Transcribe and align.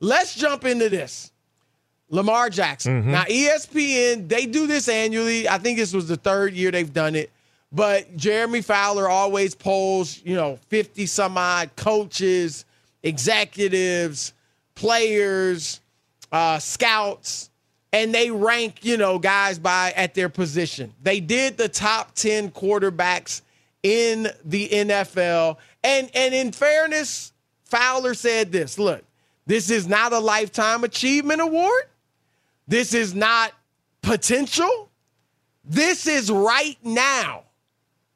Let's 0.00 0.34
jump 0.34 0.64
into 0.64 0.88
this. 0.88 1.32
Lamar 2.10 2.48
Jackson. 2.48 3.02
Mm-hmm. 3.02 3.10
Now, 3.10 3.24
ESPN, 3.24 4.28
they 4.28 4.46
do 4.46 4.66
this 4.66 4.88
annually. 4.88 5.48
I 5.48 5.58
think 5.58 5.78
this 5.78 5.92
was 5.92 6.08
the 6.08 6.16
third 6.16 6.54
year 6.54 6.70
they've 6.70 6.92
done 6.92 7.14
it. 7.14 7.30
But 7.70 8.16
Jeremy 8.16 8.62
Fowler 8.62 9.08
always 9.08 9.54
polls, 9.54 10.22
you 10.24 10.34
know, 10.34 10.58
50 10.68 11.04
some 11.04 11.36
odd 11.36 11.76
coaches, 11.76 12.64
executives, 13.02 14.32
players, 14.74 15.80
uh, 16.32 16.58
scouts, 16.58 17.50
and 17.92 18.14
they 18.14 18.30
rank, 18.30 18.84
you 18.84 18.96
know, 18.96 19.18
guys 19.18 19.58
by 19.58 19.92
at 19.96 20.14
their 20.14 20.30
position. 20.30 20.94
They 21.02 21.20
did 21.20 21.58
the 21.58 21.68
top 21.68 22.14
10 22.14 22.52
quarterbacks 22.52 23.42
in 23.82 24.28
the 24.44 24.68
NFL. 24.68 25.56
And 25.84 26.10
and 26.14 26.34
in 26.34 26.52
fairness, 26.52 27.32
Fowler 27.64 28.14
said 28.14 28.50
this 28.50 28.78
look, 28.78 29.04
this 29.48 29.70
is 29.70 29.88
not 29.88 30.12
a 30.12 30.18
lifetime 30.18 30.84
achievement 30.84 31.40
award. 31.40 31.84
This 32.68 32.92
is 32.92 33.14
not 33.14 33.52
potential. 34.02 34.90
This 35.64 36.06
is 36.06 36.30
right 36.30 36.76
now. 36.84 37.44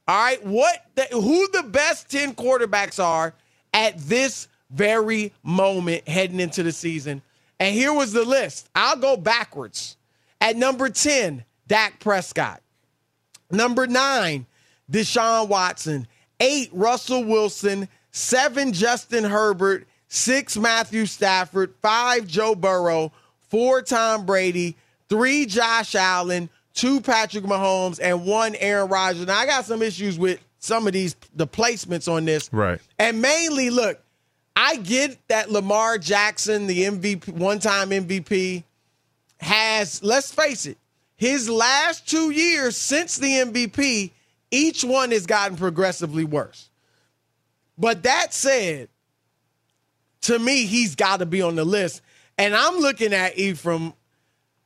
All 0.06 0.22
right, 0.22 0.44
what 0.44 0.84
the, 0.94 1.04
who 1.10 1.48
the 1.48 1.62
best 1.62 2.10
10 2.10 2.34
quarterbacks 2.34 3.03
are 3.03 3.32
at 3.72 3.98
this 3.98 4.47
very 4.69 5.32
moment 5.43 6.06
heading 6.06 6.38
into 6.38 6.62
the 6.62 6.72
season. 6.72 7.22
And 7.59 7.75
here 7.75 7.94
was 7.94 8.12
the 8.12 8.25
list. 8.26 8.69
I'll 8.75 8.97
go 8.97 9.16
backwards. 9.16 9.97
At 10.38 10.56
number 10.56 10.91
10, 10.91 11.44
Dak 11.66 11.99
Prescott. 11.99 12.60
Number 13.50 13.87
9, 13.87 14.44
Deshaun 14.91 15.49
Watson. 15.49 16.06
8, 16.41 16.69
Russell 16.72 17.25
Wilson. 17.25 17.88
7, 18.10 18.75
Justin 18.75 19.25
Herbert. 19.25 19.87
6, 20.12 20.56
Matthew 20.59 21.06
Stafford. 21.06 21.75
5, 21.83 22.27
Joe 22.27 22.55
Burrow. 22.55 23.12
4, 23.49 23.83
Tom 23.83 24.27
Brady. 24.27 24.77
3, 25.09 25.47
Josh 25.47 25.95
Allen 25.95 26.49
two 26.75 27.00
Patrick 27.00 27.45
Mahomes 27.45 27.99
and 28.03 28.25
one 28.25 28.55
Aaron 28.56 28.89
Rodgers. 28.89 29.27
Now 29.27 29.39
I 29.39 29.47
got 29.47 29.65
some 29.65 29.83
issues 29.83 30.19
with 30.19 30.41
some 30.59 30.87
of 30.87 30.93
these 30.93 31.17
the 31.34 31.47
placements 31.47 32.11
on 32.12 32.25
this. 32.25 32.53
Right. 32.53 32.81
And 32.99 33.21
mainly, 33.21 33.71
look, 33.71 34.00
I 34.55 34.77
get 34.77 35.17
that 35.28 35.50
Lamar 35.50 35.99
Jackson, 35.99 36.67
the 36.67 36.84
MVP, 36.84 37.29
one-time 37.29 37.91
MVP, 37.91 38.65
has, 39.39 40.03
let's 40.03 40.33
face 40.33 40.67
it, 40.67 40.79
his 41.17 41.49
last 41.49 42.09
two 42.09 42.31
years 42.31 42.77
since 42.77 43.17
the 43.17 43.29
MVP, 43.29 44.12
each 44.50 44.84
one 44.84 45.11
has 45.11 45.27
gotten 45.27 45.56
progressively 45.56 46.25
worse. 46.25 46.69
But 47.79 48.03
that 48.03 48.35
said, 48.35 48.88
to 50.22 50.38
me, 50.38 50.66
he's 50.66 50.94
got 50.94 51.19
to 51.19 51.26
be 51.26 51.42
on 51.42 51.56
the 51.56 51.64
list. 51.64 52.02
And 52.38 52.54
I'm 52.54 52.78
looking 52.78 53.12
at 53.12 53.38
Ephraim 53.38 53.92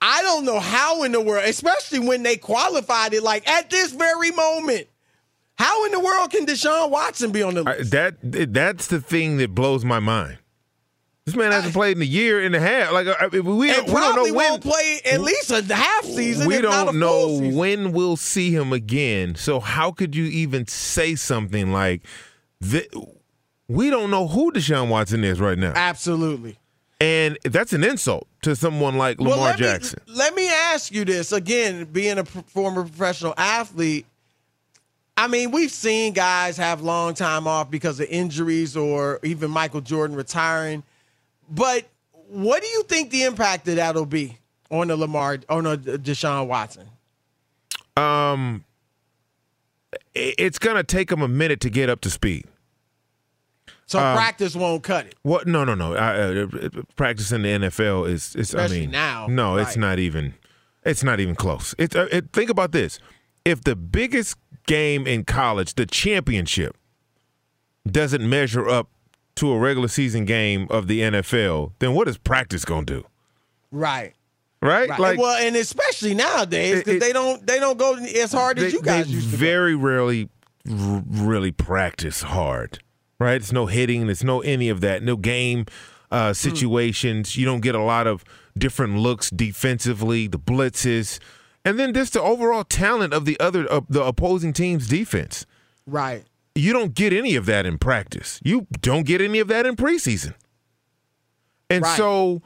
I 0.01 0.23
don't 0.23 0.45
know 0.45 0.61
how 0.61 1.05
in 1.05 1.13
the 1.13 1.21
world, 1.21 1.45
especially 1.47 2.01
when 2.01 2.23
they 2.23 2.37
qualified 2.37 3.15
it, 3.15 3.23
like 3.23 3.49
at 3.49 3.71
this 3.71 3.93
very 3.93 4.31
moment. 4.31 4.89
How 5.59 5.87
in 5.87 5.93
the 5.93 6.01
world 6.01 6.31
can 6.31 6.45
Deshaun 6.45 6.91
Watson 6.91 7.33
be 7.33 7.43
on 7.43 7.55
the 7.55 7.63
list? 7.63 7.95
I, 7.95 8.11
that 8.29 8.53
that's 8.53 8.89
the 8.89 9.01
thing 9.01 9.39
that 9.39 9.55
blows 9.55 9.87
my 9.87 10.01
mind. 10.01 10.39
This 11.25 11.35
man 11.35 11.51
hasn't 11.51 11.73
played 11.73 11.97
in 11.97 12.03
a 12.03 12.07
year 12.07 12.41
and 12.41 12.55
a 12.55 12.61
half. 12.61 12.93
Like 12.93 13.09
I, 13.09 13.27
we, 13.29 13.41
we 13.41 13.67
don't 13.73 13.89
know 13.89 14.23
when. 14.23 14.35
won't 14.35 14.63
play 14.63 15.01
at 15.05 15.21
least 15.21 15.51
a 15.51 15.63
half 15.75 16.05
season. 16.05 16.47
we 16.47 16.57
if 16.57 16.63
not 16.63 16.83
a 16.83 16.85
don't 16.93 16.99
know 17.01 17.41
when 17.57 17.93
we'll 17.93 18.17
see 18.17 18.55
him 18.55 18.73
again. 18.73 19.35
So 19.35 19.59
how 19.59 19.91
could 19.91 20.15
you 20.15 20.27
even 20.27 20.67
say 20.67 21.15
something 21.15 21.73
like 21.73 22.03
that? 22.61 22.87
We 23.69 23.91
don't 23.91 24.11
know 24.11 24.29
who 24.29 24.53
Deshaun 24.53 24.89
Watson 24.89 25.25
is 25.25 25.41
right 25.41 25.59
now, 25.59 25.73
Absolutely. 25.75 26.57
and 27.01 27.37
that's 27.45 27.73
an 27.73 27.83
insult 27.83 28.29
to 28.43 28.55
someone 28.55 28.97
like 28.97 29.19
Lamar 29.19 29.37
well, 29.37 29.45
let 29.47 29.59
Jackson. 29.59 30.01
Me, 30.07 30.15
let 30.15 30.35
me 30.35 30.49
ask 30.49 30.93
you 30.93 31.05
this 31.05 31.33
again: 31.33 31.85
being 31.87 32.19
a 32.19 32.25
former 32.25 32.83
professional 32.83 33.35
athlete, 33.37 34.07
I 35.17 35.27
mean, 35.29 35.51
we've 35.51 35.73
seen 35.73 36.13
guys 36.13 36.57
have 36.59 36.81
long 36.83 37.15
time 37.15 37.49
off 37.49 37.71
because 37.71 37.99
of 37.99 38.07
injuries 38.09 38.77
or 38.77 39.19
even 39.25 39.51
Michael 39.51 39.81
Jordan 39.81 40.17
retiring. 40.17 40.85
But 41.51 41.87
what 42.29 42.63
do 42.63 42.69
you 42.69 42.83
think 42.85 43.11
the 43.11 43.25
impact 43.25 43.67
of 43.69 43.77
that'll 43.77 44.07
be 44.07 44.39
on 44.71 44.89
the 44.89 44.97
Lamar 44.97 45.39
on 45.49 45.65
the 45.65 45.77
Deshaun 45.77 46.47
Watson? 46.47 46.87
Um, 47.97 48.65
it's 50.15 50.59
gonna 50.59 50.85
take 50.85 51.11
him 51.11 51.23
a 51.23 51.29
minute 51.29 51.61
to 51.61 51.71
get 51.71 51.89
up 51.89 52.01
to 52.03 52.11
speed. 52.11 52.45
So 53.89 54.01
Um, 54.01 54.17
practice 54.17 54.57
won't 54.57 54.83
cut 54.83 55.07
it. 55.07 55.15
What? 55.23 55.47
No, 55.47 55.65
no, 55.65 55.75
no. 55.75 55.95
I, 55.95 56.43
uh, 56.43 56.47
practice 56.97 57.31
in 57.31 57.43
the 57.43 57.49
NFL 57.49 58.09
is, 58.09 58.35
is 58.35 58.53
I 58.55 58.67
mean, 58.69 58.91
now, 58.91 59.27
No, 59.29 59.57
it's 59.59 59.77
not 59.77 59.99
even. 60.01 60.35
It's 60.85 61.03
not 61.05 61.21
even 61.21 61.35
close. 61.35 61.75
It's. 61.79 61.95
Uh, 61.97 62.09
it, 62.11 62.33
think 62.33 62.51
about 62.51 62.73
this: 62.73 62.99
if 63.45 63.63
the 63.63 63.77
biggest 63.77 64.37
game 64.67 65.07
in 65.07 65.25
college, 65.25 65.75
the 65.75 65.87
championship, 65.87 66.77
doesn't 67.91 68.29
measure 68.29 68.69
up 68.69 68.89
to 69.37 69.53
a 69.53 69.59
regular 69.59 69.89
season 69.89 70.25
game 70.25 70.67
of 70.71 70.89
the 70.89 71.01
NFL, 71.01 71.73
then 71.79 71.93
what 71.95 72.09
is 72.09 72.19
practice 72.19 72.65
gonna 72.65 72.87
do? 72.87 73.05
Right. 73.71 74.15
Right? 74.63 74.89
Right. 74.89 74.99
Like, 74.99 75.19
well, 75.19 75.37
and 75.37 75.55
especially 75.55 76.15
nowadays, 76.15 76.79
It- 76.79 76.85
because 76.87 76.97
it- 76.97 77.01
they 77.01 77.13
don't 77.13 77.47
they 77.47 77.61
don't 77.61 77.79
go 77.79 77.95
as 77.97 78.33
hard 78.33 78.57
they, 78.59 78.67
as 78.67 78.73
you 78.73 78.83
guys 78.83 79.07
they 79.07 79.13
used 79.13 79.27
to. 79.27 79.33
go. 79.33 79.37
very 79.39 79.75
rarely 79.77 80.29
r- 80.69 81.03
really 81.09 81.53
practice 81.53 82.23
hard 82.23 82.81
right? 83.19 83.37
It's 83.37 83.53
no 83.53 83.67
hitting 83.67 84.09
it's 84.09 84.25
no 84.25 84.41
any 84.41 84.69
of 84.69 84.81
that 84.81 85.03
no 85.03 85.17
game 85.17 85.67
uh, 86.11 86.33
situations. 86.33 87.37
You 87.37 87.45
don't 87.47 87.61
get 87.61 87.75
a 87.75 87.83
lot 87.83 88.07
of 88.07 88.25
different 88.57 88.97
looks 88.99 89.29
defensively 89.31 90.27
the 90.29 90.39
blitzes 90.39 91.19
and 91.65 91.79
then 91.79 91.93
just 91.93 92.13
the 92.13 92.23
overall 92.23 92.63
talent 92.65 93.13
of 93.13 93.25
the 93.25 93.39
other 93.41 93.67
of 93.67 93.87
the 93.89 94.03
opposing 94.05 94.53
team's 94.53 94.89
defense. 94.89 95.47
Right. 95.87 96.25
you 96.55 96.73
don't 96.73 96.95
get 96.95 97.13
any 97.13 97.37
of 97.37 97.45
that 97.47 97.67
in 97.67 97.77
practice. 97.79 98.41
You 98.43 98.67
don't 98.81 99.05
get 99.07 99.21
any 99.21 99.41
of 99.41 99.49
that 99.49 99.67
in 99.67 99.77
preseason. 99.77 100.35
And 101.69 101.83
Right. 101.83 101.97
so 101.97 102.43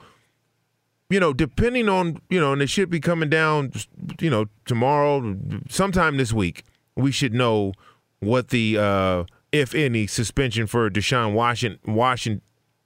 you 1.10 1.18
know, 1.18 1.32
depending 1.32 1.88
on, 1.88 2.20
you 2.30 2.38
know, 2.38 2.52
and 2.52 2.62
it 2.62 2.70
should 2.70 2.88
be 2.88 3.00
coming 3.00 3.28
down, 3.28 3.72
you 4.20 4.30
know, 4.30 4.46
tomorrow, 4.64 5.36
sometime 5.68 6.16
this 6.18 6.32
week, 6.32 6.62
we 6.94 7.10
should 7.10 7.34
know 7.34 7.72
what 8.20 8.50
the, 8.50 8.78
uh, 8.78 9.24
if 9.52 9.74
any, 9.74 10.06
suspension 10.06 10.66
for 10.66 10.88
Deshaun 10.90 11.32
Washington, 11.32 11.94
Washington, 11.94 12.42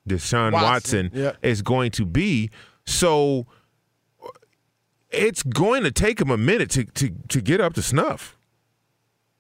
Deshaun 0.09 0.53
Watson, 0.53 1.07
Watson, 1.07 1.11
yeah. 1.13 1.33
is 1.43 1.63
going 1.63 1.91
to 1.93 2.05
be. 2.05 2.51
So 2.85 3.47
it's 5.11 5.43
going 5.43 5.83
to 5.85 5.91
take 5.91 6.21
him 6.21 6.31
a 6.31 6.37
minute 6.37 6.71
to 6.71 6.85
to, 6.85 7.11
to 7.29 7.41
get 7.41 7.61
up 7.61 7.75
to 7.75 7.83
snuff. 7.83 8.37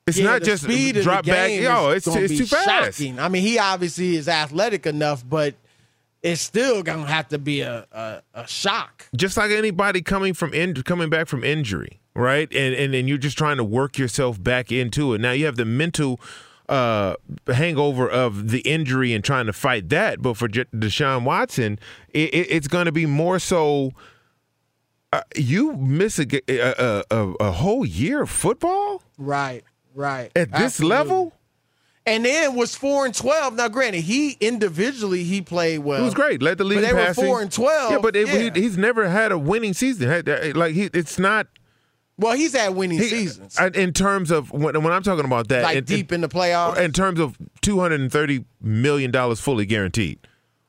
It's 0.06 0.18
Yeah, 0.18 0.24
not 0.24 0.42
just 0.42 0.64
drop 1.02 1.24
back. 1.24 1.50
Yo, 1.50 1.90
it's, 1.90 2.06
it's 2.06 2.36
too 2.36 2.46
fast. 2.46 2.98
shocking. 2.98 3.18
I 3.18 3.28
mean, 3.28 3.42
he 3.42 3.58
obviously 3.58 4.16
is 4.16 4.28
athletic 4.28 4.86
enough, 4.86 5.26
but 5.26 5.54
it's 6.22 6.40
still 6.42 6.82
gonna 6.82 7.06
have 7.06 7.28
to 7.28 7.38
be 7.38 7.60
a 7.62 7.86
a, 7.92 8.22
a 8.34 8.46
shock. 8.46 9.08
just 9.16 9.36
like 9.36 9.50
anybody 9.50 10.02
coming 10.02 10.34
from 10.34 10.52
in, 10.52 10.74
coming 10.82 11.08
back 11.10 11.26
from 11.26 11.42
injury, 11.42 12.00
right? 12.14 12.52
And 12.52 12.74
and 12.74 12.94
and 12.94 13.08
you're 13.08 13.18
just 13.18 13.38
trying 13.38 13.56
to 13.56 13.64
work 13.64 13.98
yourself 13.98 14.42
back 14.42 14.70
into 14.70 15.14
it. 15.14 15.20
Now 15.20 15.32
you 15.32 15.46
have 15.46 15.56
the 15.56 15.64
mental 15.64 16.20
uh, 16.68 17.14
hangover 17.46 18.08
of 18.08 18.50
the 18.50 18.60
injury 18.60 19.12
and 19.12 19.22
trying 19.22 19.46
to 19.46 19.52
fight 19.52 19.88
that, 19.90 20.22
but 20.22 20.36
for 20.36 20.48
J- 20.48 20.64
Deshaun 20.74 21.24
Watson, 21.24 21.78
it, 22.10 22.32
it, 22.34 22.46
it's 22.50 22.68
going 22.68 22.86
to 22.86 22.92
be 22.92 23.06
more 23.06 23.38
so. 23.38 23.92
Uh, 25.12 25.20
you 25.36 25.74
miss 25.76 26.18
a 26.18 26.24
a 27.40 27.50
whole 27.52 27.84
year 27.86 28.22
of 28.22 28.30
football 28.30 29.00
Right. 29.16 29.62
Right. 29.94 30.32
at 30.34 30.50
this 30.50 30.60
Absolutely. 30.62 30.96
level. 30.96 31.32
And 32.06 32.24
then 32.24 32.54
was 32.54 32.74
four 32.74 33.06
and 33.06 33.14
twelve. 33.14 33.54
Now, 33.54 33.68
granted, 33.68 34.02
he 34.02 34.32
individually 34.40 35.22
he 35.24 35.40
played 35.40 35.78
well. 35.78 36.00
It 36.02 36.04
was 36.04 36.12
great. 36.14 36.42
Led 36.42 36.58
the 36.58 36.64
league 36.64 36.80
But 36.82 36.86
they 36.88 36.92
were 36.92 37.14
four 37.14 37.40
and 37.40 37.50
12. 37.50 37.90
Yeah, 37.92 37.98
but 37.98 38.14
it, 38.16 38.26
Yeah. 38.26 38.50
He, 38.54 38.60
he's 38.62 38.76
never 38.76 39.08
had 39.08 39.30
a 39.32 39.38
winning 39.38 39.72
season. 39.72 40.10
Uh, 40.10 40.52
Like 40.54 40.74
he, 40.74 40.90
it's 40.92 41.18
not. 41.18 41.46
Well, 42.16 42.34
he's 42.36 42.54
had 42.54 42.74
winning 42.76 42.98
He- 42.98 43.08
seasons, 43.08 43.58
In 43.74 43.92
terms 43.92 44.30
of 44.30 44.52
when, 44.52 44.80
when 44.82 44.92
I'm 44.92 45.02
talking 45.02 45.24
about 45.24 45.48
that, 45.48 45.62
like 45.64 45.78
in- 45.78 45.84
deep 45.84 46.12
in 46.12 46.20
the 46.20 46.28
playoffs. 46.28 46.78
in 46.78 46.92
terms 46.92 47.18
of 47.18 47.36
230 47.62 48.44
million 48.60 49.10
dollars 49.10 49.40
fully 49.40 49.66
guaranteed 49.66 50.18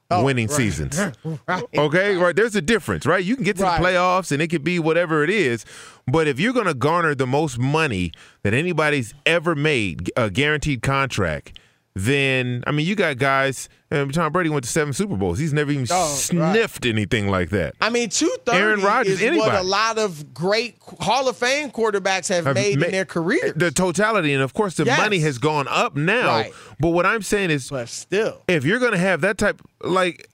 oh, 0.10 0.24
winning 0.24 0.48
right. 0.48 0.56
seasons. 0.58 1.00
right. 1.48 1.64
Okay, 1.78 2.16
right. 2.16 2.36
There's 2.36 2.56
a 2.56 2.62
difference, 2.62 3.06
right? 3.06 3.24
You 3.24 3.36
can 3.36 3.44
get 3.44 3.58
to 3.58 3.64
Right. 3.64 3.80
the 3.82 3.88
playoffs 3.88 4.32
and 4.32 4.42
it 4.42 4.48
could 4.48 4.64
be 4.64 4.80
whatever 4.80 5.24
it 5.24 5.30
is, 5.30 5.66
but 6.08 6.28
if 6.28 6.40
you're 6.40 6.54
going 6.54 6.66
to 6.68 6.74
garner 6.74 7.14
the 7.14 7.28
most 7.28 7.60
money 7.60 8.12
that 8.44 8.54
anybody's 8.54 9.14
ever 9.26 9.54
made, 9.56 10.12
a 10.18 10.30
guaranteed 10.32 10.82
contract, 10.82 11.60
then 11.96 12.62
I 12.68 12.72
mean, 12.72 12.86
you 12.86 12.96
got 12.96 13.18
guys. 13.18 13.70
Um, 13.90 14.12
Tom 14.12 14.32
Brady 14.34 14.50
went 14.50 14.66
to 14.66 14.70
seven 14.70 14.92
Super 14.92 15.16
Bowls. 15.16 15.40
He's 15.40 15.54
never 15.54 15.72
even 15.72 15.88
Oh, 15.90 16.10
right. 16.10 16.18
sniffed 16.18 16.86
anything 16.86 17.30
like 17.30 17.52
that. 17.52 17.76
I 17.80 17.90
mean, 17.90 18.10
two 18.10 18.30
thirty 18.46 18.58
Aaron 18.58 18.82
Rodgers, 18.82 19.22
is 19.22 19.38
what 19.38 19.56
a 19.56 19.62
lot 19.64 19.98
of 19.98 20.34
great 20.34 20.76
Hall 21.00 21.30
of 21.30 21.38
Fame 21.38 21.72
quarterbacks 21.72 22.28
have, 22.28 22.46
have 22.46 22.56
made 22.56 22.80
ma- 22.80 22.88
in 22.88 22.92
their 22.92 23.06
career. 23.06 23.54
The 23.56 23.72
totality, 23.72 24.34
and 24.34 24.44
of 24.44 24.54
course, 24.54 24.76
the 24.76 24.84
Yes. 24.84 25.00
money 25.00 25.20
has 25.20 25.38
gone 25.38 25.68
up 25.70 25.96
now. 25.96 26.28
Right. 26.28 26.52
But 26.80 26.90
what 26.90 27.06
I'm 27.06 27.22
saying 27.22 27.52
is, 27.52 27.70
but 27.70 27.88
still, 27.88 28.42
if 28.50 28.66
you're 28.66 28.80
going 28.80 28.92
to 28.92 28.98
have 28.98 29.22
that 29.22 29.38
type, 29.38 29.62
like, 29.82 30.28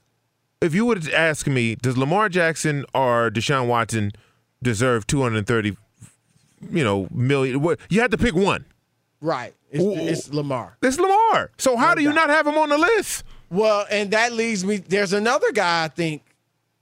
if 0.62 0.74
you 0.74 0.86
would 0.86 1.10
ask 1.14 1.46
me, 1.46 1.76
does 1.76 1.96
Lamar 1.98 2.30
Jackson 2.30 2.86
or 2.96 3.30
Deshaun 3.30 3.68
Watson 3.68 4.12
deserve 4.64 5.06
230, 5.06 5.78
you 6.72 6.84
know, 6.84 7.08
million? 7.12 7.62
What 7.62 7.80
you 7.90 8.02
had 8.02 8.10
to 8.12 8.18
pick 8.18 8.34
one. 8.34 8.66
Right? 9.22 9.54
It's, 9.72 9.84
Ooh. 9.84 9.94
it's 9.96 10.34
Lamar. 10.34 10.78
It's 10.82 11.00
Lamar. 11.00 11.52
So 11.58 11.78
how 11.78 11.90
No 11.90 11.96
do 11.96 12.02
you 12.02 12.10
doubt. 12.10 12.28
not 12.28 12.30
have 12.30 12.48
him 12.48 12.58
on 12.58 12.70
the 12.70 12.78
list? 12.78 13.24
Well, 13.50 13.86
and 13.90 14.12
that 14.12 14.34
leads 14.34 14.66
me. 14.66 14.78
There's 14.78 15.14
another 15.14 15.52
guy 15.54 15.86
I 15.86 15.88
think 15.88 16.24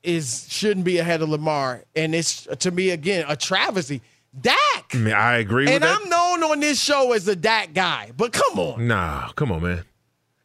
is 0.04 0.46
shouldn't 0.50 0.86
be 0.86 0.98
ahead 0.98 1.22
of 1.22 1.30
Lamar, 1.30 1.84
and 1.96 2.16
it's 2.16 2.48
to 2.60 2.72
me 2.72 2.90
again 2.92 3.26
a 3.28 3.36
travesty. 3.36 4.02
Dak. 4.40 4.56
I 4.94 4.98
mean, 4.98 5.14
I 5.14 5.38
agree 5.38 5.66
with 5.66 5.74
And. 5.74 5.84
I'm 5.84 6.08
known 6.08 6.44
on 6.44 6.60
this 6.60 6.80
show 6.80 7.12
as 7.14 7.26
the 7.26 7.36
Dak 7.36 7.74
guy, 7.74 8.12
but 8.16 8.32
come 8.32 8.60
on. 8.60 8.88
Nah, 8.88 9.30
come 9.32 9.52
on, 9.52 9.64
man. 9.64 9.84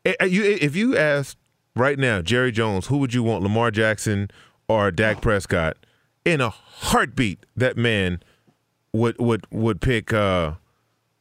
Eh, 0.06 0.14
eh, 0.20 0.24
you- 0.24 0.42
If 0.42 0.74
you 0.74 0.96
asked 0.96 1.36
right 1.76 1.98
now, 1.98 2.22
Jerry 2.22 2.50
Jones, 2.50 2.86
who 2.86 2.96
would 2.98 3.12
you 3.12 3.22
want, 3.22 3.42
Lamar 3.42 3.70
Jackson 3.70 4.30
or 4.68 4.90
Dak 4.90 5.20
Prescott? 5.20 5.76
In 6.24 6.40
a 6.40 6.48
heartbeat, 6.48 7.44
that 7.54 7.76
man 7.76 8.22
would 8.94 9.16
would 9.18 9.46
would 9.50 9.82
pick 9.82 10.14
uh, 10.14 10.52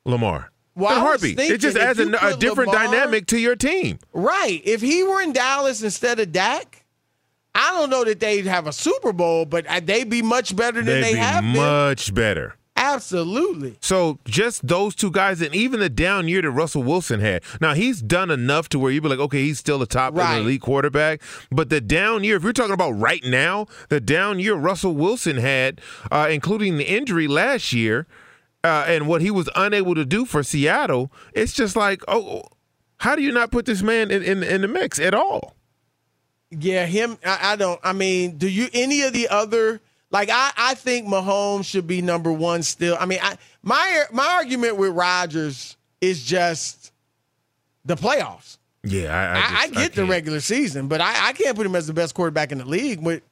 Lamar. 0.06 0.50
Well, 0.75 0.92
in 0.96 1.02
a 1.02 1.06
I 1.06 1.12
was. 1.12 1.24
It 1.24 1.62
just 1.62 1.78
adds 1.78 2.00
a, 2.00 2.08
a 2.22 2.36
different 2.38 2.72
Lamar- 2.72 2.88
dynamic 2.88 3.28
to 3.28 3.38
your 3.38 3.56
team. 3.56 4.00
Right. 4.12 4.62
If 4.66 4.81
he 4.81 5.04
were 5.04 5.21
in 5.21 5.33
Dallas 5.33 5.83
instead 5.83 6.19
of 6.19 6.31
Dak, 6.31 6.86
I 7.56 7.71
don't 7.74 7.90
know 7.92 8.04
that 8.04 8.19
they'd 8.19 8.45
have 8.47 8.66
a 8.66 8.74
Super 8.74 9.14
Bowl, 9.14 9.45
but 9.45 9.66
they'd 9.86 10.09
be 10.09 10.21
much 10.24 10.56
better 10.56 10.78
than 10.81 10.86
They'd 11.02 11.04
they 11.04 11.14
be 11.14 11.19
have 11.19 11.44
been. 11.44 11.54
much 11.56 12.14
better. 12.14 12.56
Absolutely. 12.76 13.78
So 13.81 14.18
just 14.26 14.68
those 14.68 14.95
two 14.95 15.12
guys, 15.12 15.42
and 15.42 15.54
even 15.54 15.80
the 15.80 15.90
down 15.90 16.28
year 16.28 16.42
that 16.42 16.50
Russell 16.50 16.81
Wilson 16.83 17.19
had. 17.19 17.44
Now 17.62 17.76
he's 17.76 18.02
done 18.02 18.31
enough 18.31 18.69
to 18.69 18.80
where 18.80 18.92
you'd 18.92 19.04
be 19.04 19.09
like, 19.09 19.19
okay, 19.19 19.44
he's 19.44 19.59
still 19.59 19.81
a 19.81 19.86
top 19.88 20.16
Right. 20.16 20.38
elite 20.40 20.62
quarterback. 20.62 21.21
But 21.52 21.69
the 21.69 21.80
down 21.81 22.24
year, 22.24 22.36
if 22.38 22.44
you're 22.44 22.54
talking 22.54 22.74
about 22.74 22.92
right 22.92 23.24
now, 23.24 23.68
the 23.90 24.00
down 24.02 24.40
year 24.40 24.56
Russell 24.56 24.95
Wilson 24.95 25.38
had, 25.38 25.81
uh, 26.12 26.28
including 26.31 26.78
the 26.78 26.86
injury 26.86 27.28
last 27.28 27.74
year, 27.74 28.07
uh, 28.64 28.86
and 28.88 29.08
what 29.08 29.22
he 29.22 29.32
was 29.32 29.50
unable 29.56 29.96
to 29.96 30.06
do 30.06 30.26
for 30.26 30.44
Seattle, 30.44 31.12
it's 31.34 31.54
just 31.54 31.76
like, 31.76 32.02
oh, 32.08 32.44
how 32.98 33.16
do 33.16 33.22
you 33.22 33.32
not 33.32 33.52
put 33.52 33.66
this 33.66 33.82
man 33.82 34.12
in, 34.12 34.24
in, 34.24 34.44
in 34.44 34.62
the 34.62 34.68
mix 34.68 35.00
at 35.00 35.14
all? 35.14 35.56
Yeah, 36.52 36.86
him. 36.86 37.18
I, 37.26 37.54
I 37.54 37.56
don't. 37.56 37.80
I 37.84 37.94
mean, 37.94 38.38
do 38.38 38.48
you 38.48 38.68
any 38.74 39.02
of 39.02 39.14
the 39.14 39.28
other? 39.30 39.82
Like, 40.12 40.30
I, 40.32 40.52
I 40.56 40.76
think 40.76 41.08
Mahomes 41.08 41.66
should 41.66 41.88
be 41.88 42.02
number 42.04 42.32
one 42.32 42.62
still. 42.62 42.96
I 43.00 43.08
mean, 43.08 43.20
I, 43.22 43.38
my 43.64 44.04
my 44.12 44.26
argument 44.26 44.78
with 44.78 44.92
Rodgers 44.92 45.76
is 46.00 46.24
just 46.24 46.92
the 47.84 47.96
playoffs. 47.96 48.60
Yeah, 48.84 49.16
I, 49.16 49.24
I, 49.24 49.62
I, 49.64 49.68
just, 49.68 49.78
I 49.78 49.82
get 49.82 49.94
the 49.94 50.06
regular 50.06 50.40
season, 50.42 50.88
but 50.88 51.02
I, 51.02 51.30
I 51.30 51.34
can't 51.34 51.56
put 51.56 51.66
him 51.66 51.76
as 51.76 51.88
the 51.88 51.94
best 51.94 52.14
quarterback 52.14 52.52
in 52.52 52.60
the 52.60 52.66
league 52.66 53.02
with 53.02 53.24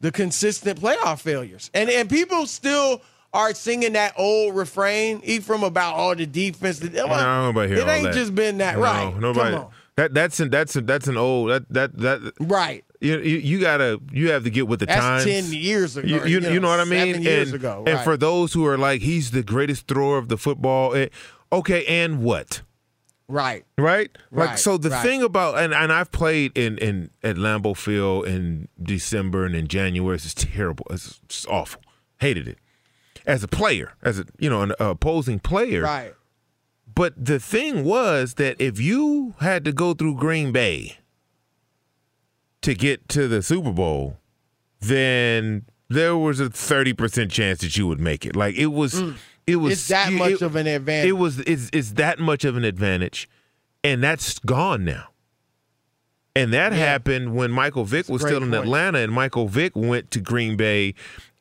the 0.00 0.12
consistent 0.12 0.80
playoff 0.80 1.20
failures. 1.20 1.70
And 1.72 1.88
and 1.88 2.10
people 2.10 2.46
still 2.46 3.00
are 3.32 3.54
singing 3.54 3.92
that 3.92 4.14
old 4.16 4.56
refrain, 4.56 5.20
Ephraim, 5.24 5.62
about 5.62 5.94
all 5.94 6.14
the 6.14 6.26
defense. 6.26 6.78
That, 6.80 6.92
No, 6.94 7.06
nobody 7.46 7.74
here. 7.74 7.82
it 7.82 7.88
ain't 7.88 8.04
that. 8.04 8.14
just 8.14 8.34
been 8.34 8.58
that 8.58 8.76
No, 8.76 8.82
right. 8.82 9.16
Nobody. 9.18 9.54
Come 9.56 9.64
on. 9.66 9.70
That 9.96 10.14
that's 10.14 10.38
an, 10.40 10.50
that's 10.50 10.76
an, 10.76 10.86
that's 10.86 11.08
an 11.08 11.16
old 11.16 11.50
that 11.50 11.68
that 11.70 11.96
that 11.98 12.32
Right. 12.40 12.84
you, 13.00 13.18
you 13.18 13.36
you 13.38 13.60
gotta 13.60 14.00
you 14.12 14.30
have 14.30 14.44
to 14.44 14.50
get 14.50 14.68
with 14.68 14.78
the 14.80 14.86
That's 14.86 15.00
times. 15.00 15.24
ten 15.24 15.44
years 15.52 15.96
ago. 15.96 16.06
You, 16.06 16.24
you, 16.24 16.40
you 16.52 16.60
know 16.60 16.68
what 16.68 16.78
I 16.80 16.84
mean? 16.84 17.14
Seven 17.14 17.22
years 17.22 17.48
and, 17.48 17.56
ago. 17.56 17.84
and 17.86 17.98
for 18.00 18.16
those 18.16 18.52
who 18.52 18.64
are 18.64 18.78
like, 18.78 19.00
he's 19.02 19.32
the 19.32 19.42
greatest 19.42 19.88
thrower 19.88 20.16
of 20.16 20.28
the 20.28 20.38
football. 20.38 20.94
eh, 20.94 21.08
okay, 21.52 21.84
and 21.86 22.22
what? 22.22 22.62
right. 23.28 23.64
Right? 23.76 24.10
Like 24.30 24.48
Right, 24.50 24.58
so 24.58 24.78
the 24.78 24.88
right. 24.90 25.02
thing 25.02 25.22
about 25.24 25.58
and, 25.58 25.74
and 25.74 25.92
I've 25.92 26.12
played 26.12 26.56
in, 26.56 26.78
in 26.78 27.10
at 27.24 27.34
Lambeau 27.36 27.76
Field 27.76 28.26
in 28.26 28.68
December 28.82 29.44
and 29.46 29.54
in 29.56 29.66
January. 29.66 30.14
It's 30.14 30.24
just 30.24 30.38
terrible. 30.38 30.86
It's 30.90 31.18
just 31.28 31.46
awful. 31.48 31.82
Hated 32.20 32.46
it. 32.48 32.58
As 33.28 33.44
a 33.44 33.48
player, 33.48 33.92
as 34.02 34.18
a 34.18 34.24
you 34.38 34.50
know, 34.50 34.62
an 34.62 34.72
opposing 34.80 35.38
player. 35.38 35.82
Right. 35.82 36.14
But 36.92 37.12
the 37.22 37.38
thing 37.38 37.84
was 37.84 38.34
that 38.34 38.56
if 38.60 38.80
you 38.80 39.34
had 39.38 39.64
to 39.66 39.72
go 39.72 39.94
through 39.94 40.16
Green 40.16 40.50
Bay 40.50 40.98
to 42.62 42.74
get 42.74 43.08
to 43.10 43.28
the 43.28 43.42
Super 43.42 43.70
Bowl, 43.70 44.16
then 44.80 45.66
there 45.88 46.16
was 46.16 46.40
a 46.40 46.48
30% 46.48 47.30
chance 47.30 47.60
that 47.60 47.76
you 47.76 47.86
would 47.86 48.00
make 48.00 48.26
it. 48.26 48.34
Like 48.34 48.56
it 48.56 48.66
was 48.66 48.94
mm. 48.94 49.16
it 49.46 49.56
was 49.56 49.74
It's 49.74 49.88
that 49.88 50.12
it, 50.12 50.16
much 50.16 50.32
it, 50.32 50.42
of 50.42 50.56
an 50.56 50.66
advantage. 50.66 51.08
It 51.08 51.12
was 51.12 51.38
it's, 51.40 51.70
it's 51.72 51.92
that 51.92 52.18
much 52.18 52.44
of 52.44 52.56
an 52.56 52.64
advantage 52.64 53.28
and 53.84 54.02
that's 54.02 54.38
gone 54.40 54.84
now. 54.84 55.08
And 56.36 56.52
that 56.52 56.72
yeah. 56.72 56.78
happened 56.78 57.34
when 57.34 57.50
Michael 57.50 57.84
Vick 57.84 58.08
was 58.08 58.22
still 58.22 58.42
in 58.42 58.50
point. 58.50 58.62
Atlanta 58.64 58.98
and 58.98 59.12
Michael 59.12 59.48
Vick 59.48 59.74
went 59.74 60.10
to 60.12 60.20
Green 60.20 60.56
Bay 60.56 60.94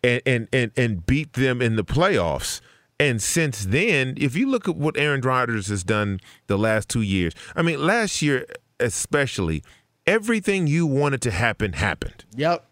and, 0.07 0.21
and 0.25 0.47
and 0.53 0.71
and 0.77 1.05
beat 1.05 1.33
them 1.33 1.61
in 1.61 1.75
the 1.75 1.83
playoffs. 1.83 2.61
And 2.99 3.21
since 3.21 3.65
then, 3.65 4.15
if 4.17 4.35
you 4.35 4.49
look 4.49 4.67
at 4.67 4.75
what 4.75 4.97
Aaron 4.97 5.21
Rodgers 5.21 5.67
has 5.67 5.83
done 5.83 6.19
the 6.47 6.57
last 6.57 6.89
two 6.89 7.03
years, 7.03 7.33
I 7.55 7.61
mean, 7.61 7.85
last 7.85 8.23
year 8.23 8.47
especially, 8.79 9.63
everything 10.05 10.67
you 10.67 10.87
wanted 10.87 11.21
to 11.23 11.31
happen 11.31 11.73
happened. 11.73 12.25
Yep. 12.35 12.65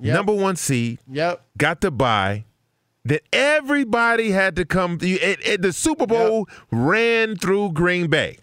yep. 0.00 0.14
Number 0.14 0.32
one 0.32 0.56
seed. 0.56 1.00
Yep. 1.10 1.42
Got 1.58 1.80
to 1.80 1.90
buy. 1.90 2.44
That 3.04 3.22
everybody 3.32 4.32
had 4.32 4.56
to 4.56 4.64
come. 4.64 4.98
It, 5.00 5.38
it, 5.46 5.62
the 5.62 5.72
Super 5.72 6.08
Bowl 6.08 6.48
yep. 6.48 6.58
ran 6.72 7.36
through 7.36 7.70
Green 7.70 8.08
Bay. 8.08 8.38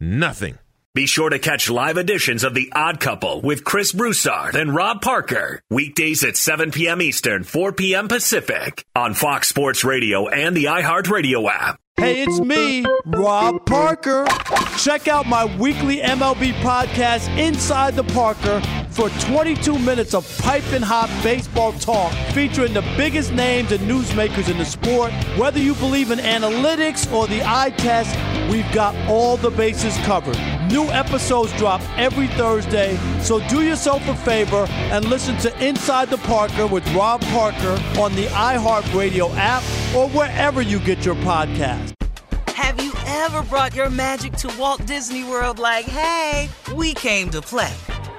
Nothing. 0.00 0.58
Be 0.98 1.06
sure 1.06 1.30
to 1.30 1.38
catch 1.38 1.70
live 1.70 1.96
editions 1.96 2.42
of 2.42 2.54
The 2.54 2.72
Odd 2.74 2.98
Couple 2.98 3.40
with 3.40 3.62
Chris 3.62 3.92
Broussard 3.92 4.56
and 4.56 4.74
Rob 4.74 5.00
Parker. 5.00 5.62
Weekdays 5.70 6.24
at 6.24 6.36
7 6.36 6.72
p.m. 6.72 7.00
Eastern, 7.00 7.44
4 7.44 7.72
p.m. 7.72 8.08
Pacific 8.08 8.84
on 8.96 9.14
Fox 9.14 9.46
Sports 9.46 9.84
Radio 9.84 10.26
and 10.26 10.56
the 10.56 10.64
iHeartRadio 10.64 11.48
app. 11.48 11.78
Hey, 11.96 12.22
it's 12.22 12.40
me, 12.40 12.84
Rob 13.06 13.64
Parker. 13.64 14.26
Check 14.76 15.06
out 15.06 15.26
my 15.26 15.44
weekly 15.56 15.98
MLB 15.98 16.52
podcast, 16.62 17.28
Inside 17.38 17.94
the 17.94 18.02
Parker, 18.02 18.60
for 18.98 19.08
22 19.30 19.78
minutes 19.78 20.12
of 20.12 20.26
piping 20.38 20.82
hot 20.82 21.08
baseball 21.22 21.72
talk 21.74 22.12
featuring 22.32 22.74
the 22.74 22.82
biggest 22.96 23.32
names 23.32 23.70
and 23.70 23.80
newsmakers 23.88 24.50
in 24.50 24.58
the 24.58 24.64
sport. 24.64 25.12
Whether 25.38 25.60
you 25.60 25.76
believe 25.76 26.10
in 26.10 26.18
analytics 26.18 27.08
or 27.12 27.28
the 27.28 27.40
eye 27.44 27.70
test, 27.76 28.10
we've 28.50 28.68
got 28.72 28.96
all 29.08 29.36
the 29.36 29.50
bases 29.50 29.96
covered. 29.98 30.36
New 30.72 30.82
episodes 30.88 31.56
drop 31.56 31.80
every 31.96 32.26
Thursday, 32.26 32.98
so 33.20 33.38
do 33.48 33.62
yourself 33.62 34.04
a 34.08 34.16
favor 34.16 34.66
and 34.90 35.04
listen 35.04 35.36
to 35.38 35.64
Inside 35.64 36.10
the 36.10 36.18
Parker 36.18 36.66
with 36.66 36.84
Rob 36.92 37.20
Parker 37.20 37.80
on 38.00 38.12
the 38.16 38.26
iHeartRadio 38.26 39.32
app 39.36 39.62
or 39.94 40.08
wherever 40.08 40.60
you 40.60 40.80
get 40.80 41.06
your 41.06 41.14
podcast. 41.14 41.94
Have 42.48 42.82
you 42.82 42.92
ever 43.06 43.44
brought 43.44 43.76
your 43.76 43.90
magic 43.90 44.32
to 44.38 44.52
Walt 44.58 44.84
Disney 44.86 45.22
World 45.22 45.60
like, 45.60 45.84
hey, 45.84 46.48
we 46.74 46.94
came 46.94 47.30
to 47.30 47.40
play? 47.40 47.72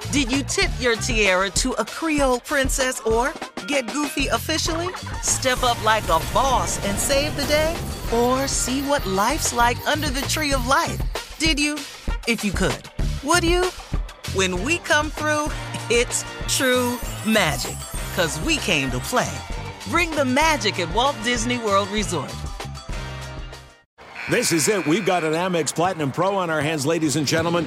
Did 0.08 0.32
you 0.32 0.42
tip 0.42 0.70
your 0.80 0.96
tiara 0.96 1.50
to 1.50 1.70
a 1.72 1.84
Creole 1.84 2.40
princess 2.40 2.98
or 3.02 3.32
get 3.68 3.86
goofy 3.92 4.26
officially? 4.26 4.88
Step 5.22 5.62
up 5.62 5.82
like 5.84 6.02
a 6.04 6.18
boss 6.34 6.84
and 6.84 6.98
save 6.98 7.36
the 7.36 7.44
day? 7.44 7.76
Or 8.12 8.48
see 8.48 8.82
what 8.82 9.06
life's 9.06 9.52
like 9.52 9.78
under 9.86 10.08
the 10.10 10.22
tree 10.22 10.52
of 10.52 10.66
life? 10.66 11.00
Did 11.38 11.60
you? 11.60 11.76
If 12.26 12.44
you 12.44 12.50
could. 12.50 12.82
Would 13.22 13.44
you? 13.44 13.66
When 14.34 14.64
we 14.64 14.78
come 14.78 15.10
through, 15.10 15.46
it's 15.90 16.24
true 16.48 16.98
magic. 17.24 17.76
Cause 18.16 18.40
we 18.40 18.56
came 18.56 18.90
to 18.90 18.98
play. 18.98 19.30
Bring 19.90 20.10
the 20.10 20.24
magic 20.24 20.80
at 20.80 20.92
Walt 20.92 21.16
Disney 21.22 21.58
World 21.58 21.88
Resort. 21.90 22.34
This 24.28 24.50
is 24.50 24.66
it. 24.66 24.86
We've 24.86 25.06
got 25.06 25.22
an 25.22 25.34
Amex 25.34 25.72
Platinum 25.72 26.10
Pro 26.10 26.34
on 26.36 26.50
our 26.50 26.60
hands, 26.60 26.84
ladies 26.84 27.14
and 27.14 27.26
gentlemen. 27.26 27.66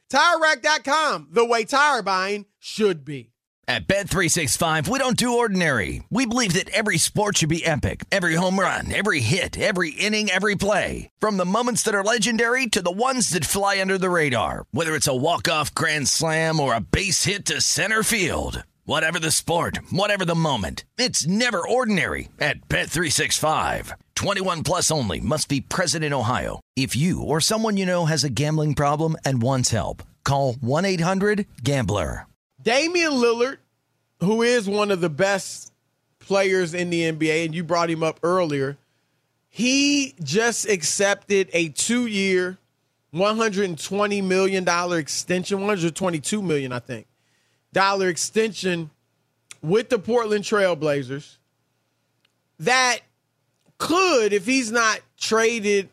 TireRack.com, 0.11 1.29
the 1.31 1.45
way 1.45 1.63
tire 1.63 2.01
buying 2.01 2.45
should 2.59 3.05
be. 3.05 3.31
At 3.67 3.87
Bet365, 3.87 4.89
we 4.89 4.99
don't 4.99 5.15
do 5.15 5.37
ordinary. 5.37 6.03
We 6.09 6.25
believe 6.25 6.53
that 6.53 6.69
every 6.71 6.97
sport 6.97 7.37
should 7.37 7.47
be 7.47 7.65
epic. 7.65 8.03
Every 8.11 8.35
home 8.35 8.59
run, 8.59 8.91
every 8.91 9.21
hit, 9.21 9.57
every 9.57 9.91
inning, 9.91 10.29
every 10.29 10.55
play. 10.55 11.09
From 11.19 11.37
the 11.37 11.45
moments 11.45 11.83
that 11.83 11.95
are 11.95 12.03
legendary 12.03 12.67
to 12.67 12.81
the 12.81 12.91
ones 12.91 13.29
that 13.29 13.45
fly 13.45 13.79
under 13.79 13.97
the 13.97 14.09
radar. 14.09 14.65
Whether 14.71 14.95
it's 14.95 15.07
a 15.07 15.15
walk-off 15.15 15.73
grand 15.73 16.09
slam 16.09 16.59
or 16.59 16.73
a 16.75 16.81
base 16.81 17.23
hit 17.23 17.45
to 17.45 17.61
center 17.61 18.03
field. 18.03 18.63
Whatever 18.85 19.19
the 19.19 19.29
sport, 19.29 19.77
whatever 19.91 20.25
the 20.25 20.33
moment. 20.33 20.85
It's 20.97 21.27
never 21.27 21.65
ordinary 21.65 22.29
at 22.39 22.67
Bet365. 22.67 23.93
21 24.15 24.63
plus 24.63 24.89
only 24.89 25.19
must 25.19 25.47
be 25.47 25.61
present 25.61 26.03
in 26.03 26.13
Ohio. 26.13 26.59
If 26.75 26.95
you 26.95 27.21
or 27.21 27.39
someone 27.39 27.77
you 27.77 27.85
know 27.85 28.05
has 28.05 28.23
a 28.23 28.29
gambling 28.29 28.73
problem 28.73 29.17
and 29.23 29.39
wants 29.39 29.69
help, 29.69 30.01
call 30.23 30.55
1-800-GAMBLER. 30.55 32.25
Damian 32.59 33.11
Lillard, 33.13 33.57
who 34.19 34.41
is 34.41 34.67
one 34.67 34.89
of 34.89 34.99
the 34.99 35.09
best 35.09 35.71
players 36.19 36.73
in 36.73 36.89
the 36.89 37.11
NBA, 37.11 37.45
and 37.45 37.53
you 37.53 37.63
brought 37.63 37.89
him 37.89 38.01
up 38.01 38.19
earlier, 38.23 38.77
he 39.47 40.15
just 40.23 40.67
accepted 40.67 41.49
a 41.53 41.69
two 41.69 42.07
year, 42.07 42.57
$120 43.13 44.23
million 44.23 44.67
extension, 44.93 45.59
122 45.59 46.41
million, 46.41 46.71
I 46.71 46.79
think, 46.79 47.05
dollar 47.73 48.09
extension 48.09 48.89
with 49.61 49.89
the 49.89 49.99
Portland 49.99 50.43
Trailblazers 50.43 51.37
that 52.59 52.99
could, 53.77 54.33
if 54.33 54.45
he's 54.45 54.71
not 54.71 54.99
traded 55.17 55.89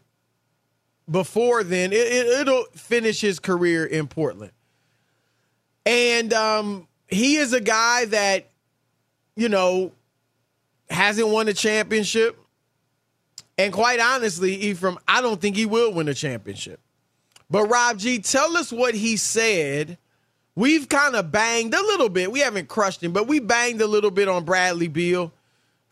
before 1.10 1.64
then, 1.64 1.90
it, 1.92 2.46
will 2.46 2.64
it, 2.64 2.78
finish 2.78 3.20
his 3.20 3.38
career 3.38 3.84
in 3.84 4.06
Portland. 4.06 4.52
And 5.86 6.32
um, 6.34 6.86
he 7.06 7.36
is 7.36 7.54
a 7.54 7.60
guy 7.60 8.04
that, 8.06 8.50
you 9.36 9.48
know, 9.48 9.92
hasn't 10.90 11.28
won 11.28 11.48
a 11.48 11.54
championship. 11.54 12.38
And 13.56 13.72
quite 13.72 14.00
honestly, 14.00 14.54
Ephraim, 14.54 14.98
I 15.08 15.22
don't 15.22 15.40
think 15.40 15.56
he 15.56 15.66
will 15.66 15.92
win 15.92 16.08
a 16.08 16.14
championship. 16.14 16.80
But 17.50 17.64
Rob 17.64 17.98
G, 17.98 18.18
tell 18.18 18.56
us 18.56 18.70
what 18.70 18.94
he 18.94 19.16
said. 19.16 19.96
We've 20.58 20.88
kind 20.88 21.14
of 21.14 21.30
banged 21.30 21.72
a 21.72 21.80
little 21.80 22.08
bit. 22.08 22.32
We 22.32 22.40
haven't 22.40 22.66
crushed 22.66 23.00
him, 23.00 23.12
but 23.12 23.28
we 23.28 23.38
banged 23.38 23.80
a 23.80 23.86
little 23.86 24.10
bit 24.10 24.26
on 24.26 24.44
Bradley 24.44 24.88
Beal 24.88 25.30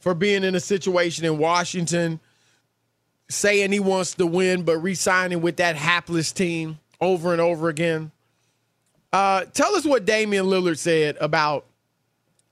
for 0.00 0.12
being 0.12 0.42
in 0.42 0.56
a 0.56 0.60
situation 0.60 1.24
in 1.24 1.38
Washington, 1.38 2.18
saying 3.28 3.70
he 3.70 3.78
wants 3.78 4.14
to 4.14 4.26
win, 4.26 4.64
but 4.64 4.78
re-signing 4.78 5.40
with 5.40 5.58
that 5.58 5.76
hapless 5.76 6.32
team 6.32 6.80
over 7.00 7.30
and 7.30 7.40
over 7.40 7.68
again. 7.68 8.10
Uh, 9.12 9.44
tell 9.54 9.76
us 9.76 9.84
what 9.84 10.04
Damian 10.04 10.46
Lillard 10.46 10.78
said 10.78 11.16
about 11.20 11.64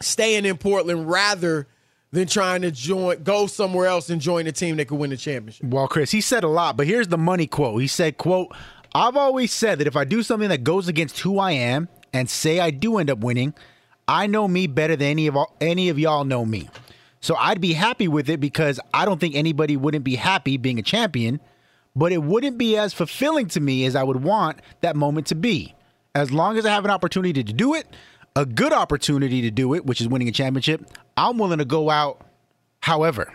staying 0.01 0.45
in 0.45 0.57
Portland 0.57 1.11
rather 1.11 1.67
than 2.13 2.29
trying 2.29 2.63
to 2.63 2.71
join, 2.71 3.25
go 3.25 3.49
somewhere 3.49 3.87
else 3.87 4.09
and 4.09 4.21
join 4.21 4.47
a 4.47 4.53
team 4.53 4.77
that 4.77 4.87
could 4.87 5.01
win 5.01 5.11
the 5.11 5.17
championship. 5.17 5.67
Well, 5.67 5.89
Chris, 5.89 6.13
he 6.13 6.21
said 6.21 6.45
a 6.45 6.49
lot, 6.49 6.77
but 6.77 6.87
here's 6.87 7.09
the 7.09 7.19
money 7.19 7.49
quote. 7.49 7.81
He 7.81 7.89
said, 7.89 8.19
"quote 8.19 8.55
I've 8.95 9.17
always 9.17 9.53
said 9.53 9.81
that 9.81 9.89
if 9.89 9.97
I 9.97 10.05
do 10.05 10.23
something 10.23 10.51
that 10.51 10.63
goes 10.63 10.87
against 10.87 11.19
who 11.19 11.41
I 11.41 11.51
am, 11.51 11.89
and 12.15 12.31
say 12.31 12.61
I 12.61 12.71
do 12.71 12.97
end 12.97 13.11
up 13.11 13.19
winning, 13.19 13.53
I 14.09 14.27
know 14.27 14.49
me 14.49 14.67
better 14.67 14.97
than 14.97 15.09
any 15.09 15.27
of 15.27 15.37
all, 15.37 15.55
any 15.61 15.91
of 15.91 15.99
y'all 15.99 16.25
know 16.25 16.47
me. 16.47 16.71
So 17.21 17.37
I'd 17.37 17.61
be 17.61 17.73
happy 17.73 18.09
with 18.09 18.31
it 18.31 18.39
because 18.39 18.79
I 18.95 19.05
don't 19.05 19.21
think 19.21 19.35
anybody 19.35 19.77
wouldn't 19.77 20.05
be 20.05 20.15
happy 20.15 20.57
being 20.57 20.79
a 20.79 20.83
champion, 20.83 21.41
but 21.97 22.13
it 22.13 22.23
wouldn't 22.23 22.57
be 22.57 22.77
as 22.77 22.95
fulfilling 22.95 23.49
to 23.49 23.61
me 23.61 23.85
as 23.85 23.97
I 23.97 24.03
would 24.03 24.23
want 24.23 24.61
that 24.81 24.97
moment 24.97 25.27
to 25.29 25.35
be. 25.35 25.75
As 26.15 26.31
long 26.33 26.57
as 26.57 26.65
I 26.65 26.71
have 26.71 26.85
an 26.85 26.91
opportunity 26.91 27.43
to 27.43 27.53
do 27.53 27.75
it, 27.75 27.87
a 28.37 28.47
good 28.47 28.73
opportunity 28.73 29.43
to 29.43 29.51
do 29.51 29.75
it, 29.75 29.85
which 29.85 30.01
is 30.01 30.09
winning 30.09 30.29
a 30.29 30.33
championship, 30.33 30.87
I'm 31.17 31.39
willing 31.39 31.59
to 31.59 31.65
go 31.65 31.91
out 31.91 32.21
however. 32.81 33.33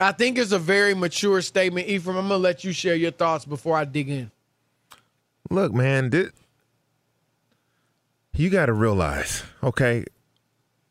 I 0.00 0.12
think 0.12 0.38
it's 0.38 0.52
a 0.52 0.58
very 0.58 0.94
mature 0.94 1.42
statement. 1.42 1.88
Ephraim, 1.88 2.16
I'm 2.16 2.28
going 2.28 2.38
to 2.38 2.42
let 2.42 2.64
you 2.64 2.72
share 2.72 2.94
your 2.94 3.10
thoughts 3.10 3.44
before 3.44 3.76
I 3.76 3.84
dig 3.84 4.08
in. 4.08 4.30
Look, 5.50 5.72
man, 5.72 6.10
this, 6.10 6.30
you 8.36 8.50
got 8.50 8.66
to 8.66 8.72
realize, 8.72 9.42
okay, 9.62 10.04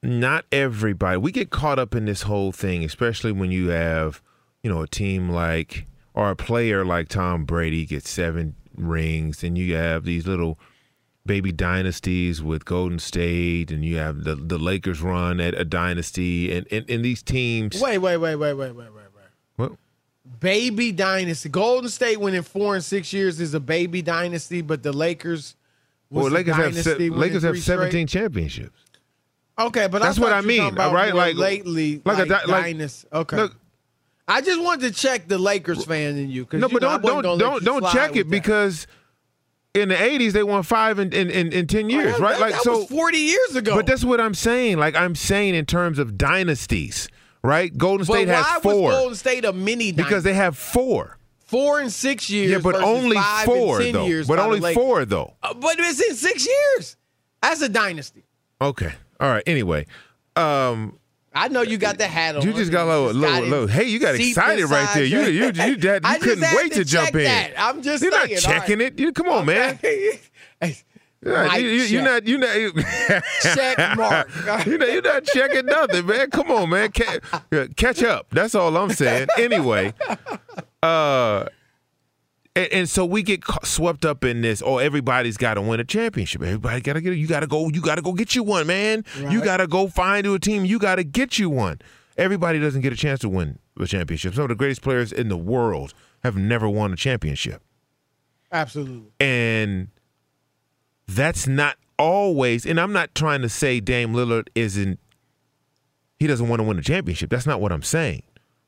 not 0.01 0.45
everybody. 0.51 1.17
We 1.17 1.31
get 1.31 1.49
caught 1.49 1.79
up 1.79 1.95
in 1.95 2.05
this 2.05 2.23
whole 2.23 2.51
thing, 2.51 2.83
especially 2.83 3.31
when 3.31 3.51
you 3.51 3.69
have, 3.69 4.21
you 4.61 4.69
know, 4.69 4.81
a 4.81 4.87
team 4.87 5.29
like 5.29 5.87
or 6.13 6.29
a 6.29 6.35
player 6.35 6.85
like 6.85 7.09
Tom 7.09 7.45
Brady 7.45 7.85
gets 7.85 8.09
seven 8.09 8.55
rings, 8.75 9.43
and 9.43 9.57
you 9.57 9.75
have 9.75 10.03
these 10.03 10.27
little 10.27 10.59
baby 11.25 11.51
dynasties 11.51 12.43
with 12.43 12.65
Golden 12.65 12.99
State, 12.99 13.71
and 13.71 13.83
you 13.83 13.97
have 13.97 14.23
the 14.23 14.35
the 14.35 14.57
Lakers 14.57 15.01
run 15.01 15.39
at 15.39 15.53
a 15.53 15.65
dynasty, 15.65 16.55
and 16.55 16.67
and, 16.71 16.89
and 16.89 17.03
these 17.03 17.23
teams. 17.23 17.79
Wait, 17.81 17.97
wait, 17.97 18.17
wait, 18.17 18.35
wait, 18.35 18.53
wait, 18.53 18.71
wait, 18.71 18.93
wait, 18.93 18.93
wait. 18.93 19.25
What? 19.55 19.71
Baby 20.39 20.91
dynasty. 20.91 21.49
Golden 21.49 21.89
State 21.89 22.19
winning 22.19 22.43
four 22.43 22.75
and 22.75 22.83
six 22.83 23.11
years 23.11 23.39
is 23.39 23.53
a 23.53 23.59
baby 23.59 24.01
dynasty, 24.01 24.61
but 24.61 24.83
the 24.83 24.93
Lakers. 24.93 25.55
Well, 26.13 26.31
Lakers 26.31 26.55
have 26.55 26.75
se- 26.75 27.09
Lakers 27.09 27.43
have 27.43 27.59
seventeen 27.59 28.07
straight? 28.07 28.21
championships. 28.21 28.79
Okay, 29.57 29.87
but 29.87 30.01
that's 30.01 30.19
what 30.19 30.33
I 30.33 30.41
mean, 30.41 30.75
right? 30.75 31.13
Like 31.13 31.35
lately, 31.35 32.01
like, 32.05 32.17
like, 32.17 32.27
a, 32.27 32.49
like 32.49 32.63
dynasty. 32.63 33.07
Okay. 33.11 33.37
Look, 33.37 33.55
I 34.27 34.41
just 34.41 34.61
wanted 34.61 34.93
to 34.93 34.99
check 34.99 35.27
the 35.27 35.37
Lakers 35.37 35.85
fan 35.85 36.17
in 36.17 36.29
you. 36.29 36.47
No, 36.53 36.67
you 36.67 36.79
but 36.79 36.81
know, 36.81 36.97
don't 36.97 37.21
don't 37.23 37.37
don't 37.37 37.63
don't 37.63 37.91
check 37.91 38.15
it 38.15 38.29
because 38.29 38.87
in 39.73 39.89
the 39.89 39.95
'80s 39.95 40.31
they 40.31 40.43
won 40.43 40.63
five 40.63 40.97
in 40.97 41.11
in, 41.13 41.29
in, 41.29 41.51
in 41.51 41.67
ten 41.67 41.85
oh, 41.85 41.89
years, 41.89 42.15
oh, 42.17 42.19
right? 42.19 42.33
That, 42.33 42.41
like 42.41 42.53
that 42.53 42.63
so, 42.63 42.85
forty 42.85 43.17
years 43.17 43.55
ago. 43.55 43.75
But 43.75 43.85
that's 43.85 44.03
what 44.03 44.21
I'm 44.21 44.33
saying. 44.33 44.77
Like 44.77 44.95
I'm 44.95 45.15
saying 45.15 45.55
in 45.55 45.65
terms 45.65 45.99
of 45.99 46.17
dynasties, 46.17 47.09
right? 47.43 47.75
Golden 47.77 48.05
State 48.05 48.27
has 48.27 48.45
four. 48.61 48.91
Golden 48.91 49.15
State 49.15 49.45
a 49.45 49.53
mini 49.53 49.91
dynasty? 49.91 50.03
because 50.03 50.23
they 50.23 50.33
have 50.33 50.57
four. 50.57 51.17
Four 51.53 51.81
and 51.81 51.93
six 51.93 52.31
years. 52.31 52.49
Yeah, 52.49 52.57
but 52.57 52.73
only 52.81 53.15
four 53.45 53.83
though. 53.83 54.23
But 54.25 54.39
only 54.39 54.73
four 54.73 55.05
though. 55.05 55.35
Uh, 55.43 55.53
but 55.53 55.75
it's 55.77 56.01
in 56.01 56.15
six 56.15 56.47
years. 56.47 56.97
That's 57.43 57.61
a 57.61 57.69
dynasty. 57.69 58.23
Okay. 58.59 58.91
All 59.19 59.29
right. 59.29 59.43
Anyway, 59.45 59.85
um, 60.35 60.97
I 61.31 61.49
know 61.49 61.61
you 61.61 61.77
got 61.77 61.99
the 61.99 62.07
hat 62.07 62.35
on. 62.35 62.41
You 62.41 62.53
just 62.53 62.71
got 62.71 62.87
a 62.87 62.89
little, 62.89 63.13
little, 63.13 63.47
little, 63.47 63.67
Hey, 63.67 63.83
you 63.83 63.99
got 63.99 64.15
excited 64.15 64.65
right 64.65 64.89
there. 64.95 65.03
You, 65.03 65.21
you, 65.21 65.27
you, 65.27 65.45
you, 65.45 65.75
that, 65.75 66.01
you 66.11 66.19
couldn't 66.19 66.55
wait 66.55 66.71
to, 66.71 66.79
to 66.79 66.85
jump 66.85 67.13
in. 67.13 67.25
That. 67.25 67.51
I'm 67.55 67.83
just. 67.83 68.01
You're 68.01 68.13
saying, 68.13 68.33
not 68.33 68.39
checking 68.41 68.79
right. 68.79 68.91
it. 68.91 68.99
You, 68.99 69.11
come 69.13 69.29
on, 69.29 69.45
man. 69.45 69.79
Yeah, 71.25 71.55
you, 71.55 71.69
you, 71.69 71.83
you're 71.83 72.03
not. 72.03 72.27
You're 72.27 72.37
not. 72.37 73.23
check 73.41 73.97
mark. 73.97 74.27
you 74.65 74.77
know, 74.77 74.85
you're 74.85 75.01
not 75.01 75.23
checking 75.23 75.65
nothing, 75.67 76.05
man. 76.05 76.29
Come 76.29 76.51
on, 76.51 76.69
man. 76.69 76.91
Catch, 76.91 77.23
catch 77.77 78.03
up. 78.03 78.27
That's 78.31 78.55
all 78.55 78.75
I'm 78.75 78.89
saying. 78.89 79.29
Anyway, 79.37 79.93
uh, 80.83 81.47
and, 82.55 82.73
and 82.73 82.89
so 82.89 83.05
we 83.05 83.23
get 83.23 83.41
swept 83.63 84.05
up 84.05 84.23
in 84.23 84.41
this. 84.41 84.61
Oh, 84.63 84.77
everybody's 84.77 85.37
got 85.37 85.53
to 85.55 85.61
win 85.61 85.79
a 85.79 85.85
championship. 85.85 86.41
Everybody 86.41 86.81
got 86.81 86.93
to 86.93 87.01
get. 87.01 87.13
You 87.15 87.27
got 87.27 87.39
to 87.39 87.47
go. 87.47 87.69
You 87.69 87.81
got 87.81 87.95
to 87.95 88.01
go 88.01 88.13
get 88.13 88.35
you 88.35 88.43
one, 88.43 88.67
man. 88.67 89.05
Right. 89.19 89.31
You 89.31 89.43
got 89.43 89.57
to 89.57 89.67
go 89.67 89.87
find 89.87 90.27
a 90.27 90.37
team. 90.37 90.65
You 90.65 90.79
got 90.79 90.95
to 90.95 91.03
get 91.03 91.39
you 91.39 91.49
one. 91.49 91.79
Everybody 92.17 92.59
doesn't 92.59 92.81
get 92.81 92.93
a 92.93 92.97
chance 92.97 93.21
to 93.21 93.29
win 93.29 93.59
a 93.79 93.87
championship. 93.87 94.35
Some 94.35 94.43
of 94.43 94.49
the 94.49 94.55
greatest 94.55 94.81
players 94.81 95.11
in 95.11 95.29
the 95.29 95.37
world 95.37 95.93
have 96.23 96.35
never 96.35 96.69
won 96.69 96.93
a 96.93 96.95
championship. 96.95 97.63
Absolutely. 98.51 99.11
And 99.19 99.87
that's 101.07 101.47
not 101.47 101.77
always. 101.97 102.65
And 102.65 102.79
I'm 102.79 102.93
not 102.93 103.15
trying 103.15 103.41
to 103.41 103.49
say 103.49 103.79
Dame 103.79 104.13
Lillard 104.13 104.49
isn't. 104.53 104.99
He 106.19 106.27
doesn't 106.27 106.47
want 106.47 106.59
to 106.59 106.63
win 106.63 106.77
a 106.77 106.83
championship. 106.83 107.29
That's 107.29 107.47
not 107.47 107.59
what 107.61 107.71
I'm 107.71 107.81
saying. 107.81 108.23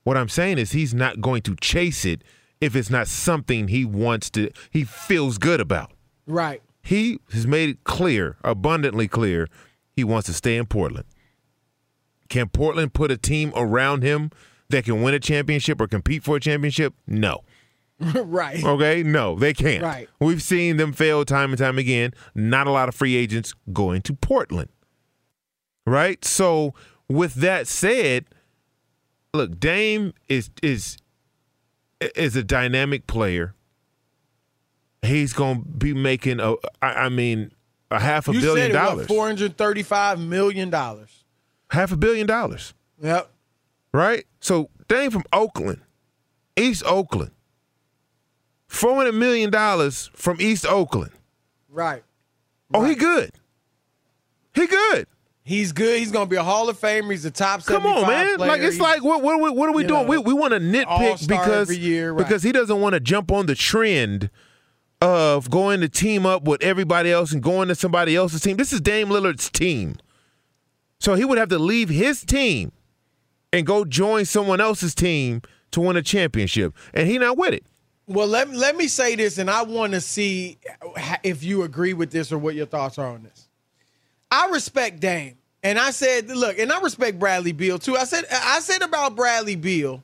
What 0.05 0.17
I'm 0.17 0.29
saying 0.29 0.59
is 0.59 0.71
he's 0.71 0.93
not 0.93 1.19
going 1.19 1.41
to 1.41 1.55
chase 1.55 2.05
it 2.05 2.23
if 2.61 2.75
it's 2.75 2.91
not 2.91 3.07
something 3.07 3.67
he 3.67 3.83
wants 3.83 4.29
to, 4.29 4.51
he 4.69 4.83
feels 4.83 5.39
good 5.39 5.59
about. 5.59 5.91
Right. 6.27 6.61
He 6.83 7.19
has 7.31 7.47
made 7.47 7.69
it 7.69 7.83
clear, 7.83 8.37
abundantly 8.43 9.07
clear, 9.07 9.47
he 9.91 10.03
wants 10.03 10.27
to 10.27 10.33
stay 10.33 10.57
in 10.57 10.67
Portland. 10.67 11.05
Can 12.29 12.49
Portland 12.49 12.93
put 12.93 13.09
a 13.09 13.17
team 13.17 13.51
around 13.55 14.03
him 14.03 14.29
that 14.69 14.85
can 14.85 15.01
win 15.01 15.15
a 15.15 15.19
championship 15.19 15.81
or 15.81 15.87
compete 15.87 16.23
for 16.23 16.37
a 16.37 16.39
championship? 16.39 16.93
No. 17.07 17.41
right. 17.99 18.63
Okay? 18.63 19.01
No, 19.01 19.35
they 19.35 19.55
can't. 19.55 19.83
Right. 19.83 20.07
We've 20.19 20.41
seen 20.41 20.77
them 20.77 20.93
fail 20.93 21.25
time 21.25 21.49
and 21.49 21.57
time 21.57 21.79
again. 21.79 22.13
Not 22.35 22.67
a 22.67 22.71
lot 22.71 22.89
of 22.89 22.93
free 22.93 23.15
agents 23.15 23.55
going 23.73 24.03
to 24.03 24.13
Portland. 24.13 24.69
Right? 25.87 26.23
So, 26.23 26.75
with 27.09 27.35
that 27.35 27.67
said, 27.67 28.25
look, 29.35 29.59
Dame 29.59 30.13
is 30.27 30.49
is 30.61 30.97
is 32.15 32.35
a 32.35 32.43
dynamic 32.43 33.07
player. 33.07 33.53
He's 35.01 35.33
going 35.33 35.61
to 35.61 35.67
be 35.67 35.93
making 35.93 36.39
a, 36.39 36.55
I 36.81 37.09
mean, 37.09 37.51
a 37.91 37.99
half 37.99 38.27
a 38.27 38.33
you 38.33 38.41
billion 38.41 38.71
dollars. 38.71 39.07
Four 39.07 39.27
hundred 39.27 39.57
thirty-five 39.57 40.19
million 40.19 40.69
dollars. 40.69 41.23
Half 41.69 41.91
a 41.91 41.97
billion 41.97 42.25
dollars. 42.25 42.73
Yep. 43.01 43.29
Right. 43.93 44.25
So 44.39 44.69
Dame 44.87 45.11
from 45.11 45.23
Oakland, 45.31 45.81
East 46.57 46.83
Oakland, 46.85 47.31
four 48.67 48.95
hundred 48.95 49.13
million 49.13 49.51
dollars 49.51 50.09
from 50.13 50.41
East 50.41 50.65
Oakland. 50.65 51.11
Right. 51.69 52.03
Oh, 52.73 52.83
he 52.83 52.95
good. 52.95 53.31
He 54.53 54.65
good. 54.65 55.07
He's 55.47 55.73
good. 55.73 55.99
He's 55.99 56.11
going 56.11 56.25
to 56.25 56.29
be 56.29 56.37
a 56.37 56.43
Hall 56.43 56.69
of 56.69 56.81
Famer. 56.81 57.11
He's 57.11 57.23
a 57.23 57.29
top. 57.29 57.63
Come 57.65 57.85
on, 57.85 58.07
man! 58.07 58.37
Player. 58.37 58.49
Like 58.49 58.61
it's 58.61 58.73
He's, 58.73 58.81
like 58.81 59.03
what 59.03 59.21
what, 59.21 59.55
what 59.55 59.69
are 59.69 59.73
we 59.73 59.83
doing? 59.83 60.01
know, 60.01 60.09
we 60.09 60.17
we 60.17 60.33
want 60.33 60.53
to 60.53 60.59
nitpick 60.59 61.27
because 61.27 61.77
year, 61.77 62.13
right. 62.13 62.25
because 62.25 62.41
he 62.41 62.51
doesn't 62.51 62.81
want 62.81 62.93
to 62.93 62.99
jump 62.99 63.31
on 63.31 63.45
the 63.45 63.53
trend 63.53 64.31
of 65.01 65.51
going 65.51 65.81
to 65.81 65.87
team 65.87 66.25
up 66.25 66.45
with 66.45 66.63
everybody 66.63 67.11
else 67.11 67.31
and 67.31 67.43
going 67.43 67.67
to 67.67 67.75
somebody 67.75 68.15
else's 68.15 68.41
team. 68.41 68.57
This 68.57 68.73
is 68.73 68.81
Dame 68.81 69.09
Lillard's 69.09 69.51
team, 69.51 69.97
so 70.99 71.13
he 71.13 71.23
would 71.23 71.37
have 71.37 71.49
to 71.49 71.59
leave 71.59 71.89
his 71.89 72.25
team 72.25 72.71
and 73.53 73.67
go 73.67 73.85
join 73.85 74.25
someone 74.25 74.59
else's 74.59 74.95
team 74.95 75.43
to 75.69 75.79
win 75.79 75.95
a 75.95 76.01
championship, 76.01 76.73
and 76.91 77.07
he 77.07 77.19
not 77.19 77.37
with 77.37 77.53
it. 77.53 77.63
Well, 78.07 78.25
let 78.25 78.49
let 78.49 78.75
me 78.75 78.87
say 78.87 79.15
this, 79.15 79.37
and 79.37 79.51
I 79.51 79.61
want 79.61 79.93
to 79.93 80.01
see 80.01 80.57
if 81.21 81.43
you 81.43 81.61
agree 81.61 81.93
with 81.93 82.09
this 82.09 82.31
or 82.31 82.39
what 82.39 82.55
your 82.55 82.65
thoughts 82.65 82.97
are 82.97 83.09
on 83.09 83.21
this. 83.21 83.44
I 84.31 84.49
respect 84.49 84.99
Dame. 84.99 85.37
And 85.63 85.79
I 85.79 85.89
said, 85.91 86.29
look, 86.29 86.59
and 86.59 86.71
I 86.71 86.79
respect 86.81 87.17
Bradley 87.17 87.51
Beal 87.51 87.79
too. 87.79 87.97
I 87.97 88.03
said, 88.03 88.25
I 88.31 88.59
said 88.59 88.83
about 88.83 89.15
Bradley 89.15 89.55
Beal, 89.55 90.03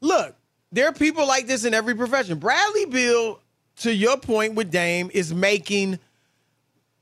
look, 0.00 0.36
there 0.70 0.86
are 0.86 0.92
people 0.92 1.26
like 1.26 1.46
this 1.46 1.64
in 1.64 1.74
every 1.74 1.96
profession. 1.96 2.38
Bradley 2.38 2.86
Beal, 2.86 3.40
to 3.78 3.92
your 3.92 4.18
point 4.18 4.54
with 4.54 4.70
Dame, 4.70 5.10
is 5.12 5.34
making 5.34 5.98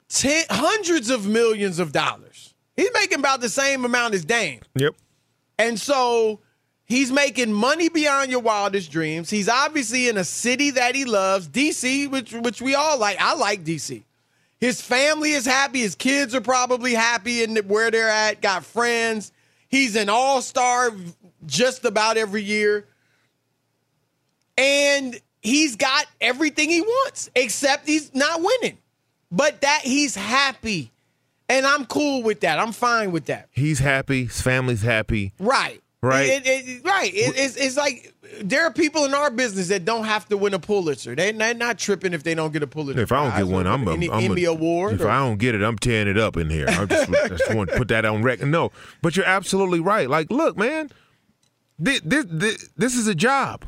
ten, 0.09 0.45
hundreds 0.49 1.11
of 1.11 1.27
millions 1.27 1.79
of 1.79 1.93
dollars. 1.93 2.55
He's 2.77 2.91
making 2.95 3.19
about 3.19 3.41
the 3.41 3.49
same 3.49 3.85
amount 3.85 4.15
as 4.15 4.25
Dame. 4.25 4.61
Yep. 4.77 4.95
And 5.59 5.79
so 5.79 6.41
he's 6.85 7.11
making 7.11 7.53
money 7.53 7.89
beyond 7.89 8.31
your 8.31 8.41
wildest 8.41 8.91
dreams. 8.91 9.29
He's 9.29 9.49
obviously 9.49 10.09
in 10.09 10.17
a 10.17 10.25
city 10.25 10.71
that 10.71 10.95
he 10.95 11.05
loves, 11.05 11.49
DC, 11.49 12.11
which 12.11 12.33
which 12.33 12.63
we 12.63 12.75
all 12.75 12.99
like. 12.99 13.21
I 13.21 13.35
like 13.35 13.65
DC. 13.65 14.05
His 14.59 14.81
family 14.81 15.33
is 15.33 15.45
happy. 15.45 15.81
His 15.81 15.95
kids 15.95 16.35
are 16.35 16.41
probably 16.41 16.95
happy 16.95 17.43
in 17.43 17.57
where 17.69 17.91
they're 17.91 18.09
at. 18.09 18.41
Got 18.41 18.65
friends. 18.65 19.33
He's 19.69 19.97
an 19.97 20.09
all 20.09 20.41
star 20.41 20.93
just 21.45 21.85
about 21.85 22.17
every 22.17 22.43
year. 22.43 22.87
And 24.57 25.21
he's 25.43 25.77
got 25.77 26.07
everything 26.21 26.71
he 26.71 26.81
wants, 26.81 27.31
except 27.35 27.87
he's 27.87 28.15
not 28.15 28.41
winning. 28.41 28.79
But 29.31 29.61
that 29.61 29.81
he's 29.83 30.15
happy. 30.15 30.93
And 31.49 31.67
I'm 31.67 31.85
cool 31.87 32.23
with 32.23 32.41
that. 32.41 32.59
I'm 32.59 32.73
fine 32.73 33.13
with 33.13 33.27
that. 33.27 33.49
He's 33.53 33.79
happy. 33.79 34.25
His 34.25 34.41
family's 34.41 34.83
happy. 34.83 35.33
Right. 35.39 35.83
Right. 36.03 36.29
It, 36.29 36.43
it, 36.47 36.85
right. 36.85 37.13
It, 37.13 37.35
it's, 37.37 37.57
it's 37.57 37.77
like 37.77 38.15
there 38.41 38.65
are 38.65 38.73
people 38.73 39.07
in 39.07 39.15
our 39.15 39.31
business 39.31 39.69
that 39.69 39.85
don't 39.85 40.05
have 40.05 40.29
to 40.29 40.37
win 40.37 40.55
a 40.55 40.59
Pulitzer. 40.59 41.17
They, 41.17 41.33
they're 41.33 41.55
not 41.55 41.79
tripping 41.79 42.13
if 42.13 42.23
they 42.23 42.35
don't 42.35 42.53
get 42.53 42.63
a 42.63 42.67
Pulitzer. 42.67 43.01
If 43.01 43.11
I 43.13 43.25
don't 43.29 43.37
get 43.37 43.53
one, 43.53 43.67
I'm 43.67 43.89
a, 43.89 43.93
any 43.95 44.11
I'm 44.11 44.23
Emmy 44.25 44.45
a, 44.45 44.51
award. 44.51 44.95
If 44.95 45.01
or- 45.01 45.09
I 45.09 45.19
don't 45.19 45.39
get 45.39 45.55
it, 45.55 45.63
I'm 45.63 45.79
tearing 45.79 46.07
it 46.07 46.19
up 46.19 46.37
in 46.37 46.51
here. 46.51 46.67
I 46.69 46.85
just, 46.85 47.11
just 47.11 47.55
want 47.55 47.71
to 47.71 47.77
put 47.79 47.89
that 47.89 48.05
on 48.05 48.23
record. 48.23 48.49
No, 48.49 48.71
but 49.03 49.17
you're 49.17 49.27
absolutely 49.27 49.81
right. 49.81 50.09
Like, 50.09 50.31
look, 50.31 50.57
man, 50.57 50.91
this 51.79 52.01
this, 52.05 52.27
this, 52.29 52.69
this 52.77 52.95
is 52.97 53.07
a 53.09 53.15
job, 53.15 53.65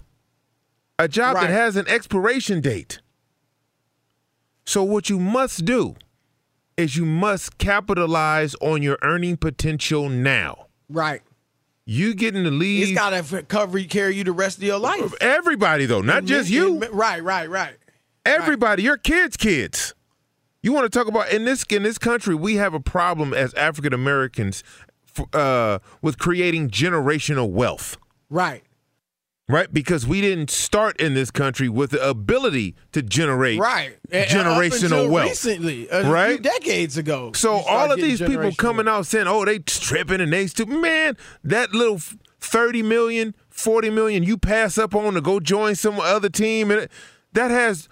a 0.99 1.09
job 1.09 1.37
Right. 1.37 1.49
that 1.49 1.53
has 1.53 1.77
an 1.77 1.89
expiration 1.89 2.61
date. 2.61 3.01
So 4.67 4.83
what 4.85 5.09
you 5.09 5.19
must 5.19 5.65
do 5.65 5.97
is 6.77 6.95
you 6.97 7.07
must 7.07 7.57
capitalize 7.59 8.55
on 8.61 8.83
your 8.83 8.99
earning 9.03 9.39
potential 9.39 10.09
now. 10.11 10.67
right. 10.91 11.23
You 11.91 12.15
getting 12.15 12.41
in 12.41 12.45
the 12.45 12.51
league. 12.51 12.83
It's 12.83 12.93
got 12.93 13.11
to 13.11 13.43
cover 13.45 13.83
carry 13.85 14.15
you 14.15 14.23
the 14.23 14.33
rest 14.33 14.59
of 14.59 14.63
your 14.63 14.79
life. 14.79 15.15
Everybody 15.23 15.87
though, 15.87 16.03
not 16.03 16.27
just 16.27 16.51
you. 16.51 16.79
Right. 16.93 17.25
Right. 17.25 17.49
Right. 17.49 17.77
Everybody, 18.27 18.83
your 18.83 18.99
kids' 18.99 19.39
kids. 19.39 19.95
You 20.63 20.75
want 20.75 20.85
to 20.85 20.99
talk 20.99 21.09
about 21.09 21.31
in 21.33 21.47
this 21.47 21.65
in 21.71 21.85
this 21.85 21.97
country, 21.97 22.35
we 22.35 22.57
have 22.57 22.75
a 22.75 22.81
problem 22.81 23.33
as 23.33 23.55
African 23.55 23.95
Americans 23.95 24.63
uh, 25.33 25.79
with 26.03 26.19
creating 26.19 26.69
generational 26.69 27.49
wealth, 27.49 27.97
Right. 28.29 28.63
Right? 29.49 29.73
Because 29.73 30.07
we 30.07 30.21
didn't 30.21 30.51
start 30.51 31.01
in 31.01 31.15
this 31.15 31.31
country 31.31 31.69
with 31.69 31.91
the 31.91 32.09
ability 32.09 32.75
to 32.93 33.03
generate 33.03 33.59
Right. 33.59 33.97
Generational 34.11 35.09
wealth. 35.11 35.31
Recently, 35.31 35.89
a 35.89 36.03
few 36.03 36.13
right? 36.13 36.41
decades 36.43 36.97
ago. 36.97 37.33
So 37.35 37.55
all 37.55 37.91
of 37.91 37.97
these 37.99 38.21
people 38.21 38.53
coming 38.55 38.87
out 38.89 39.07
saying, 39.07 39.27
"Oh, 39.27 39.45
they 39.45 39.59
tripping 39.59 40.21
and 40.21 40.33
they 40.33 40.47
stupid." 40.47 40.77
Man, 40.79 41.17
that 41.45 41.73
little 41.73 41.97
f- 41.97 42.17
30 42.41 42.83
million, 42.83 43.35
40 43.51 43.91
million 43.91 44.23
you 44.23 44.37
pass 44.39 44.79
up 44.79 44.95
on 44.95 45.15
to 45.15 45.21
go 45.21 45.41
join 45.41 45.75
some 45.75 45.99
other 45.99 46.29
team 46.29 46.71
and 46.71 46.83
it- 46.83 46.93
that 47.33 47.51
has 47.51 47.89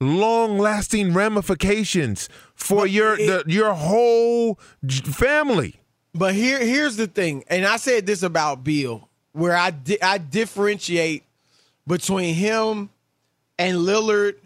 long-lasting 0.00 1.12
ramifications 1.14 2.28
for 2.54 2.86
your 2.86 3.16
the, 3.16 3.42
your 3.46 3.72
whole 3.74 4.58
family. 5.04 5.80
But 6.14 6.34
here, 6.34 6.58
here's 6.58 6.96
the 6.96 7.06
thing, 7.06 7.44
and 7.48 7.64
I 7.66 7.76
said 7.76 8.06
this 8.06 8.22
about 8.22 8.64
Beal, 8.64 9.08
where 9.36 9.54
I 9.54 9.70
di- 9.70 10.00
I 10.00 10.18
differentiate 10.18 11.22
between 11.86 12.34
him 12.34 12.88
and 13.58 13.78
Lillard 13.78 14.36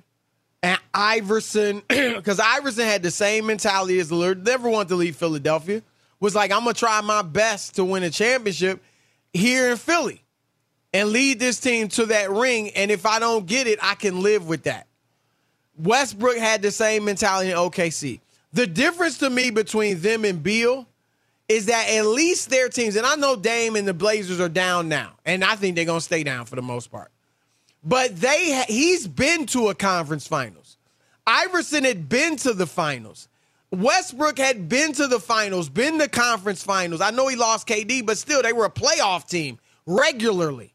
and 0.63 0.79
Iverson, 0.93 1.83
because 1.89 2.41
Iverson 2.41 2.85
had 2.85 3.03
the 3.03 3.11
same 3.11 3.47
mentality 3.47 4.01
as 4.01 4.11
Lillard. 4.11 4.45
Never 4.45 4.69
wanted 4.69 4.89
to 4.89 4.97
leave 4.97 5.17
Philadelphia. 5.17 5.83
Was 6.19 6.35
like, 6.35 6.51
I'm 6.51 6.65
gonna 6.65 6.75
try 6.75 7.01
my 7.01 7.23
best 7.23 7.77
to 7.77 7.85
win 7.85 8.03
a 8.03 8.11
championship 8.11 8.83
here 9.33 9.71
in 9.71 9.77
Philly 9.77 10.23
and 10.93 11.11
lead 11.11 11.39
this 11.39 11.61
team 11.61 11.89
to 11.89 12.07
that 12.07 12.31
ring. 12.31 12.71
And 12.71 12.91
if 12.91 13.07
I 13.07 13.21
don't 13.21 13.47
get 13.47 13.67
it, 13.69 13.79
I 13.81 13.95
can 13.95 14.23
live 14.23 14.49
with 14.49 14.65
that. 14.65 14.87
Westbrook 15.79 16.37
had 16.37 16.63
the 16.63 16.71
same 16.71 17.05
mentality 17.05 17.53
in 17.53 17.57
OKC. 17.57 18.21
The 18.53 18.67
difference 18.67 19.19
to 19.19 19.31
me 19.31 19.51
between 19.51 20.01
them 20.01 20.25
and 20.25 20.43
Beal 20.43 20.87
is 21.51 21.67
that 21.67 21.89
at 21.91 22.07
least 22.07 22.49
their 22.49 22.69
teams, 22.69 22.95
and 22.95 23.05
I 23.05 23.17
know 23.17 23.35
Dame 23.35 23.75
and 23.75 23.87
the 23.87 23.93
Blazers 23.93 24.39
are 24.39 24.49
down 24.49 24.89
now, 24.89 25.15
and 25.27 25.43
I 25.43 25.57
think 25.57 25.75
they're 25.75 25.85
gonna 25.85 26.01
stay 26.01 26.23
down 26.23 26.47
for 26.47 26.55
the 26.55 26.63
most 26.63 26.93
part. 26.93 27.11
But 27.83 28.21
they 28.21 28.53
ha- 28.53 28.67
he's 28.69 29.09
been 29.09 29.47
to 29.47 29.69
a 29.69 29.75
conference 29.75 30.29
finals. 30.29 30.77
Iverson 31.27 31.83
had 31.83 32.09
been 32.09 32.37
to 32.37 32.55
the 32.55 32.69
finals. 32.69 33.27
Westbrook 33.73 34.39
had 34.39 34.69
been 34.69 34.93
to 34.93 35.09
the 35.09 35.19
finals, 35.19 35.69
been 35.69 35.99
to 35.99 36.07
conference 36.07 36.63
finals. 36.63 37.01
I 37.01 37.11
know 37.11 37.27
he 37.27 37.35
lost 37.35 37.67
KD, 37.67 38.07
but 38.07 38.17
still 38.17 38.43
they 38.43 38.53
were 38.53 38.67
a 38.67 38.71
playoff 38.71 39.29
team 39.29 39.59
regularly. 39.87 40.73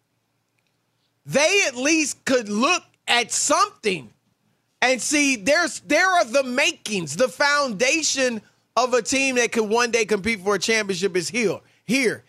They 1.26 1.62
at 1.68 1.78
least 1.78 2.26
could 2.26 2.50
look 2.50 2.84
at 3.08 3.32
something 3.32 4.10
and 4.82 5.02
see 5.02 5.38
there's 5.38 5.80
there 5.82 6.10
are 6.10 6.26
the 6.26 6.44
makings, 6.44 7.16
the 7.16 7.30
foundation 7.30 8.42
of 8.76 8.94
a 8.94 9.02
team 9.02 9.36
that 9.36 9.52
could 9.52 9.70
one 9.70 9.92
day 9.92 10.06
compete 10.06 10.42
for 10.42 10.56
a 10.56 10.60
championship 10.60 11.16
is 11.16 11.30
here. 11.30 11.60
Here, 11.86 12.24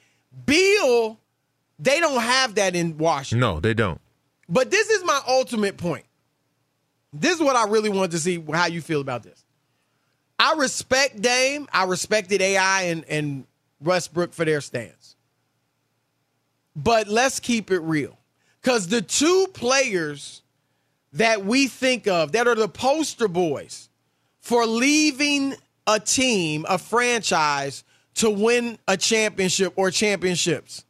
Beal, 0.45 1.19
they 1.79 2.01
don't 2.01 2.21
have 2.21 2.55
that 2.57 2.77
in 2.77 2.99
Washington. 2.99 3.41
No, 3.41 3.61
they 3.61 3.75
don't. 3.75 4.01
But 4.49 4.71
this 4.71 4.91
is 4.91 5.05
my 5.05 5.21
ultimate 5.27 5.77
point. 5.77 6.05
This 7.13 7.37
is 7.37 7.41
what 7.41 7.57
I 7.57 7.67
really 7.67 7.89
wanted 7.89 8.13
to 8.13 8.19
see 8.19 8.45
how 8.53 8.67
you 8.67 8.81
feel 8.81 9.01
about 9.01 9.23
this. 9.23 9.45
I 10.39 10.55
respect 10.55 11.21
Dame. 11.21 11.67
I 11.73 11.85
respected 11.85 12.43
AI 12.43 12.83
and, 12.83 13.05
and 13.09 13.47
Westbrook 13.81 14.33
for 14.33 14.45
their 14.45 14.61
stance. 14.61 15.17
But 16.75 17.09
let's 17.09 17.41
keep 17.41 17.71
it 17.71 17.81
real. 17.81 18.19
Because 18.61 18.89
the 18.89 19.01
two 19.01 19.47
players 19.55 20.43
that 21.15 21.45
we 21.45 21.67
think 21.69 22.07
of 22.07 22.33
that 22.33 22.47
are 22.47 22.55
the 22.55 22.69
poster 22.69 23.29
boys 23.29 23.89
for 24.41 24.67
leaving 24.67 25.55
a 25.87 26.01
team, 26.01 26.67
a 26.69 26.79
franchise, 26.79 27.85
to 28.15 28.31
win 28.31 28.79
a 28.89 28.97
championship 28.97 29.73
or 29.77 29.91
championships 29.91 30.85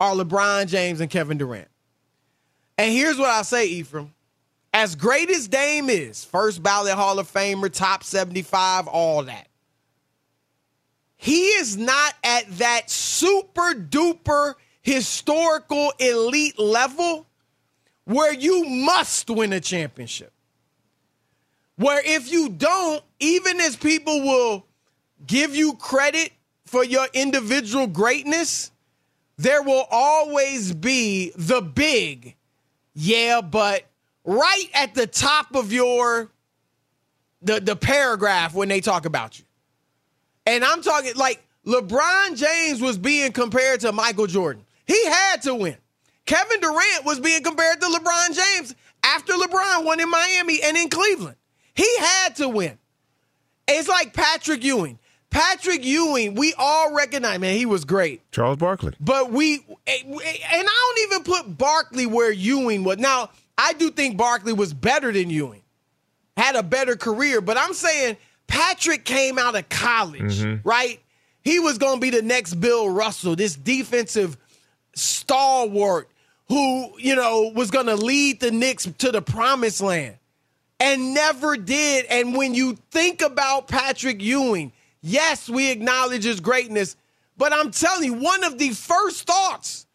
are 0.00 0.14
LeBron 0.14 0.66
James 0.68 1.00
and 1.00 1.10
Kevin 1.10 1.38
Durant. 1.38 1.68
And 2.76 2.92
here's 2.92 3.18
what 3.18 3.30
I 3.30 3.42
say, 3.42 3.66
Ephraim. 3.66 4.14
As 4.72 4.94
great 4.94 5.30
as 5.30 5.48
Dame 5.48 5.90
is, 5.90 6.24
first 6.24 6.62
ballot 6.62 6.94
Hall 6.94 7.18
of 7.18 7.30
Famer, 7.30 7.72
top 7.72 8.04
75, 8.04 8.86
all 8.86 9.24
that. 9.24 9.48
He 11.16 11.46
is 11.46 11.76
not 11.76 12.14
at 12.22 12.44
that 12.58 12.90
super 12.90 13.74
duper 13.74 14.54
historical 14.82 15.92
elite 15.98 16.58
level 16.58 17.26
where 18.04 18.32
you 18.32 18.64
must 18.64 19.28
win 19.28 19.52
a 19.52 19.60
championship. 19.60 20.32
Where 21.78 22.02
if 22.04 22.30
you 22.30 22.48
don't, 22.48 23.02
even 23.20 23.60
as 23.60 23.76
people 23.76 24.20
will 24.22 24.66
give 25.24 25.54
you 25.54 25.74
credit 25.74 26.32
for 26.66 26.84
your 26.84 27.06
individual 27.14 27.86
greatness, 27.86 28.72
there 29.36 29.62
will 29.62 29.86
always 29.88 30.74
be 30.74 31.30
the 31.36 31.62
big, 31.62 32.34
yeah, 32.94 33.40
but 33.40 33.84
right 34.24 34.68
at 34.74 34.96
the 34.96 35.06
top 35.06 35.54
of 35.54 35.72
your 35.72 36.28
the 37.42 37.60
the 37.60 37.76
paragraph 37.76 38.54
when 38.54 38.68
they 38.68 38.80
talk 38.80 39.06
about 39.06 39.38
you. 39.38 39.44
And 40.46 40.64
I'm 40.64 40.82
talking 40.82 41.12
like 41.14 41.46
LeBron 41.64 42.36
James 42.36 42.80
was 42.80 42.98
being 42.98 43.30
compared 43.30 43.80
to 43.80 43.92
Michael 43.92 44.26
Jordan. 44.26 44.64
He 44.84 45.06
had 45.06 45.42
to 45.42 45.54
win. 45.54 45.76
Kevin 46.26 46.60
Durant 46.60 47.04
was 47.04 47.20
being 47.20 47.44
compared 47.44 47.80
to 47.80 47.86
LeBron 47.86 48.34
James 48.34 48.74
after 49.04 49.34
LeBron 49.34 49.84
won 49.84 50.00
in 50.00 50.10
Miami 50.10 50.60
and 50.62 50.76
in 50.76 50.88
Cleveland. 50.88 51.36
He 51.78 51.98
had 52.00 52.34
to 52.36 52.48
win. 52.48 52.76
It's 53.68 53.88
like 53.88 54.12
Patrick 54.12 54.64
Ewing. 54.64 54.98
Patrick 55.30 55.84
Ewing, 55.84 56.34
we 56.34 56.52
all 56.58 56.92
recognize, 56.92 57.38
man, 57.38 57.56
he 57.56 57.66
was 57.66 57.84
great. 57.84 58.20
Charles 58.32 58.56
Barkley. 58.56 58.94
But 58.98 59.30
we, 59.30 59.64
and 59.86 60.20
I 60.26 60.62
don't 60.62 61.12
even 61.12 61.22
put 61.22 61.56
Barkley 61.56 62.04
where 62.04 62.32
Ewing 62.32 62.82
was. 62.82 62.98
Now, 62.98 63.30
I 63.56 63.74
do 63.74 63.90
think 63.90 64.16
Barkley 64.16 64.54
was 64.54 64.74
better 64.74 65.12
than 65.12 65.30
Ewing, 65.30 65.62
had 66.36 66.56
a 66.56 66.64
better 66.64 66.96
career, 66.96 67.40
but 67.40 67.56
I'm 67.56 67.74
saying 67.74 68.16
Patrick 68.48 69.04
came 69.04 69.38
out 69.38 69.54
of 69.54 69.68
college, 69.68 70.40
mm-hmm. 70.40 70.68
right? 70.68 70.98
He 71.42 71.60
was 71.60 71.78
going 71.78 71.96
to 71.96 72.00
be 72.00 72.10
the 72.10 72.22
next 72.22 72.54
Bill 72.54 72.90
Russell, 72.90 73.36
this 73.36 73.54
defensive 73.54 74.36
stalwart 74.96 76.10
who, 76.48 76.98
you 76.98 77.14
know, 77.14 77.52
was 77.54 77.70
going 77.70 77.86
to 77.86 77.94
lead 77.94 78.40
the 78.40 78.50
Knicks 78.50 78.90
to 78.98 79.12
the 79.12 79.22
promised 79.22 79.80
land 79.80 80.16
and 80.80 81.14
never 81.14 81.56
did. 81.56 82.06
And 82.06 82.36
when 82.36 82.54
you 82.54 82.76
think 82.90 83.22
about 83.22 83.68
Patrick 83.68 84.22
Ewing, 84.22 84.72
yes, 85.00 85.48
we 85.48 85.70
acknowledge 85.70 86.24
his 86.24 86.40
greatness, 86.40 86.96
but 87.36 87.52
I'm 87.52 87.70
telling 87.70 88.04
you, 88.04 88.14
one 88.14 88.44
of 88.44 88.58
the 88.58 88.70
first 88.70 89.26
thoughts 89.26 89.86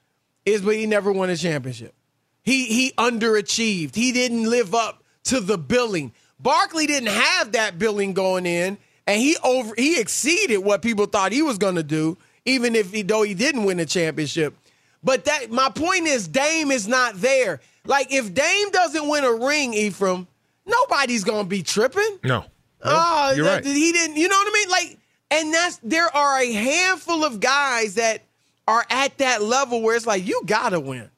is 0.45 0.61
but 0.61 0.75
he 0.75 0.85
never 0.85 1.11
won 1.11 1.29
a 1.29 1.37
championship. 1.37 1.93
He 2.41 2.65
he 2.65 2.91
underachieved. 2.97 3.95
He 3.95 4.11
didn't 4.11 4.49
live 4.49 4.75
up 4.75 5.03
to 5.25 5.39
the 5.39 5.57
billing. 5.57 6.13
Barkley 6.39 6.87
didn't 6.87 7.09
have 7.09 7.53
that 7.53 7.79
billing 7.79 8.13
going 8.13 8.45
in, 8.45 8.77
and 9.07 9.21
he 9.21 9.37
over 9.43 9.73
he 9.77 9.99
exceeded 9.99 10.57
what 10.57 10.81
people 10.81 11.05
thought 11.05 11.31
he 11.31 11.41
was 11.41 11.57
going 11.57 11.75
to 11.75 11.83
do, 11.83 12.17
even 12.45 12.75
if 12.75 12.91
he 12.91 13.01
though 13.01 13.23
he 13.23 13.33
didn't 13.33 13.63
win 13.63 13.79
a 13.79 13.85
championship. 13.85 14.55
But 15.03 15.25
that 15.25 15.51
my 15.51 15.69
point 15.69 16.07
is 16.07 16.27
Dame 16.27 16.71
is 16.71 16.87
not 16.87 17.19
there. 17.19 17.61
Like 17.85 18.07
if 18.11 18.33
Dame 18.33 18.71
doesn't 18.71 19.07
win 19.07 19.23
a 19.23 19.33
ring, 19.33 19.73
Ephraim, 19.73 20.27
nobody's 20.65 21.23
gonna 21.23 21.47
be 21.47 21.63
tripping. 21.63 22.19
No. 22.23 22.45
oh, 22.83 23.33
you're 23.35 23.45
right. 23.45 23.63
he 23.63 23.91
didn't. 23.91 24.17
You 24.17 24.27
know 24.27 24.35
what 24.35 24.47
I 24.47 24.53
mean? 24.53 24.69
Like, 24.69 24.99
and 25.31 25.53
that's 25.53 25.77
there 25.83 26.15
are 26.15 26.39
a 26.39 26.51
handful 26.51 27.23
of 27.23 27.39
guys 27.39 27.95
that 27.95 28.21
are 28.67 28.85
at 28.89 29.17
that 29.17 29.41
level 29.41 29.81
where 29.81 29.95
it's 29.95 30.05
like 30.05 30.25
you 30.25 30.41
gotta 30.45 30.79
win, 30.79 31.09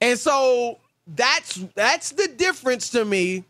and 0.00 0.18
so 0.18 0.78
that's 1.06 1.56
that's 1.74 2.10
the 2.10 2.28
difference 2.28 2.90
to 2.90 3.04
me 3.04 3.44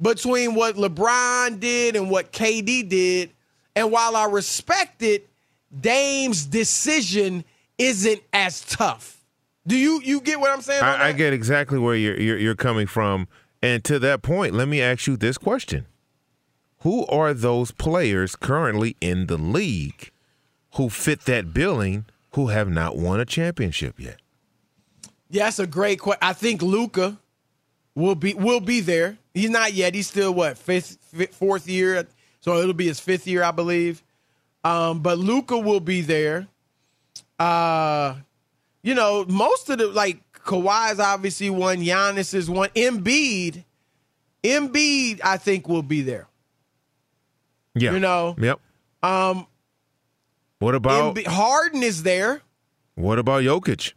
between 0.00 0.54
what 0.54 0.76
LeBron 0.76 1.60
did 1.60 1.96
and 1.96 2.10
what 2.10 2.32
KD 2.32 2.88
did. 2.88 3.30
And 3.76 3.92
while 3.92 4.16
I 4.16 4.24
respect 4.26 5.02
it, 5.02 5.28
Dame's 5.78 6.46
decision 6.46 7.44
isn't 7.78 8.22
as 8.32 8.62
tough. 8.62 9.18
Do 9.66 9.76
you 9.76 10.00
you 10.02 10.20
get 10.20 10.40
what 10.40 10.50
I'm 10.50 10.62
saying? 10.62 10.82
I, 10.82 11.08
I 11.08 11.12
get 11.12 11.32
exactly 11.32 11.78
where 11.78 11.94
you're, 11.94 12.18
you're 12.18 12.38
you're 12.38 12.54
coming 12.54 12.86
from, 12.86 13.28
and 13.62 13.84
to 13.84 13.98
that 13.98 14.22
point, 14.22 14.54
let 14.54 14.68
me 14.68 14.80
ask 14.80 15.06
you 15.06 15.16
this 15.16 15.38
question: 15.38 15.86
Who 16.80 17.06
are 17.06 17.34
those 17.34 17.70
players 17.70 18.36
currently 18.36 18.96
in 19.00 19.26
the 19.26 19.36
league 19.38 20.10
who 20.74 20.88
fit 20.88 21.22
that 21.22 21.52
billing 21.52 22.06
who 22.34 22.48
have 22.48 22.68
not 22.68 22.96
won 22.96 23.20
a 23.20 23.24
championship 23.24 23.98
yet? 23.98 24.20
Yeah, 25.28 25.44
that's 25.44 25.58
a 25.58 25.66
great 25.66 26.00
question. 26.00 26.20
I 26.22 26.32
think 26.32 26.62
Luka 26.62 27.18
will 27.94 28.14
be 28.14 28.34
will 28.34 28.60
be 28.60 28.80
there. 28.80 29.18
He's 29.34 29.50
not 29.50 29.74
yet. 29.74 29.94
He's 29.94 30.08
still 30.08 30.34
what 30.34 30.58
fifth, 30.58 30.98
fifth 31.02 31.34
fourth 31.34 31.68
year, 31.68 32.06
so 32.40 32.58
it'll 32.58 32.74
be 32.74 32.86
his 32.86 33.00
fifth 33.00 33.26
year, 33.26 33.42
I 33.42 33.50
believe. 33.50 34.02
Um, 34.64 35.00
but 35.00 35.18
Luka 35.18 35.58
will 35.58 35.80
be 35.80 36.00
there. 36.00 36.48
Uh, 37.38 38.16
you 38.82 38.94
know, 38.94 39.24
most 39.28 39.70
of 39.70 39.78
the 39.78 39.88
like 39.88 40.18
Kawhi's 40.44 40.98
obviously 41.00 41.50
one. 41.50 41.78
Giannis 41.78 42.34
is 42.34 42.48
one. 42.50 42.68
Embiid, 42.70 43.64
Embiid, 44.42 45.20
I 45.22 45.36
think 45.36 45.68
will 45.68 45.82
be 45.82 46.02
there. 46.02 46.26
Yeah, 47.74 47.92
You 47.92 48.00
know, 48.00 48.34
Yep. 48.38 48.58
um, 49.02 49.46
What 50.58 50.74
about 50.74 51.14
Embi- 51.14 51.26
Harden 51.26 51.82
is 51.82 52.02
there. 52.02 52.42
what 52.96 53.18
about 53.18 53.42
Jokic? 53.42 53.92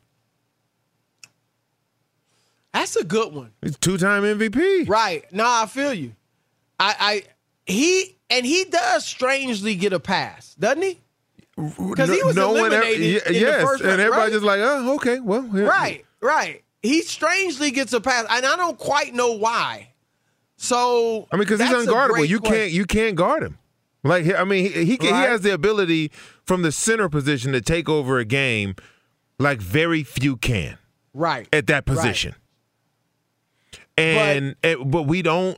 That's 2.73 2.95
a 2.95 3.03
good 3.03 3.33
one. 3.33 3.51
He's 3.61 3.77
two 3.77 3.97
time 3.97 4.23
MVP. 4.23 4.87
Right. 4.87 5.31
No, 5.31 5.45
I 5.47 5.65
feel 5.67 5.93
you. 5.93 6.15
I, 6.79 6.95
I 6.99 7.23
he 7.65 8.17
and 8.29 8.45
he 8.45 8.65
does 8.65 9.05
strangely 9.05 9.75
get 9.75 9.93
a 9.93 9.99
pass, 9.99 10.55
doesn't 10.55 10.81
he? 10.81 10.99
Because 11.55 12.09
he 12.09 12.23
was 12.23 12.35
ever- 12.37 12.47
eliminated 12.47 13.27
in 13.27 13.33
yes, 13.35 13.63
and 13.81 13.89
everybody's 14.01 14.09
right? 14.17 14.31
just 14.31 14.43
like, 14.43 14.59
oh, 14.59 14.95
okay, 14.95 15.19
well, 15.19 15.43
here- 15.51 15.67
Right, 15.67 16.03
right. 16.23 16.63
He 16.81 17.01
strangely 17.01 17.71
gets 17.71 17.93
a 17.93 18.01
pass, 18.01 18.25
and 18.29 18.45
I 18.45 18.55
don't 18.55 18.77
quite 18.77 19.13
know 19.13 19.33
why. 19.33 19.89
So 20.57 21.27
I 21.31 21.35
mean, 21.35 21.41
because 21.47 21.61
he's 21.61 21.69
unguardable. 21.69 22.27
You 22.27 22.39
question. 22.39 22.57
can't 22.57 22.71
you 22.71 22.85
can't 22.85 23.15
guard 23.15 23.43
him. 23.43 23.57
Like 24.03 24.33
I 24.33 24.43
mean, 24.43 24.65
he 24.71 24.85
he, 24.85 24.97
he 24.99 25.09
Right. 25.11 25.29
has 25.29 25.41
the 25.41 25.53
ability 25.53 26.11
from 26.45 26.61
the 26.61 26.71
center 26.71 27.07
position 27.09 27.51
to 27.53 27.61
take 27.61 27.87
over 27.87 28.17
a 28.19 28.25
game 28.25 28.75
like 29.39 29.61
very 29.61 30.03
few 30.03 30.35
can 30.37 30.77
right 31.13 31.47
at 31.53 31.67
that 31.67 31.87
Right. 31.87 31.95
position. 31.95 32.35
And 33.97 34.55
eh, 34.63 34.75
but 34.83 35.03
we 35.03 35.21
don't. 35.21 35.57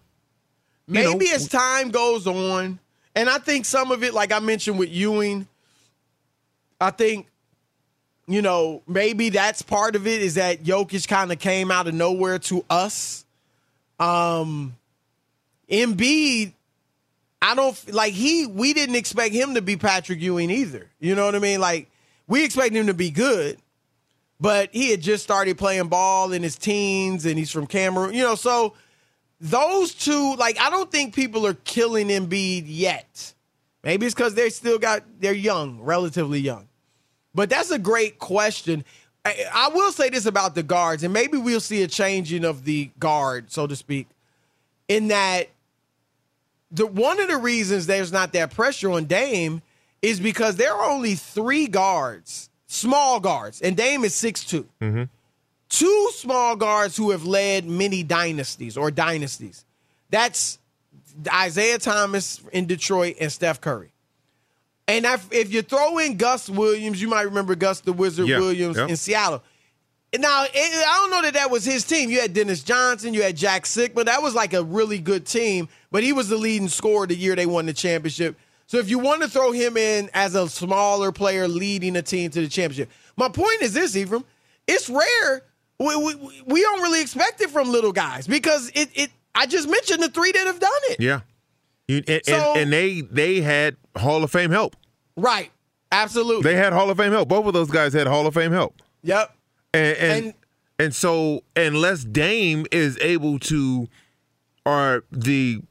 you 0.87 1.03
know, 1.03 1.13
Maybe 1.13 1.29
as 1.31 1.47
time 1.47 1.89
goes 1.89 2.27
on, 2.27 2.79
and 3.15 3.29
I 3.29 3.37
think 3.37 3.65
some 3.65 3.91
of 3.91 4.03
it, 4.03 4.13
like 4.13 4.31
I 4.31 4.39
mentioned 4.39 4.77
with 4.77 4.89
Ewing, 4.89 5.47
I 6.81 6.91
think, 6.91 7.27
you 8.27 8.41
know, 8.41 8.81
maybe 8.87 9.29
that's 9.29 9.61
part 9.61 9.95
of 9.95 10.07
it 10.07 10.21
is 10.21 10.35
that 10.35 10.63
Jokic 10.63 11.07
kind 11.07 11.31
of 11.31 11.39
came 11.39 11.71
out 11.71 11.87
of 11.87 11.93
nowhere 11.93 12.39
to 12.39 12.65
us. 12.69 13.25
Um, 13.99 14.75
Embiid, 15.69 16.53
I 17.41 17.55
don't 17.55 17.93
like 17.93 18.13
he. 18.13 18.47
We 18.47 18.73
didn't 18.73 18.95
expect 18.95 19.33
him 19.33 19.55
to 19.55 19.61
be 19.61 19.77
Patrick 19.77 20.19
Ewing 20.19 20.49
either. 20.49 20.89
You 20.99 21.15
know 21.15 21.25
what 21.25 21.35
I 21.35 21.39
mean? 21.39 21.59
Like 21.59 21.89
we 22.27 22.43
expect 22.43 22.73
him 22.73 22.87
to 22.87 22.93
be 22.93 23.11
good, 23.11 23.57
but 24.39 24.69
he 24.71 24.91
had 24.91 25.01
just 25.01 25.23
started 25.23 25.57
playing 25.57 25.87
ball 25.87 26.31
in 26.31 26.41
his 26.43 26.57
teens, 26.57 27.25
and 27.25 27.37
he's 27.37 27.51
from 27.51 27.67
Cameroon. 27.67 28.13
You 28.13 28.23
know, 28.23 28.35
so 28.35 28.73
those 29.39 29.93
two, 29.93 30.35
like, 30.37 30.59
I 30.59 30.69
don't 30.69 30.91
think 30.91 31.13
people 31.13 31.45
are 31.45 31.53
killing 31.53 32.07
Embiid 32.07 32.63
yet. 32.65 33.33
Maybe 33.83 34.07
it's 34.07 34.15
because 34.15 34.33
they 34.33 34.49
still 34.49 34.79
got 34.79 35.03
they're 35.19 35.33
young, 35.33 35.81
relatively 35.81 36.39
young. 36.39 36.67
But 37.35 37.49
that's 37.49 37.69
a 37.69 37.77
great 37.77 38.17
question. 38.17 38.83
I, 39.25 39.45
I 39.53 39.69
will 39.69 39.91
say 39.91 40.09
this 40.09 40.25
about 40.25 40.55
the 40.55 40.63
guards, 40.63 41.03
and 41.03 41.13
maybe 41.13 41.37
we'll 41.37 41.59
see 41.59 41.83
a 41.83 41.87
changing 41.87 42.45
of 42.45 42.63
the 42.63 42.89
guard, 42.97 43.51
so 43.51 43.67
to 43.67 43.75
speak, 43.75 44.07
in 44.87 45.09
that 45.09 45.49
the 46.71 46.87
one 46.87 47.19
of 47.19 47.27
the 47.27 47.37
reasons 47.37 47.85
there's 47.87 48.11
not 48.11 48.33
that 48.33 48.51
pressure 48.53 48.89
on 48.91 49.05
Dame 49.05 49.61
is 50.01 50.19
because 50.19 50.55
there 50.55 50.73
are 50.73 50.89
only 50.89 51.15
three 51.15 51.67
guards, 51.67 52.49
small 52.67 53.19
guards, 53.19 53.61
and 53.61 53.75
Dame 53.77 54.03
is 54.05 54.13
6'2 54.13 54.65
Mm-hmm. 54.81 55.03
two 55.69 56.09
small 56.13 56.55
guards 56.55 56.95
who 56.95 57.11
have 57.11 57.25
led 57.25 57.65
many 57.65 58.03
dynasties 58.03 58.77
or 58.77 58.91
dynasties. 58.91 59.65
That's 60.09 60.59
Isiah 61.43 61.79
Thomas 61.79 62.41
in 62.51 62.65
Detroit 62.67 63.15
and 63.19 63.31
Steph 63.31 63.59
Curry. 63.61 63.91
And 64.87 65.05
if, 65.05 65.27
if 65.31 65.51
you 65.53 65.61
throw 65.63 65.97
in 65.97 66.17
Gus 66.17 66.49
Williams, 66.49 67.01
you 67.01 67.07
might 67.07 67.23
remember 67.23 67.55
Gus 67.55 67.79
the 67.81 67.93
Wizard 67.93 68.27
Yeah, 68.27 68.39
Williams 68.39 68.77
yeah. 68.77 68.87
in 68.87 68.95
Seattle. 68.97 69.43
Now, 70.17 70.43
it- 70.43 70.51
I 70.53 70.97
don't 71.01 71.11
know 71.11 71.21
that 71.23 71.33
that 71.33 71.49
was 71.51 71.65
his 71.65 71.83
team. 71.83 72.09
You 72.09 72.21
had 72.21 72.33
Dennis 72.33 72.61
Johnson, 72.63 73.13
you 73.13 73.21
had 73.23 73.35
Jack 73.35 73.63
Sikma. 73.63 74.05
That 74.05 74.21
was 74.21 74.33
like 74.35 74.53
a 74.53 74.63
really 74.63 74.99
good 74.99 75.25
team, 75.25 75.67
but 75.91 76.03
he 76.03 76.13
was 76.13 76.29
the 76.29 76.37
leading 76.37 76.69
scorer 76.69 77.07
the 77.07 77.15
year 77.15 77.35
they 77.35 77.45
won 77.47 77.65
the 77.65 77.73
championship. 77.73 78.37
So 78.67 78.77
if 78.77 78.89
you 78.89 78.97
want 78.99 79.21
to 79.23 79.27
throw 79.27 79.51
him 79.51 79.75
in 79.77 80.09
as 80.13 80.35
a 80.35 80.47
smaller 80.49 81.11
player 81.11 81.47
leading 81.47 81.95
a 81.97 82.01
team 82.01 82.31
to 82.31 82.41
the 82.41 82.47
championship, 82.47 82.89
my 83.17 83.27
point 83.29 83.61
is 83.61 83.73
this, 83.73 83.95
Ephraim. 83.95 84.23
It's 84.67 84.89
rare. 84.89 85.43
We, 85.79 85.95
we, 85.95 86.43
we 86.45 86.61
don't 86.61 86.81
really 86.81 87.01
expect 87.01 87.41
it 87.41 87.49
from 87.49 87.71
little 87.71 87.91
guys 87.91 88.25
because 88.27 88.71
it, 88.73 88.89
it. 88.95 89.11
I 89.35 89.45
just 89.45 89.69
mentioned 89.69 90.01
the 90.01 90.09
three 90.09 90.31
that 90.31 90.47
have 90.47 90.59
done 90.59 90.71
it. 90.91 91.01
Yeah. 91.01 91.21
You, 91.87 92.01
and, 92.07 92.21
So- 92.25 92.33
and, 92.53 92.61
and 92.61 92.73
they 92.73 93.01
they 93.01 93.41
had 93.41 93.75
Hall 93.95 94.23
of 94.23 94.31
Fame 94.31 94.51
help. 94.51 94.75
Right. 95.15 95.51
Absolutely. 95.91 96.43
They 96.43 96.57
had 96.57 96.73
Hall 96.73 96.89
of 96.89 96.97
Fame 96.97 97.11
help. 97.11 97.29
Both 97.29 97.45
of 97.45 97.53
those 97.53 97.69
guys 97.71 97.93
had 97.93 98.07
Hall 98.07 98.27
of 98.27 98.33
Fame 98.33 98.51
help. 98.51 98.81
Yep. 99.03 99.35
And 99.73 99.97
and, 99.97 100.33
and 100.79 100.95
so 100.95 101.41
unless 101.55 102.03
Dame 102.03 102.65
is 102.71 102.97
able 103.01 103.39
to 103.39 103.87
or 104.65 105.03
the 105.11 105.61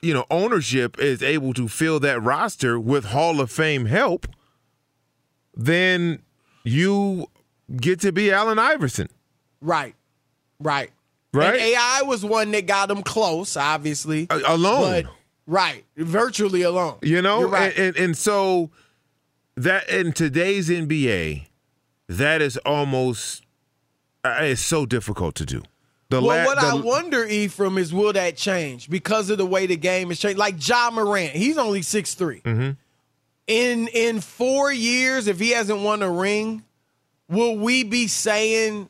you 0.00 0.14
know 0.14 0.24
ownership 0.30 0.98
is 1.00 1.22
able 1.22 1.52
to 1.54 1.66
fill 1.68 1.98
that 2.00 2.22
roster 2.22 2.78
with 2.78 3.06
Hall 3.06 3.40
of 3.40 3.50
Fame 3.50 3.86
help, 3.86 4.26
then 5.54 6.22
you 6.64 7.26
get 7.76 8.00
to 8.00 8.12
be 8.12 8.30
Allen 8.30 8.58
Iverson. 8.58 9.08
Right. 9.60 9.94
Right. 10.60 10.90
Right? 11.32 11.54
And 11.54 11.56
AI 11.60 12.02
was 12.04 12.24
one 12.24 12.50
that 12.52 12.66
got 12.66 12.90
him 12.90 13.02
close, 13.02 13.56
obviously. 13.56 14.26
Alone. 14.30 15.02
But, 15.04 15.12
right. 15.46 15.84
Virtually 15.96 16.62
alone. 16.62 16.98
You 17.02 17.22
know, 17.22 17.48
right. 17.48 17.76
and, 17.76 17.88
and 17.88 17.96
and 17.96 18.16
so 18.16 18.70
that 19.56 19.88
in 19.88 20.12
today's 20.12 20.68
NBA, 20.68 21.46
that 22.08 22.42
is 22.42 22.56
almost 22.58 23.42
uh, 24.24 24.36
it's 24.40 24.60
so 24.60 24.86
difficult 24.86 25.34
to 25.36 25.46
do. 25.46 25.62
The 26.08 26.20
well, 26.22 26.36
la- 26.38 26.44
what 26.44 26.58
I 26.58 26.76
the- 26.76 26.82
wonder, 26.84 27.24
Ephraim, 27.24 27.78
is 27.78 27.92
will 27.92 28.12
that 28.12 28.36
change 28.36 28.88
because 28.88 29.28
of 29.30 29.38
the 29.38 29.46
way 29.46 29.66
the 29.66 29.76
game 29.76 30.10
is 30.10 30.20
changed? 30.20 30.38
Like 30.38 30.56
Ja 30.66 30.90
Morant, 30.92 31.32
he's 31.32 31.58
only 31.58 31.82
six 31.82 32.14
Mhm. 32.14 32.76
In 33.48 33.88
in 33.88 34.20
four 34.20 34.72
years, 34.72 35.26
if 35.28 35.38
he 35.40 35.50
hasn't 35.50 35.80
won 35.80 36.02
a 36.02 36.10
ring, 36.10 36.64
will 37.28 37.56
we 37.56 37.82
be 37.84 38.08
saying, 38.08 38.88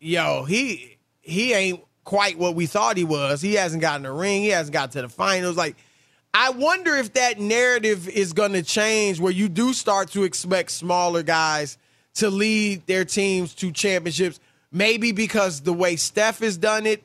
"Yo, 0.00 0.44
he 0.44 0.98
he 1.20 1.52
ain't 1.54 1.80
quite 2.08 2.38
what 2.38 2.54
we 2.54 2.64
thought 2.64 2.96
he 2.96 3.04
was. 3.04 3.42
He 3.42 3.52
hasn't 3.52 3.82
gotten 3.82 4.06
a 4.06 4.12
ring. 4.12 4.40
He 4.40 4.48
hasn't 4.48 4.72
got 4.72 4.92
to 4.92 5.02
the 5.02 5.10
finals." 5.10 5.58
Like, 5.58 5.76
I 6.32 6.48
wonder 6.48 6.96
if 6.96 7.12
that 7.12 7.38
narrative 7.38 8.08
is 8.08 8.32
going 8.32 8.54
to 8.54 8.62
change, 8.62 9.20
where 9.20 9.30
you 9.30 9.50
do 9.50 9.74
start 9.74 10.10
to 10.12 10.24
expect 10.24 10.70
smaller 10.70 11.22
guys 11.22 11.76
to 12.14 12.30
lead 12.30 12.86
their 12.86 13.04
teams 13.04 13.54
to 13.56 13.70
championships. 13.70 14.40
Maybe 14.72 15.12
because 15.12 15.60
the 15.60 15.74
way 15.74 15.96
Steph 15.96 16.38
has 16.38 16.56
done 16.56 16.86
it, 16.86 17.02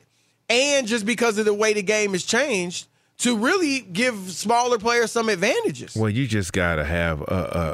and 0.48 0.86
just 0.86 1.04
because 1.04 1.36
of 1.36 1.44
the 1.44 1.52
way 1.52 1.74
the 1.74 1.82
game 1.82 2.12
has 2.12 2.24
changed, 2.24 2.88
to 3.18 3.36
really 3.36 3.80
give 3.80 4.16
smaller 4.30 4.78
players 4.78 5.12
some 5.12 5.28
advantages. 5.28 5.94
Well, 5.94 6.10
you 6.10 6.26
just 6.26 6.54
got 6.54 6.76
to 6.76 6.84
have 6.84 7.20
a, 7.20 7.24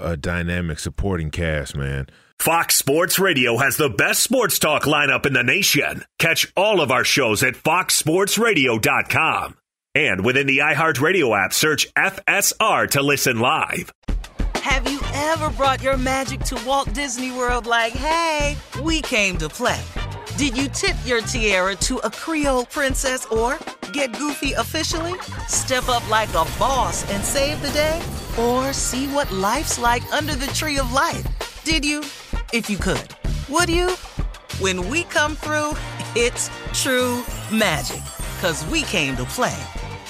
a, 0.05 0.11
a 0.13 0.17
dynamic 0.17 0.81
supporting 0.81 1.31
cast, 1.31 1.77
man. 1.77 2.09
Fox 2.41 2.77
Sports 2.77 3.19
Radio 3.19 3.59
has 3.59 3.77
the 3.77 3.91
best 3.91 4.23
sports 4.23 4.59
talk 4.59 4.85
lineup 4.85 5.27
in 5.27 5.35
the 5.35 5.43
nation. 5.43 6.07
Catch 6.19 6.51
all 6.57 6.81
of 6.81 6.91
our 6.91 7.05
shows 7.05 7.43
at 7.43 7.53
foxsportsradio.com. 7.53 9.57
And 9.95 10.25
within 10.25 10.47
the 10.47 10.59
iHeartRadio 10.59 11.39
app, 11.39 11.53
search 11.53 11.93
FSR 11.93 12.89
to 12.93 13.03
listen 13.03 13.41
live. 13.41 13.93
Have 14.55 14.91
you 14.91 15.01
ever 15.13 15.51
brought 15.51 15.83
your 15.83 15.99
magic 15.99 16.41
to 16.45 16.59
Walt 16.67 16.91
Disney 16.95 17.31
World 17.31 17.67
like, 17.67 17.93
hey, 17.93 18.57
we 18.83 19.03
came 19.03 19.37
to 19.37 19.51
play? 19.51 19.83
Did 20.39 20.57
you 20.57 20.69
tip 20.69 20.97
your 21.05 21.21
tiara 21.21 21.75
to 21.75 21.99
a 21.99 22.11
Creole 22.11 22.65
princess 22.65 23.27
or 23.27 23.59
Get 23.93 24.17
goofy 24.17 24.53
officially? 24.53 25.13
Step 25.47 25.91
up 25.91 26.09
like 26.09 26.31
a 26.31 26.47
boss 26.59 27.05
and 27.13 27.23
save 27.23 27.61
the 27.61 27.71
day? 27.73 28.01
Or 28.39 28.73
see 28.73 29.09
what 29.09 29.31
life's 29.31 29.79
like 29.79 30.11
under 30.13 30.35
the 30.35 30.47
tree 30.49 30.79
of 30.79 30.91
life? 30.93 31.27
Did 31.65 31.85
you? 31.85 32.03
If 32.53 32.69
you 32.69 32.79
could. 32.79 33.15
Would 33.49 33.69
you? 33.69 33.91
When 34.59 34.89
we 34.89 35.05
come 35.05 35.37
through, 35.37 35.77
it's 36.17 36.51
true 36.73 37.25
magic. 37.53 38.03
Cause 38.41 38.67
we 38.67 38.83
came 38.83 39.17
to 39.19 39.25
play. 39.25 39.57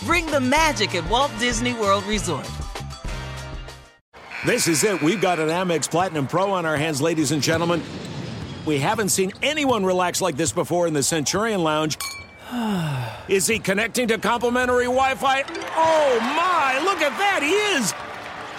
Bring 0.05 0.25
the 0.25 0.41
magic 0.41 0.95
at 0.95 1.09
Walt 1.11 1.31
Disney 1.39 1.75
World 1.75 2.05
Resort. 2.05 2.49
This 4.47 4.69
is 4.69 4.85
it. 4.85 5.03
We've 5.03 5.21
got 5.21 5.39
an 5.39 5.49
Amex 5.49 5.91
Platinum 5.91 6.27
Pro 6.27 6.51
on 6.51 6.65
our 6.65 6.79
hands, 6.79 7.03
ladies 7.03 7.31
and 7.31 7.43
gentlemen. 7.43 7.83
We 8.65 8.79
haven't 8.79 9.11
seen 9.11 9.33
anyone 9.43 9.85
relax 9.85 10.23
like 10.23 10.39
this 10.39 10.51
before 10.51 10.87
in 10.87 10.95
the 10.95 11.03
Centurion 11.03 11.63
Lounge. 11.63 11.99
Is 13.29 13.47
he 13.47 13.59
connecting 13.59 14.09
to 14.09 14.17
complimentary 14.17 14.85
Wi 14.85 15.15
Fi? 15.15 15.45
Oh 15.77 16.19
my, 16.21 16.81
look 16.85 17.03
at 17.03 17.17
that, 17.19 17.43
he 17.43 17.51
is! 17.51 17.93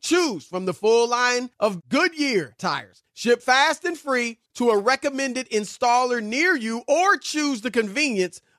Choose 0.00 0.44
from 0.46 0.64
the 0.64 0.74
full 0.74 1.08
line 1.08 1.50
of 1.60 1.88
Goodyear 1.88 2.54
tires. 2.58 3.02
Ship 3.12 3.42
fast 3.42 3.84
and 3.84 3.98
free 3.98 4.38
to 4.54 4.70
a 4.70 4.78
recommended 4.78 5.48
installer 5.50 6.22
near 6.22 6.56
you 6.56 6.82
or 6.88 7.16
choose 7.18 7.60
the 7.60 7.70
convenience 7.70 8.40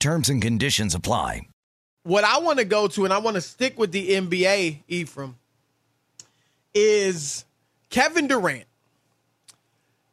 Terms 0.00 0.28
and 0.28 0.40
conditions 0.40 0.94
apply. 0.94 1.48
What 2.04 2.24
I 2.24 2.38
want 2.38 2.58
to 2.58 2.64
go 2.64 2.88
to, 2.88 3.04
and 3.04 3.12
I 3.12 3.18
want 3.18 3.34
to 3.34 3.40
stick 3.40 3.78
with 3.78 3.92
the 3.92 4.10
NBA, 4.10 4.78
Ephraim, 4.88 5.36
is 6.72 7.44
Kevin 7.90 8.28
Durant. 8.28 8.64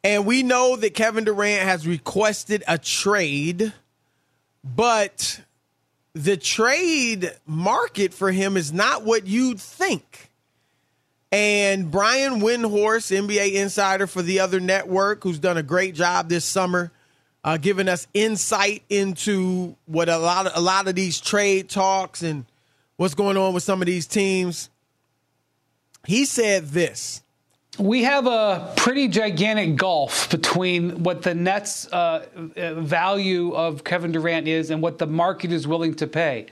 And 0.02 0.26
we 0.26 0.42
know 0.42 0.76
that 0.76 0.94
Kevin 0.94 1.24
Durant 1.24 1.62
has 1.62 1.86
requested 1.86 2.62
a 2.68 2.78
trade, 2.78 3.72
but 4.62 5.40
the 6.14 6.36
trade 6.36 7.32
market 7.44 8.14
for 8.14 8.30
him 8.30 8.56
is 8.56 8.72
not 8.72 9.04
what 9.04 9.26
you'd 9.26 9.60
think. 9.60 10.30
And 11.32 11.90
Brian 11.90 12.40
Windhorst, 12.40 13.14
NBA 13.14 13.54
insider 13.54 14.06
for 14.06 14.22
the 14.22 14.40
other 14.40 14.60
network, 14.60 15.22
who's 15.22 15.38
done 15.38 15.56
a 15.56 15.62
great 15.62 15.94
job 15.94 16.28
this 16.28 16.44
summer, 16.44 16.92
uh, 17.46 17.56
giving 17.56 17.88
us 17.88 18.08
insight 18.12 18.82
into 18.90 19.76
what 19.86 20.08
a 20.08 20.18
lot 20.18 20.46
of 20.46 20.52
a 20.56 20.60
lot 20.60 20.88
of 20.88 20.96
these 20.96 21.20
trade 21.20 21.70
talks 21.70 22.22
and 22.22 22.44
what's 22.96 23.14
going 23.14 23.36
on 23.36 23.54
with 23.54 23.62
some 23.62 23.80
of 23.80 23.86
these 23.86 24.06
teams. 24.06 24.68
He 26.04 26.24
said 26.24 26.66
this. 26.70 27.22
We 27.78 28.02
have 28.04 28.26
a 28.26 28.72
pretty 28.76 29.06
gigantic 29.06 29.76
gulf 29.76 30.30
between 30.30 31.04
what 31.04 31.22
the 31.22 31.34
Nets' 31.34 31.86
uh, 31.88 32.24
value 32.56 33.54
of 33.54 33.84
Kevin 33.84 34.12
Durant 34.12 34.48
is 34.48 34.70
and 34.70 34.82
what 34.82 34.98
the 34.98 35.06
market 35.06 35.52
is 35.52 35.68
willing 35.68 35.94
to 35.96 36.06
pay. 36.06 36.46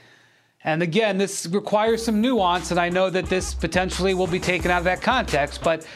And 0.62 0.82
again, 0.82 1.18
this 1.18 1.46
requires 1.46 2.04
some 2.04 2.20
nuance, 2.20 2.70
and 2.70 2.78
I 2.78 2.90
know 2.90 3.10
that 3.10 3.26
this 3.26 3.54
potentially 3.54 4.14
will 4.14 4.26
be 4.26 4.38
taken 4.38 4.70
out 4.70 4.78
of 4.78 4.84
that 4.84 5.02
context, 5.02 5.62
but 5.62 5.86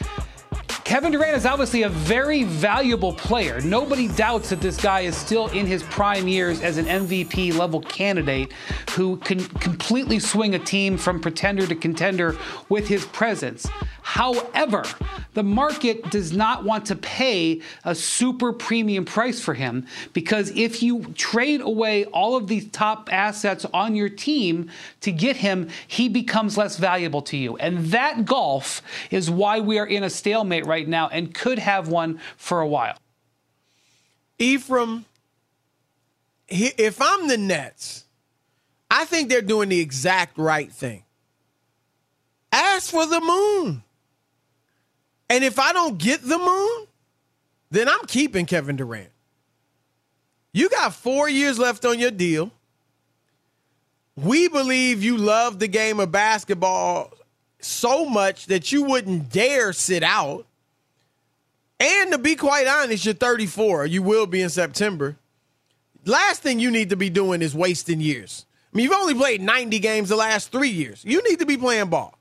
Kevin 0.89 1.11
Durant 1.11 1.37
is 1.37 1.45
obviously 1.45 1.83
a 1.83 1.89
very 1.89 2.41
valuable 2.45 3.13
player. 3.13 3.61
Nobody 3.61 4.07
doubts 4.07 4.49
that 4.49 4.59
this 4.59 4.75
guy 4.75 5.01
is 5.01 5.15
still 5.15 5.45
in 5.49 5.67
his 5.67 5.83
prime 5.83 6.27
years 6.27 6.61
as 6.61 6.77
an 6.77 6.85
MVP 6.85 7.55
level 7.55 7.79
candidate 7.79 8.51
who 8.95 9.17
can 9.17 9.39
completely 9.39 10.17
swing 10.17 10.55
a 10.55 10.59
team 10.59 10.97
from 10.97 11.21
pretender 11.21 11.67
to 11.67 11.75
contender 11.75 12.35
with 12.69 12.87
his 12.87 13.05
presence. 13.05 13.69
However, 14.01 14.83
the 15.35 15.43
market 15.43 16.09
does 16.09 16.33
not 16.33 16.63
want 16.63 16.87
to 16.87 16.95
pay 16.95 17.61
a 17.85 17.93
super 17.93 18.51
premium 18.51 19.05
price 19.05 19.39
for 19.39 19.53
him 19.53 19.85
because 20.13 20.49
if 20.55 20.81
you 20.81 21.05
trade 21.13 21.61
away 21.61 22.05
all 22.05 22.35
of 22.35 22.47
these 22.47 22.67
top 22.71 23.07
assets 23.13 23.65
on 23.71 23.95
your 23.95 24.09
team 24.09 24.71
to 25.01 25.11
get 25.11 25.37
him, 25.37 25.69
he 25.87 26.09
becomes 26.09 26.57
less 26.57 26.77
valuable 26.77 27.21
to 27.21 27.37
you. 27.37 27.55
And 27.57 27.85
that 27.91 28.25
golf 28.25 28.81
is 29.11 29.29
why 29.29 29.59
we 29.59 29.77
are 29.77 29.85
in 29.85 30.03
a 30.03 30.09
stalemate 30.09 30.65
right 30.65 30.78
now 30.87 31.07
and 31.07 31.33
could 31.33 31.59
have 31.59 31.87
one 31.87 32.19
for 32.37 32.61
a 32.61 32.67
while. 32.67 32.97
Ephraim, 34.37 35.05
if 36.47 37.01
I'm 37.01 37.27
the 37.27 37.37
Nets, 37.37 38.05
I 38.89 39.05
think 39.05 39.29
they're 39.29 39.41
doing 39.41 39.69
the 39.69 39.79
exact 39.79 40.37
right 40.37 40.71
thing. 40.71 41.03
Ask 42.51 42.91
for 42.91 43.05
the 43.05 43.21
moon. 43.21 43.83
And 45.29 45.43
if 45.43 45.59
I 45.59 45.73
don't 45.73 45.97
get 45.97 46.21
the 46.23 46.39
moon, 46.39 46.87
then 47.69 47.87
I'm 47.87 48.05
keeping 48.07 48.45
Kevin 48.45 48.75
Durant. 48.75 49.11
You 50.51 50.69
got 50.69 50.95
four 50.95 51.29
years 51.29 51.59
left 51.59 51.85
on 51.85 51.99
your 51.99 52.09
deal. 52.09 52.51
We 54.15 54.47
believe 54.47 55.03
you 55.03 55.17
love 55.17 55.59
the 55.59 55.67
game 55.67 55.99
of 55.99 56.11
basketball 56.11 57.13
so 57.61 58.05
much 58.05 58.47
that 58.47 58.71
you 58.71 58.83
wouldn't 58.83 59.29
dare 59.31 59.71
sit 59.71 60.01
out. 60.01 60.45
And 61.79 62.11
to 62.11 62.17
be 62.17 62.35
quite 62.35 62.67
honest, 62.67 63.05
you're 63.05 63.13
34. 63.13 63.85
You 63.85 64.03
will 64.03 64.25
be 64.25 64.41
in 64.41 64.49
September. 64.49 65.15
Last 66.05 66.41
thing 66.41 66.59
you 66.59 66.71
need 66.71 66.89
to 66.89 66.95
be 66.95 67.09
doing 67.09 67.41
is 67.41 67.55
wasting 67.55 68.01
years. 68.01 68.45
I 68.71 68.77
mean, 68.77 68.83
you've 68.83 68.93
only 68.93 69.15
played 69.15 69.41
90 69.41 69.79
games 69.79 70.09
the 70.09 70.15
last 70.15 70.51
three 70.51 70.69
years. 70.69 71.03
You 71.05 71.23
need 71.27 71.39
to 71.39 71.45
be 71.45 71.57
playing 71.57 71.89
ball. 71.89 72.17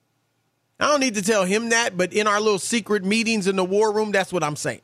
I 0.80 0.86
don't 0.86 1.00
need 1.00 1.16
to 1.16 1.22
tell 1.22 1.44
him 1.44 1.70
that, 1.70 1.96
but 1.96 2.12
in 2.12 2.26
our 2.26 2.40
little 2.40 2.58
secret 2.58 3.04
meetings 3.04 3.48
in 3.48 3.56
the 3.56 3.64
war 3.64 3.92
room, 3.92 4.12
that's 4.12 4.32
what 4.32 4.44
I'm 4.44 4.56
saying. 4.56 4.80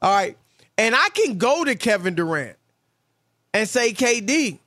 All 0.00 0.12
right. 0.12 0.36
And 0.76 0.96
I 0.96 1.08
can 1.10 1.38
go 1.38 1.64
to 1.64 1.76
Kevin 1.76 2.14
Durant 2.14 2.56
and 3.54 3.68
say, 3.68 3.92
KD, 3.92 4.58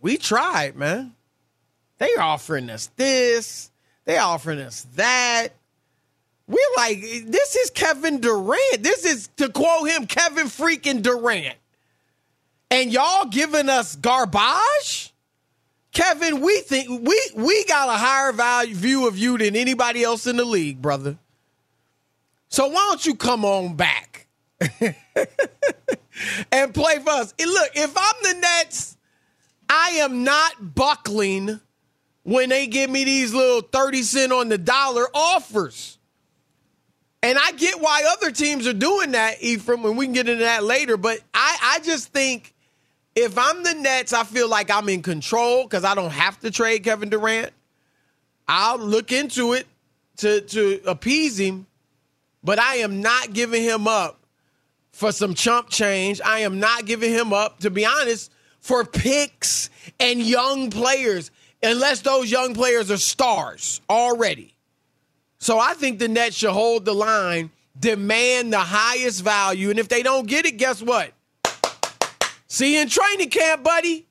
we 0.00 0.16
tried, 0.16 0.76
man. 0.76 1.14
They 1.98 2.14
are 2.14 2.22
offering 2.22 2.70
us 2.70 2.86
this, 2.96 3.70
They're 4.06 4.22
offering 4.22 4.60
us 4.60 4.86
that. 4.96 5.48
We're 6.50 6.76
like, 6.76 7.00
this 7.28 7.54
is 7.54 7.70
Kevin 7.70 8.20
Durant. 8.20 8.82
This 8.82 9.04
is 9.04 9.28
to 9.36 9.48
quote 9.50 9.88
him, 9.88 10.08
Kevin 10.08 10.48
freaking 10.48 11.00
Durant. 11.00 11.54
And 12.72 12.92
y'all 12.92 13.26
giving 13.26 13.68
us 13.68 13.94
garbage? 13.94 15.14
Kevin, 15.92 16.40
we 16.40 16.60
think 16.62 17.06
we 17.06 17.20
we 17.36 17.64
got 17.66 17.88
a 17.88 17.92
higher 17.92 18.32
value 18.32 18.74
view 18.74 19.06
of 19.06 19.16
you 19.16 19.38
than 19.38 19.54
anybody 19.54 20.02
else 20.02 20.26
in 20.26 20.36
the 20.36 20.44
league, 20.44 20.82
brother. 20.82 21.18
So 22.48 22.66
why 22.66 22.88
don't 22.88 23.06
you 23.06 23.14
come 23.14 23.44
on 23.44 23.76
back 23.76 24.26
and 26.50 26.74
play 26.74 26.98
for 26.98 27.10
us? 27.10 27.32
And 27.38 27.48
look, 27.48 27.70
if 27.76 27.96
I'm 27.96 28.22
the 28.22 28.40
Nets, 28.40 28.96
I 29.68 29.90
am 30.00 30.24
not 30.24 30.74
buckling 30.74 31.60
when 32.24 32.48
they 32.48 32.66
give 32.66 32.90
me 32.90 33.04
these 33.04 33.32
little 33.32 33.62
30 33.62 34.02
cent 34.02 34.32
on 34.32 34.48
the 34.48 34.58
dollar 34.58 35.06
offers. 35.14 35.98
And 37.22 37.38
I 37.38 37.52
get 37.52 37.80
why 37.80 38.04
other 38.12 38.30
teams 38.30 38.66
are 38.66 38.72
doing 38.72 39.12
that, 39.12 39.42
Ephraim, 39.42 39.84
and 39.84 39.96
we 39.96 40.06
can 40.06 40.14
get 40.14 40.28
into 40.28 40.44
that 40.44 40.64
later. 40.64 40.96
But 40.96 41.20
I, 41.34 41.76
I 41.76 41.80
just 41.80 42.12
think 42.12 42.54
if 43.14 43.36
I'm 43.36 43.62
the 43.62 43.74
Nets, 43.74 44.12
I 44.12 44.24
feel 44.24 44.48
like 44.48 44.70
I'm 44.70 44.88
in 44.88 45.02
control 45.02 45.64
because 45.64 45.84
I 45.84 45.94
don't 45.94 46.12
have 46.12 46.40
to 46.40 46.50
trade 46.50 46.84
Kevin 46.84 47.10
Durant. 47.10 47.52
I'll 48.48 48.78
look 48.78 49.12
into 49.12 49.52
it 49.52 49.66
to, 50.18 50.40
to 50.40 50.80
appease 50.86 51.38
him, 51.38 51.66
but 52.42 52.58
I 52.58 52.76
am 52.76 53.00
not 53.00 53.32
giving 53.32 53.62
him 53.62 53.86
up 53.86 54.18
for 54.92 55.12
some 55.12 55.34
chump 55.34 55.68
change. 55.68 56.20
I 56.24 56.40
am 56.40 56.58
not 56.58 56.86
giving 56.86 57.12
him 57.12 57.32
up, 57.32 57.60
to 57.60 57.70
be 57.70 57.84
honest, 57.84 58.32
for 58.60 58.84
picks 58.84 59.70
and 59.98 60.20
young 60.20 60.70
players, 60.70 61.30
unless 61.62 62.00
those 62.00 62.30
young 62.30 62.54
players 62.54 62.90
are 62.90 62.96
stars 62.96 63.80
already. 63.90 64.54
So 65.40 65.58
I 65.58 65.72
think 65.72 65.98
the 65.98 66.08
Nets 66.08 66.36
should 66.36 66.50
hold 66.50 66.84
the 66.84 66.94
line, 66.94 67.50
demand 67.78 68.52
the 68.52 68.58
highest 68.58 69.24
value, 69.24 69.70
and 69.70 69.78
if 69.78 69.88
they 69.88 70.02
don't 70.02 70.28
get 70.28 70.44
it, 70.44 70.58
guess 70.58 70.82
what? 70.82 71.12
See 72.46 72.74
you 72.74 72.82
in 72.82 72.88
training 72.88 73.30
camp, 73.30 73.64
buddy. 73.64 74.06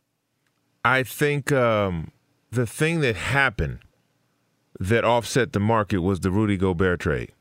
I 0.83 1.03
think 1.03 1.51
um, 1.51 2.11
the 2.51 2.65
thing 2.65 3.01
that 3.01 3.15
happened 3.15 3.79
that 4.79 5.03
offset 5.03 5.53
the 5.53 5.59
market 5.59 5.99
was 5.99 6.21
the 6.21 6.31
Rudy 6.31 6.57
Gobert 6.57 7.01
trade. 7.01 7.31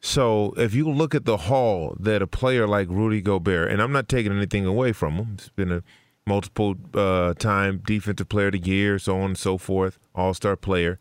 So 0.00 0.54
if 0.56 0.74
you 0.74 0.88
look 0.88 1.14
at 1.14 1.24
the 1.26 1.36
haul 1.36 1.96
that 2.00 2.22
a 2.22 2.26
player 2.26 2.66
like 2.66 2.88
Rudy 2.88 3.20
Gobert, 3.20 3.70
and 3.70 3.82
I'm 3.82 3.92
not 3.92 4.08
taking 4.08 4.32
anything 4.32 4.64
away 4.64 4.92
from 4.92 5.14
him, 5.16 5.34
it's 5.34 5.50
been 5.50 5.72
a 5.72 5.82
multiple 6.24 6.76
uh, 6.94 7.34
time 7.34 7.82
defensive 7.84 8.28
player 8.28 8.46
of 8.46 8.52
the 8.52 8.58
year, 8.60 8.98
so 8.98 9.18
on 9.18 9.24
and 9.24 9.38
so 9.38 9.58
forth, 9.58 9.98
all 10.14 10.32
star 10.32 10.56
player. 10.56 10.98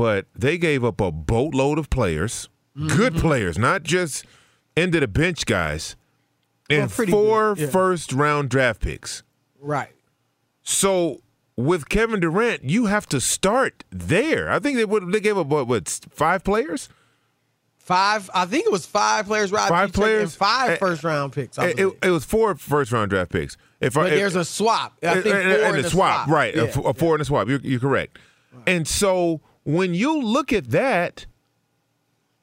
But 0.00 0.28
they 0.34 0.56
gave 0.56 0.82
up 0.82 0.98
a 1.02 1.12
boatload 1.12 1.78
of 1.78 1.90
players, 1.90 2.48
mm-hmm. 2.74 2.88
good 2.96 3.16
players, 3.16 3.58
not 3.58 3.82
just 3.82 4.24
end 4.74 4.94
of 4.94 5.02
the 5.02 5.08
bench 5.08 5.44
guys, 5.44 5.94
and 6.70 6.90
well, 6.90 7.06
four 7.06 7.54
yeah. 7.58 7.66
first 7.66 8.10
round 8.14 8.48
draft 8.48 8.80
picks. 8.80 9.22
Right. 9.60 9.90
So 10.62 11.20
with 11.54 11.90
Kevin 11.90 12.20
Durant, 12.20 12.64
you 12.64 12.86
have 12.86 13.06
to 13.10 13.20
start 13.20 13.84
there. 13.90 14.50
I 14.50 14.58
think 14.58 14.78
they 14.78 14.86
would 14.86 15.12
they 15.12 15.20
gave 15.20 15.36
up 15.36 15.48
what, 15.48 15.66
what 15.66 15.86
five 15.86 16.44
players? 16.44 16.88
Five, 17.76 18.30
I 18.32 18.46
think 18.46 18.64
it 18.64 18.72
was 18.72 18.86
five 18.86 19.26
players. 19.26 19.52
Right? 19.52 19.68
Five 19.68 19.92
players, 19.92 20.34
five 20.34 20.78
first 20.78 21.04
round 21.04 21.34
picks. 21.34 21.58
It, 21.58 21.78
it, 21.78 21.98
it, 22.04 22.10
was 22.10 22.24
four 22.24 22.54
first 22.54 22.90
round 22.90 23.10
draft 23.10 23.32
picks. 23.32 23.58
If 23.80 23.92
but 23.92 24.06
I, 24.06 24.16
there's 24.16 24.34
a 24.34 24.46
swap, 24.46 24.96
I 25.02 25.20
think 25.20 25.26
and, 25.26 25.52
and, 25.52 25.62
and 25.62 25.76
a 25.76 25.90
swap, 25.90 26.24
swap, 26.24 26.28
right? 26.28 26.56
Yeah. 26.56 26.72
A, 26.74 26.80
a, 26.88 26.94
four 26.94 27.16
and 27.16 27.20
a 27.20 27.26
swap. 27.26 27.48
You're, 27.48 27.60
you're 27.60 27.80
correct. 27.80 28.18
Right. 28.54 28.62
And 28.66 28.88
so 28.88 29.42
when 29.74 29.94
you 29.94 30.20
look 30.20 30.52
at 30.52 30.70
that, 30.70 31.26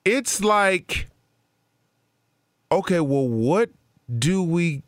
it's 0.05 0.41
like, 0.41 1.07
okay, 2.71 2.99
well, 2.99 3.27
what 3.27 3.69
do 4.17 4.43
we 4.43 4.83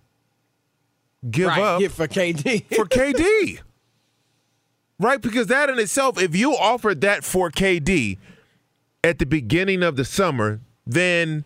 give 1.29 1.47
right, 1.47 1.61
up 1.61 1.91
for 1.91 2.07
KD? 2.07 2.65
for 2.75 2.85
KD, 2.85 3.59
right? 4.99 5.21
Because 5.21 5.47
that 5.47 5.69
in 5.69 5.79
itself, 5.79 6.21
if 6.21 6.35
you 6.35 6.55
offered 6.55 7.01
that 7.01 7.23
for 7.23 7.49
KD 7.49 8.17
at 9.03 9.19
the 9.19 9.25
beginning 9.25 9.83
of 9.83 9.95
the 9.95 10.05
summer, 10.05 10.61
then 10.85 11.45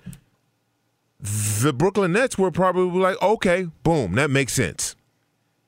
the 1.19 1.73
Brooklyn 1.73 2.11
Nets 2.11 2.37
were 2.37 2.51
probably 2.51 2.99
like, 2.99 3.21
okay, 3.21 3.67
boom, 3.83 4.13
that 4.13 4.29
makes 4.29 4.53
sense. 4.53 4.95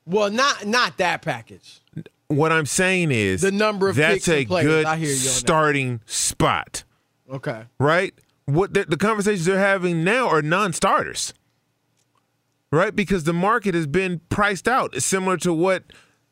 Well, 0.06 0.30
not 0.30 0.66
not 0.68 0.98
that 0.98 1.22
package. 1.22 1.82
What 2.28 2.52
I'm 2.52 2.66
saying 2.66 3.12
is 3.12 3.42
the 3.42 3.52
number 3.52 3.88
of 3.88 3.96
that's 3.96 4.28
a 4.28 4.46
good 4.46 5.08
starting 5.18 5.98
that. 5.98 6.10
spot. 6.10 6.84
Okay. 7.32 7.66
Right? 7.80 8.14
What 8.46 8.74
the, 8.74 8.86
the 8.86 8.98
conversations 8.98 9.46
they're 9.46 9.60
having 9.60 10.04
now 10.04 10.28
are 10.30 10.42
non-starters. 10.42 11.34
Right? 12.72 12.96
Because 12.96 13.24
the 13.24 13.34
market 13.34 13.76
has 13.76 13.88
been 13.88 14.22
priced 14.30 14.68
out. 14.68 14.96
It's 14.96 15.06
similar 15.06 15.38
to 15.38 15.54
what 15.54 15.84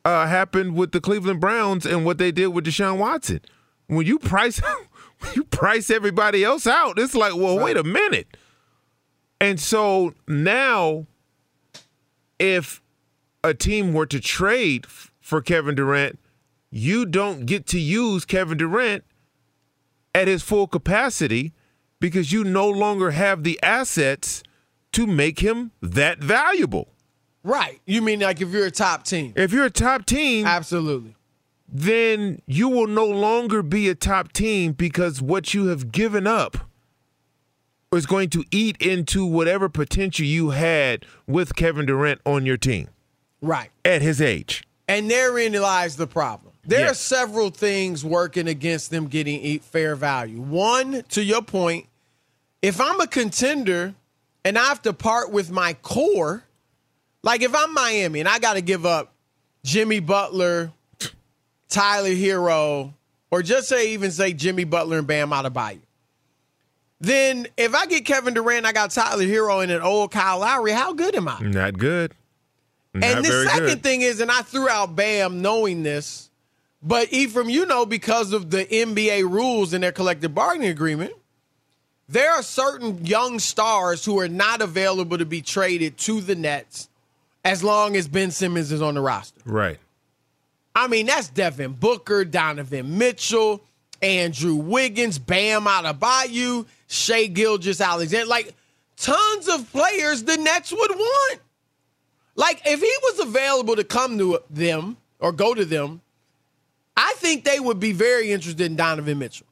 uh, 0.04 0.28
happened 0.28 0.76
with 0.76 0.92
the 0.92 1.02
Cleveland 1.02 1.40
Browns 1.40 1.86
and 1.86 2.06
what 2.06 2.18
they 2.18 2.32
did 2.32 2.48
with 2.48 2.66
Deshaun 2.66 2.98
Watson. 2.98 3.42
When 3.88 4.06
you 4.06 4.20
price 4.20 4.62
you 5.36 5.44
price 5.46 5.90
everybody 5.90 6.44
else 6.44 6.68
out, 6.68 7.00
it's 7.00 7.16
like, 7.16 7.36
well, 7.36 7.58
right. 7.58 7.66
wait 7.66 7.78
a 7.78 7.84
minute. 7.84 8.36
And 9.40 9.60
so 9.60 10.14
now 10.28 11.06
if 12.40 12.82
a 13.44 13.54
team 13.54 13.94
were 13.94 14.06
to 14.06 14.20
trade 14.20 14.86
for 15.24 15.42
Kevin 15.42 15.74
Durant, 15.74 16.20
you 16.70 17.06
don't 17.06 17.46
get 17.46 17.66
to 17.68 17.80
use 17.80 18.26
Kevin 18.26 18.58
Durant 18.58 19.06
at 20.14 20.28
his 20.28 20.44
full 20.44 20.68
capacity 20.68 21.54
because 22.00 22.34
you 22.34 22.44
no 22.44 22.70
longer 22.70 23.12
have 23.12 23.44
the 23.44 23.58
assets 23.64 24.44
to 24.92 25.08
make 25.08 25.40
him 25.40 25.72
that 25.82 26.20
valuable. 26.20 26.90
Right. 27.42 27.80
You 27.86 28.02
mean 28.02 28.20
like 28.20 28.42
if 28.42 28.50
you're 28.50 28.66
a 28.66 28.72
top 28.72 29.04
team? 29.06 29.34
If 29.38 29.54
you're 29.54 29.66
a 29.66 29.72
top 29.72 30.06
team, 30.06 30.46
absolutely. 30.46 31.16
Then 31.68 32.42
you 32.46 32.68
will 32.68 32.88
no 32.88 33.06
longer 33.06 33.64
be 33.64 33.88
a 33.90 33.96
top 33.96 34.34
team 34.34 34.74
because 34.74 35.22
what 35.22 35.54
you 35.54 35.68
have 35.68 35.92
given 35.92 36.28
up 36.28 36.58
is 37.94 38.06
going 38.06 38.30
to 38.32 38.44
eat 38.52 38.76
into 38.82 39.26
whatever 39.26 39.70
potential 39.70 40.26
you 40.26 40.50
had 40.50 41.06
with 41.26 41.56
Kevin 41.56 41.86
Durant 41.86 42.20
on 42.26 42.46
your 42.46 42.58
team. 42.58 42.90
Right. 43.42 43.72
At 43.86 44.02
his 44.02 44.22
age. 44.22 44.64
And 44.88 45.10
therein 45.10 45.54
lies 45.54 45.96
the 45.96 46.08
problem. 46.08 46.54
There 46.66 46.80
yes. 46.80 46.92
are 46.92 46.96
several 46.96 47.50
things 47.50 48.06
working 48.06 48.48
against 48.48 48.90
them 48.90 49.08
getting 49.08 49.60
fair 49.60 49.96
value. 49.96 50.42
One, 50.42 51.04
to 51.10 51.24
your 51.24 51.42
point, 51.42 51.88
if 52.62 52.80
I'm 52.80 53.00
a 53.02 53.08
contender 53.08 53.94
and 54.46 54.58
I 54.58 54.66
have 54.66 54.82
to 54.84 54.94
part 54.94 55.32
with 55.32 55.52
my 55.52 55.74
core, 55.74 56.44
like 57.22 57.42
if 57.42 57.54
I'm 57.54 57.74
Miami 57.74 58.22
and 58.22 58.30
I 58.30 58.40
got 58.40 58.54
to 58.54 58.62
give 58.62 58.86
up 58.86 59.14
Jimmy 59.64 60.00
Butler, 60.00 60.72
Tyler 61.70 62.10
Herro, 62.10 62.94
or 63.32 63.42
just 63.42 63.68
say 63.68 63.94
even 63.94 64.12
say 64.12 64.34
Jimmy 64.34 64.64
Butler 64.64 65.00
and 65.00 65.08
Bam 65.08 65.34
out 65.34 65.46
of 65.46 65.54
Adebayo. 65.54 65.80
Then 67.02 67.48
if 67.58 67.76
I 67.76 67.86
get 67.86 68.06
Kevin 68.06 68.34
Durant, 68.34 68.66
I 68.66 68.72
got 68.72 68.92
Tyler 68.92 69.24
Herro 69.24 69.62
and 69.62 69.72
an 69.72 69.82
old 69.82 70.12
Kyle 70.12 70.40
Lowry, 70.40 70.72
how 70.72 70.94
good 70.94 71.16
am 71.16 71.28
I? 71.28 71.40
Not 71.42 71.78
good. 71.78 72.14
Not 72.94 73.04
and 73.04 73.26
the 73.26 73.46
second 73.46 73.66
good. 73.66 73.84
thing 73.84 74.02
is, 74.02 74.20
and 74.20 74.30
I 74.30 74.42
threw 74.42 74.70
out 74.70 74.96
Bam 74.96 75.42
knowing 75.42 75.84
this, 75.84 76.30
but 76.82 77.12
Ephraim, 77.12 77.50
you 77.50 77.66
know, 77.66 77.86
because 77.86 78.34
of 78.34 78.52
the 78.52 78.66
NBA 78.66 79.30
rules 79.30 79.74
and 79.74 79.84
their 79.84 79.92
collective 79.92 80.36
bargaining 80.36 80.70
agreement, 80.70 81.14
there 82.08 82.32
are 82.32 82.44
certain 82.44 83.04
young 83.06 83.40
stars 83.40 84.06
who 84.06 84.20
are 84.20 84.28
not 84.28 84.62
available 84.62 85.18
to 85.18 85.26
be 85.26 85.42
traded 85.42 85.98
to 86.00 86.22
the 86.22 86.36
Nets 86.36 86.90
as 87.44 87.64
long 87.64 87.96
as 87.96 88.08
Ben 88.08 88.30
Simmons 88.30 88.72
is 88.72 88.82
on 88.82 88.94
the 88.96 89.02
roster. 89.02 89.42
Right. 89.46 89.80
I 90.76 90.88
mean, 90.88 91.06
that's 91.06 91.30
Devin 91.30 91.74
Booker, 91.74 92.26
Donovan 92.26 92.98
Mitchell, 92.98 93.62
Andrew 94.02 94.56
Wiggins, 94.56 95.18
Bam 95.18 95.64
Adebayo, 95.64 96.66
Shai 96.88 97.28
Gilgeous-Alexander. 97.28 98.28
Like, 98.28 98.54
tons 98.98 99.48
of 99.48 99.72
players 99.72 100.24
the 100.24 100.38
Nets 100.38 100.72
would 100.72 100.92
want. 100.92 101.40
Like, 102.36 102.62
if 102.66 102.80
he 102.80 102.94
was 103.04 103.28
available 103.28 103.76
to 103.76 103.84
come 103.84 104.18
to 104.18 104.40
them 104.50 104.98
or 105.20 105.32
go 105.32 105.54
to 105.54 105.66
them, 105.66 106.02
I 106.98 107.14
think 107.18 107.44
they 107.44 107.60
would 107.60 107.80
be 107.80 107.92
very 107.92 108.32
interested 108.32 108.66
in 108.66 108.76
Donovan 108.76 109.20
Mitchell. 109.20 109.48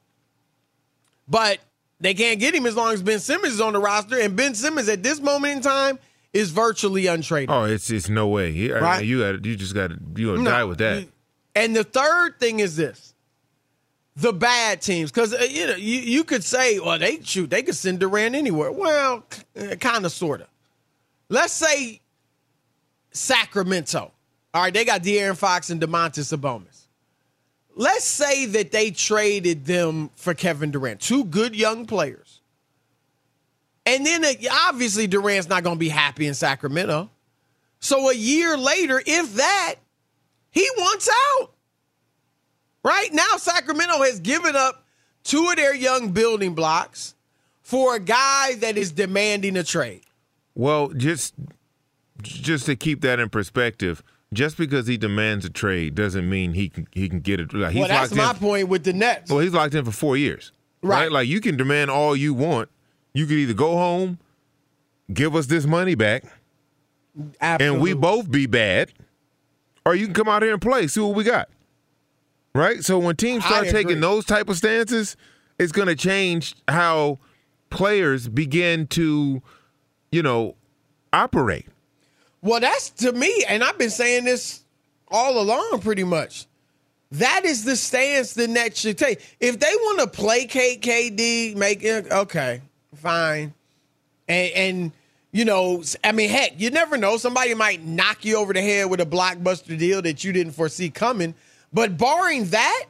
But 1.28 1.58
they 2.00 2.14
can't 2.14 2.40
get 2.40 2.54
him 2.54 2.66
as 2.66 2.76
long 2.76 2.92
as 2.92 3.02
Ben 3.02 3.20
Simmons 3.20 3.54
is 3.54 3.60
on 3.60 3.72
the 3.72 3.78
roster. 3.78 4.18
And 4.18 4.36
Ben 4.36 4.54
Simmons 4.54 4.88
at 4.88 5.02
this 5.02 5.20
moment 5.20 5.56
in 5.56 5.62
time 5.62 5.98
is 6.32 6.50
virtually 6.50 7.04
untradeable. 7.04 7.50
Oh, 7.50 7.64
it's 7.64 7.90
it's 7.90 8.08
no 8.08 8.28
way. 8.28 8.52
He, 8.52 8.72
right? 8.72 8.82
I 8.82 8.98
mean, 9.00 9.08
you 9.08 9.20
got 9.20 9.44
you 9.44 9.56
just 9.56 9.74
got 9.74 9.92
you 10.16 10.32
gonna 10.32 10.42
no, 10.42 10.50
die 10.50 10.64
with 10.64 10.78
that. 10.78 11.06
And 11.54 11.76
the 11.76 11.84
third 11.84 12.40
thing 12.40 12.60
is 12.60 12.76
this: 12.76 13.14
the 14.16 14.32
bad 14.32 14.82
teams, 14.82 15.10
because 15.10 15.32
uh, 15.32 15.46
you 15.48 15.66
know 15.66 15.76
you, 15.76 16.00
you 16.00 16.24
could 16.24 16.44
say, 16.44 16.78
well, 16.78 16.98
they 16.98 17.20
shoot, 17.22 17.48
they 17.50 17.62
could 17.62 17.76
send 17.76 18.00
Durant 18.00 18.34
anywhere. 18.34 18.72
Well, 18.72 19.24
kind 19.80 20.04
of, 20.04 20.12
sort 20.12 20.42
of. 20.42 20.48
Let's 21.28 21.54
say 21.54 22.01
Sacramento. 23.12 24.12
All 24.54 24.62
right, 24.62 24.72
they 24.72 24.84
got 24.84 25.02
De'Aaron 25.02 25.36
Fox 25.36 25.70
and 25.70 25.80
Domantas 25.80 26.36
Sabonis. 26.36 26.86
Let's 27.74 28.04
say 28.04 28.46
that 28.46 28.70
they 28.70 28.90
traded 28.90 29.64
them 29.64 30.10
for 30.16 30.34
Kevin 30.34 30.70
Durant, 30.70 31.00
two 31.00 31.24
good 31.24 31.56
young 31.56 31.86
players. 31.86 32.40
And 33.86 34.04
then 34.04 34.24
uh, 34.24 34.32
obviously 34.68 35.06
Durant's 35.06 35.48
not 35.48 35.62
going 35.62 35.76
to 35.76 35.80
be 35.80 35.88
happy 35.88 36.26
in 36.26 36.34
Sacramento. 36.34 37.10
So 37.80 38.10
a 38.10 38.14
year 38.14 38.56
later, 38.56 39.02
if 39.04 39.34
that, 39.34 39.76
he 40.50 40.68
wants 40.76 41.08
out. 41.08 41.50
Right 42.84 43.12
now, 43.12 43.38
Sacramento 43.38 44.02
has 44.02 44.20
given 44.20 44.54
up 44.54 44.84
two 45.24 45.48
of 45.48 45.56
their 45.56 45.74
young 45.74 46.10
building 46.10 46.54
blocks 46.54 47.14
for 47.62 47.96
a 47.96 48.00
guy 48.00 48.54
that 48.56 48.76
is 48.76 48.92
demanding 48.92 49.56
a 49.56 49.64
trade. 49.64 50.02
Well, 50.54 50.88
just 50.88 51.34
just 52.22 52.66
to 52.66 52.76
keep 52.76 53.00
that 53.02 53.20
in 53.20 53.28
perspective, 53.28 54.02
just 54.32 54.56
because 54.56 54.86
he 54.86 54.96
demands 54.96 55.44
a 55.44 55.50
trade 55.50 55.94
doesn't 55.94 56.28
mean 56.28 56.54
he 56.54 56.68
can 56.68 56.86
he 56.92 57.08
can 57.08 57.20
get 57.20 57.40
it. 57.40 57.52
Like, 57.52 57.74
well, 57.74 57.88
that's 57.88 58.14
my 58.14 58.30
in, 58.30 58.36
point 58.36 58.68
with 58.68 58.84
the 58.84 58.92
Nets. 58.92 59.30
Well, 59.30 59.40
he's 59.40 59.52
locked 59.52 59.74
in 59.74 59.84
for 59.84 59.92
four 59.92 60.16
years, 60.16 60.52
right. 60.82 61.02
right? 61.02 61.12
Like 61.12 61.28
you 61.28 61.40
can 61.40 61.56
demand 61.56 61.90
all 61.90 62.16
you 62.16 62.34
want. 62.34 62.68
You 63.14 63.26
could 63.26 63.36
either 63.36 63.52
go 63.52 63.76
home, 63.76 64.18
give 65.12 65.36
us 65.36 65.46
this 65.46 65.66
money 65.66 65.94
back, 65.94 66.24
Absolutely. 67.40 67.66
and 67.66 67.82
we 67.82 67.92
both 67.92 68.30
be 68.30 68.46
bad, 68.46 68.92
or 69.84 69.94
you 69.94 70.06
can 70.06 70.14
come 70.14 70.28
out 70.28 70.42
here 70.42 70.52
and 70.52 70.62
play, 70.62 70.86
see 70.86 71.00
what 71.00 71.14
we 71.14 71.24
got. 71.24 71.48
Right? 72.54 72.84
So 72.84 72.98
when 72.98 73.16
teams 73.16 73.44
start 73.44 73.68
taking 73.68 74.00
those 74.00 74.26
type 74.26 74.48
of 74.48 74.56
stances, 74.58 75.16
it's 75.58 75.72
going 75.72 75.88
to 75.88 75.94
change 75.94 76.54
how 76.68 77.18
players 77.70 78.28
begin 78.28 78.86
to, 78.88 79.42
you 80.10 80.22
know, 80.22 80.54
operate. 81.12 81.66
Well, 82.42 82.60
that's 82.60 82.90
to 82.90 83.12
me, 83.12 83.44
and 83.48 83.62
I've 83.62 83.78
been 83.78 83.90
saying 83.90 84.24
this 84.24 84.62
all 85.08 85.40
along 85.40 85.80
pretty 85.80 86.04
much. 86.04 86.46
That 87.12 87.44
is 87.44 87.64
the 87.64 87.76
stance 87.76 88.32
the 88.34 88.48
Nets 88.48 88.80
should 88.80 88.98
take. 88.98 89.20
If 89.38 89.60
they 89.60 89.66
want 89.66 90.00
to 90.00 90.06
placate 90.06 90.80
KD, 90.80 91.54
make 91.56 91.84
it 91.84 92.10
okay, 92.10 92.62
fine. 92.96 93.54
And, 94.28 94.52
and 94.54 94.92
you 95.30 95.44
know, 95.44 95.82
I 96.02 96.12
mean, 96.12 96.30
heck, 96.30 96.58
you 96.58 96.70
never 96.70 96.96
know. 96.96 97.18
Somebody 97.18 97.54
might 97.54 97.84
knock 97.84 98.24
you 98.24 98.36
over 98.36 98.52
the 98.52 98.62
head 98.62 98.90
with 98.90 99.00
a 99.00 99.06
blockbuster 99.06 99.78
deal 99.78 100.02
that 100.02 100.24
you 100.24 100.32
didn't 100.32 100.52
foresee 100.52 100.90
coming. 100.90 101.34
But 101.72 101.96
barring 101.96 102.46
that, 102.46 102.84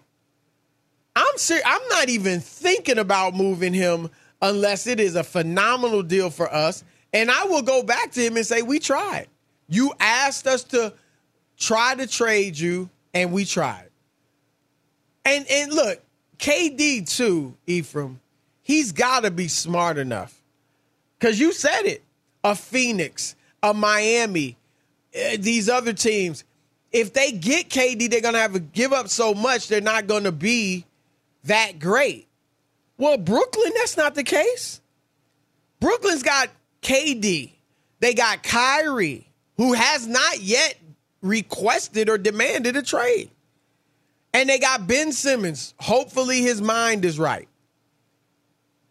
I'm 1.14 1.36
ser- 1.36 1.60
I'm 1.64 1.86
not 1.88 2.08
even 2.08 2.40
thinking 2.40 2.98
about 2.98 3.34
moving 3.34 3.74
him 3.74 4.08
unless 4.40 4.86
it 4.86 4.98
is 4.98 5.14
a 5.14 5.24
phenomenal 5.24 6.02
deal 6.02 6.30
for 6.30 6.52
us. 6.52 6.84
And 7.12 7.30
I 7.30 7.44
will 7.44 7.62
go 7.62 7.82
back 7.82 8.12
to 8.12 8.20
him 8.20 8.36
and 8.36 8.46
say, 8.46 8.62
We 8.62 8.78
tried. 8.78 9.26
You 9.68 9.92
asked 10.00 10.46
us 10.46 10.64
to 10.64 10.92
try 11.56 11.94
to 11.94 12.06
trade 12.06 12.58
you, 12.58 12.90
and 13.14 13.32
we 13.32 13.44
tried. 13.44 13.88
And 15.24 15.46
and 15.48 15.72
look, 15.72 16.00
KD 16.38 17.08
too, 17.08 17.54
Ephraim, 17.66 18.20
he's 18.62 18.92
gotta 18.92 19.30
be 19.30 19.48
smart 19.48 19.98
enough. 19.98 20.42
Cause 21.20 21.38
you 21.38 21.52
said 21.52 21.82
it. 21.82 22.02
A 22.44 22.56
Phoenix, 22.56 23.36
a 23.62 23.72
Miami, 23.72 24.56
uh, 25.14 25.36
these 25.38 25.68
other 25.68 25.92
teams, 25.92 26.42
if 26.90 27.12
they 27.12 27.30
get 27.30 27.68
KD, 27.68 28.10
they're 28.10 28.20
gonna 28.20 28.40
have 28.40 28.54
to 28.54 28.60
give 28.60 28.92
up 28.92 29.08
so 29.08 29.32
much, 29.32 29.68
they're 29.68 29.80
not 29.80 30.08
gonna 30.08 30.32
be 30.32 30.84
that 31.44 31.78
great. 31.78 32.26
Well, 32.98 33.16
Brooklyn, 33.16 33.72
that's 33.76 33.96
not 33.96 34.16
the 34.16 34.24
case. 34.24 34.80
Brooklyn's 35.80 36.22
got 36.22 36.48
KD. 36.82 37.50
They 38.00 38.14
got 38.14 38.42
Kyrie, 38.42 39.26
who 39.56 39.72
has 39.72 40.06
not 40.06 40.40
yet 40.40 40.76
requested 41.20 42.08
or 42.08 42.18
demanded 42.18 42.76
a 42.76 42.82
trade. 42.82 43.30
And 44.34 44.48
they 44.48 44.58
got 44.58 44.86
Ben 44.86 45.12
Simmons. 45.12 45.74
Hopefully 45.78 46.40
his 46.40 46.60
mind 46.62 47.04
is 47.04 47.18
right. 47.18 47.48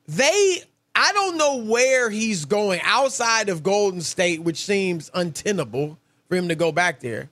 They, 0.08 0.64
I 0.94 1.12
don't 1.14 1.38
know 1.38 1.58
where 1.58 2.10
he's 2.10 2.46
going 2.46 2.80
outside 2.84 3.50
of 3.50 3.64
Golden 3.64 4.02
State, 4.02 4.42
which 4.42 4.64
seems 4.64 5.10
untenable 5.14 5.98
for 6.30 6.36
him 6.36 6.50
to 6.50 6.56
go 6.56 6.72
back 6.72 7.00
there. 7.00 7.30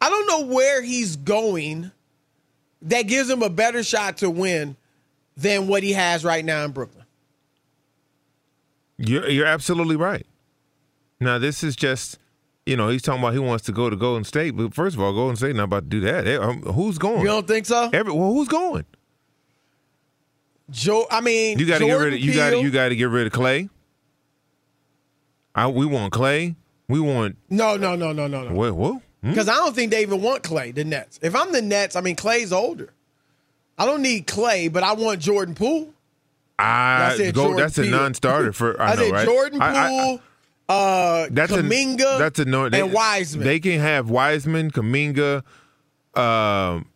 I 0.00 0.10
don't 0.10 0.26
know 0.26 0.54
where 0.54 0.82
he's 0.82 1.16
going 1.16 1.90
that 2.82 3.02
gives 3.02 3.28
him 3.28 3.42
a 3.42 3.50
better 3.50 3.82
shot 3.82 4.18
to 4.18 4.30
win 4.30 4.76
than 5.36 5.66
what 5.66 5.82
he 5.82 5.92
has 5.92 6.24
right 6.24 6.44
now 6.44 6.64
in 6.64 6.70
Brooklyn. 6.70 7.04
You're, 8.96 9.28
you're 9.28 9.46
absolutely 9.46 9.96
right. 9.96 10.26
Now, 11.18 11.38
this 11.38 11.64
is 11.64 11.74
just, 11.74 12.18
you 12.66 12.76
know, 12.76 12.88
he's 12.88 13.02
talking 13.02 13.20
about 13.20 13.34
he 13.34 13.38
wants 13.38 13.64
to 13.64 13.72
go 13.72 13.90
to 13.90 13.96
Golden 13.96 14.24
State, 14.24 14.52
but 14.52 14.74
first 14.74 14.96
of 14.96 15.02
all, 15.02 15.12
Golden 15.12 15.36
State 15.36 15.54
not 15.54 15.64
about 15.64 15.84
to 15.84 15.88
do 15.88 16.00
that. 16.00 16.26
um, 16.42 16.62
who's 16.62 16.98
going? 16.98 17.20
You 17.20 17.26
don't 17.26 17.46
think 17.46 17.66
so? 17.66 17.90
Every, 17.92 18.12
well, 18.12 18.32
who's 18.32 18.48
going? 18.48 18.86
Joe, 20.70 21.06
I 21.10 21.20
mean, 21.20 21.58
you 21.58 21.66
got 21.66 21.78
to 21.78 21.84
get 21.84 21.94
rid 21.94 22.14
of 22.14 22.20
you 22.20 22.34
got 22.34 22.58
you 22.58 22.70
got 22.70 22.88
to 22.88 22.96
get 22.96 23.10
rid 23.10 23.26
of 23.26 23.32
Clay. 23.32 23.68
I, 25.54 25.68
we 25.68 25.84
want 25.84 26.12
Clay. 26.12 26.56
We 26.88 27.00
want 27.00 27.36
no, 27.50 27.76
no, 27.76 27.94
no, 27.96 28.12
no, 28.12 28.26
no, 28.26 28.48
no. 28.48 28.54
Wait, 28.54 28.70
what? 28.70 29.02
Because 29.22 29.46
hmm? 29.46 29.52
I 29.52 29.56
don't 29.56 29.74
think 29.74 29.90
they 29.90 30.02
even 30.02 30.22
want 30.22 30.42
Clay, 30.42 30.70
the 30.70 30.84
Nets. 30.84 31.18
If 31.22 31.34
I'm 31.34 31.52
the 31.52 31.62
Nets, 31.62 31.96
I 31.96 32.00
mean, 32.00 32.16
Clay's 32.16 32.52
older. 32.52 32.92
I 33.76 33.86
don't 33.86 34.02
need 34.02 34.26
Clay, 34.26 34.68
but 34.68 34.82
I 34.82 34.94
want 34.94 35.20
Jordan 35.20 35.54
Poole. 35.54 35.92
I 36.58 37.16
that's, 37.16 37.32
go, 37.32 37.56
that's 37.56 37.78
a 37.78 37.84
non-starter 37.84 38.52
for. 38.52 38.80
I, 38.80 38.84
I 38.92 38.94
know, 38.94 39.02
said 39.02 39.12
right? 39.12 39.24
Jordan 39.26 39.58
Poole, 39.60 39.68
I, 39.68 40.14
I, 40.14 40.20
uh, 40.68 41.26
that's 41.30 41.52
Kuminga, 41.52 42.16
a, 42.16 42.18
that's 42.18 42.38
a 42.38 42.44
no, 42.44 42.68
they, 42.68 42.80
and 42.80 42.92
Wiseman. 42.92 43.46
They 43.46 43.60
can 43.60 43.80
have 43.80 44.08
Wiseman, 44.08 44.70
Kuminga, 44.70 45.42
um, 46.14 46.86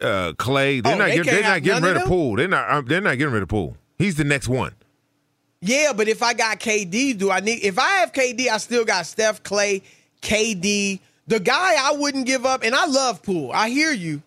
uh, 0.00 0.32
Clay. 0.38 0.80
They're 0.80 0.94
oh, 0.94 0.98
not. 0.98 1.08
They 1.08 1.18
they're 1.20 1.42
not 1.42 1.62
getting 1.62 1.82
rid 1.82 1.96
of, 1.96 2.02
of 2.02 2.08
Poole. 2.08 2.36
They're 2.36 2.48
not. 2.48 2.70
Um, 2.70 2.86
they're 2.86 3.00
not 3.00 3.18
getting 3.18 3.34
rid 3.34 3.42
of 3.42 3.48
Poole. 3.48 3.76
He's 3.98 4.14
the 4.14 4.24
next 4.24 4.48
one. 4.48 4.74
Yeah, 5.60 5.92
but 5.92 6.08
if 6.08 6.22
I 6.22 6.34
got 6.34 6.58
KD, 6.58 7.18
do 7.18 7.30
I 7.30 7.40
need? 7.40 7.62
If 7.62 7.78
I 7.78 7.88
have 7.98 8.12
KD, 8.12 8.48
I 8.48 8.56
still 8.58 8.84
got 8.84 9.06
Steph, 9.06 9.42
Clay, 9.42 9.82
KD, 10.22 11.00
the 11.26 11.40
guy 11.40 11.74
I 11.78 11.96
wouldn't 11.96 12.26
give 12.26 12.46
up, 12.46 12.62
and 12.62 12.74
I 12.74 12.86
love 12.86 13.22
Poole. 13.22 13.50
I 13.52 13.68
hear 13.68 13.92
you. 13.92 14.22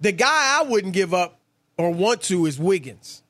The 0.00 0.12
guy 0.12 0.60
I 0.60 0.62
wouldn't 0.62 0.94
give 0.94 1.12
up 1.12 1.38
or 1.76 1.90
want 1.90 2.22
to 2.22 2.46
is 2.46 2.58
Wiggins. 2.58 3.22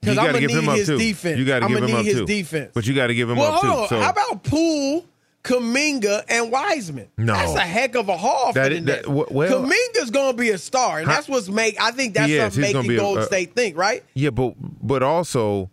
Because 0.00 0.18
I'm 0.18 0.32
gonna 0.32 0.40
need 0.40 0.78
his 0.78 0.86
too. 0.86 0.98
defense. 0.98 1.38
You 1.38 1.44
got 1.44 1.60
to 1.60 1.68
give 1.68 1.82
him 1.82 1.94
up 1.94 2.04
his 2.04 2.14
too. 2.14 2.26
defense. 2.26 2.70
But 2.74 2.86
you 2.86 2.94
got 2.94 3.08
to 3.08 3.14
give 3.14 3.28
him 3.28 3.36
well, 3.36 3.52
up 3.52 3.64
hold 3.64 3.72
too. 3.72 3.82
On. 3.82 3.88
So. 3.88 4.00
How 4.00 4.10
about 4.10 4.44
Poole, 4.44 5.04
Kuminga, 5.42 6.24
and 6.28 6.52
Wiseman? 6.52 7.08
No, 7.16 7.32
that's 7.32 7.54
a 7.54 7.60
heck 7.60 7.96
of 7.96 8.08
a 8.08 8.16
haul 8.16 8.52
that, 8.52 8.68
for 8.68 8.74
the 8.74 8.80
that, 8.80 9.08
Well, 9.08 9.64
Kuminga's 9.64 10.10
going 10.10 10.32
to 10.32 10.40
be 10.40 10.50
a 10.50 10.58
star, 10.58 11.00
and 11.00 11.08
that's 11.08 11.28
what's 11.28 11.48
make. 11.48 11.80
I 11.80 11.90
think 11.90 12.14
that's 12.14 12.56
making 12.56 12.96
Golden 12.96 13.24
uh, 13.24 13.26
State 13.26 13.54
think, 13.54 13.76
right? 13.76 14.04
Yeah, 14.14 14.30
but 14.30 14.54
but 14.58 15.02
also 15.02 15.70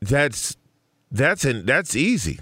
that's 0.00 0.56
that's 1.10 1.44
an, 1.44 1.66
that's 1.66 1.96
easy 1.96 2.38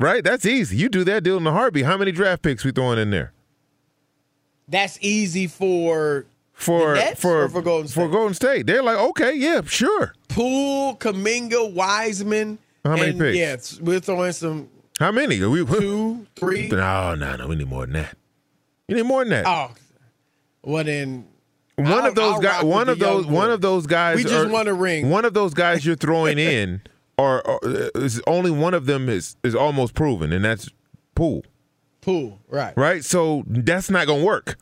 Right? 0.00 0.24
That's 0.24 0.46
easy. 0.46 0.78
You 0.78 0.88
do 0.88 1.04
that 1.04 1.22
deal 1.22 1.36
in 1.36 1.44
the 1.44 1.52
heartbeat. 1.52 1.84
How 1.84 1.98
many 1.98 2.10
draft 2.10 2.40
picks 2.40 2.64
we 2.64 2.72
throwing 2.72 2.98
in 2.98 3.10
there? 3.10 3.32
That's 4.66 4.98
easy 5.02 5.46
for 5.46 6.24
for 6.60 6.96
for 7.16 7.48
for 7.48 7.62
Golden 7.62 7.88
State. 7.88 8.02
For 8.02 8.08
Golden 8.08 8.34
State, 8.34 8.66
they're 8.66 8.82
like, 8.82 8.98
okay, 8.98 9.34
yeah, 9.34 9.62
sure. 9.62 10.14
Poole, 10.28 10.96
Kuminga, 10.96 11.72
Wiseman. 11.72 12.58
How 12.84 12.96
many 12.96 13.18
picks? 13.18 13.38
Yeah, 13.78 13.84
we're 13.84 14.00
throwing 14.00 14.32
some. 14.32 14.68
How 14.98 15.10
many? 15.10 15.40
Are 15.40 15.48
We, 15.48 15.64
two, 15.64 16.26
three. 16.36 16.68
No, 16.68 17.14
no, 17.14 17.36
no. 17.36 17.48
We 17.48 17.56
need 17.56 17.68
more 17.68 17.86
than 17.86 17.94
that. 17.94 18.14
You 18.88 18.96
need 18.96 19.06
more 19.06 19.24
than 19.24 19.30
that. 19.30 19.46
Oh, 19.46 19.74
well 20.62 20.84
then. 20.84 21.26
One 21.76 21.92
I'll, 21.92 22.06
of 22.06 22.14
those 22.14 22.40
guys. 22.40 22.62
One 22.62 22.88
of 22.90 22.98
those. 22.98 23.26
One 23.26 23.50
of 23.50 23.62
those 23.62 23.86
guys. 23.86 24.16
We 24.16 24.24
just 24.24 24.50
want 24.50 24.68
a 24.68 24.74
ring. 24.74 25.08
One 25.08 25.24
of 25.24 25.32
those 25.32 25.54
guys 25.54 25.86
you're 25.86 25.96
throwing 25.96 26.38
in 26.38 26.82
or, 27.16 27.46
or 27.46 27.60
is 27.94 28.20
only 28.26 28.50
one 28.50 28.74
of 28.74 28.86
them 28.86 29.08
is 29.08 29.36
is 29.42 29.54
almost 29.54 29.94
proven, 29.94 30.32
and 30.32 30.44
that's 30.44 30.68
Poole. 31.14 31.44
Poole, 32.00 32.40
right? 32.48 32.74
Right. 32.76 33.04
So 33.04 33.44
that's 33.46 33.90
not 33.90 34.06
going 34.06 34.20
to 34.20 34.26
work. 34.26 34.58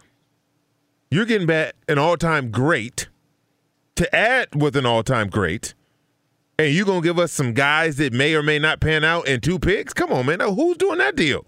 You're 1.11 1.25
getting 1.25 1.47
back 1.47 1.75
an 1.89 1.99
all 1.99 2.17
time 2.17 2.51
great 2.51 3.09
to 3.97 4.15
add 4.15 4.55
with 4.55 4.77
an 4.77 4.87
all 4.87 5.03
time 5.03 5.29
great, 5.29 5.75
and 6.59 6.73
you're 6.73 6.87
going 6.87 7.03
to 7.03 7.07
give 7.07 7.19
us 7.19 7.33
some 7.33 7.53
guys 7.53 7.97
that 7.97 8.13
may 8.13 8.35
or 8.35 8.43
may 8.43 8.59
not 8.59 8.81
pan 8.81 9.05
out 9.05 9.27
in 9.27 9.41
two 9.41 9.59
picks. 9.59 9.93
Come 9.93 10.13
on, 10.13 10.27
man. 10.27 10.39
Now, 10.39 10.53
who's 10.53 10.77
doing 10.77 10.99
that 10.99 11.17
deal? 11.17 11.47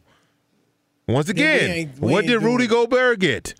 Once 1.07 1.29
again, 1.29 1.69
we 1.69 1.75
ain't, 1.75 1.99
we 1.99 2.13
what 2.13 2.27
did 2.27 2.43
Rudy 2.43 2.67
Gobert 2.67 3.19
get? 3.19 3.55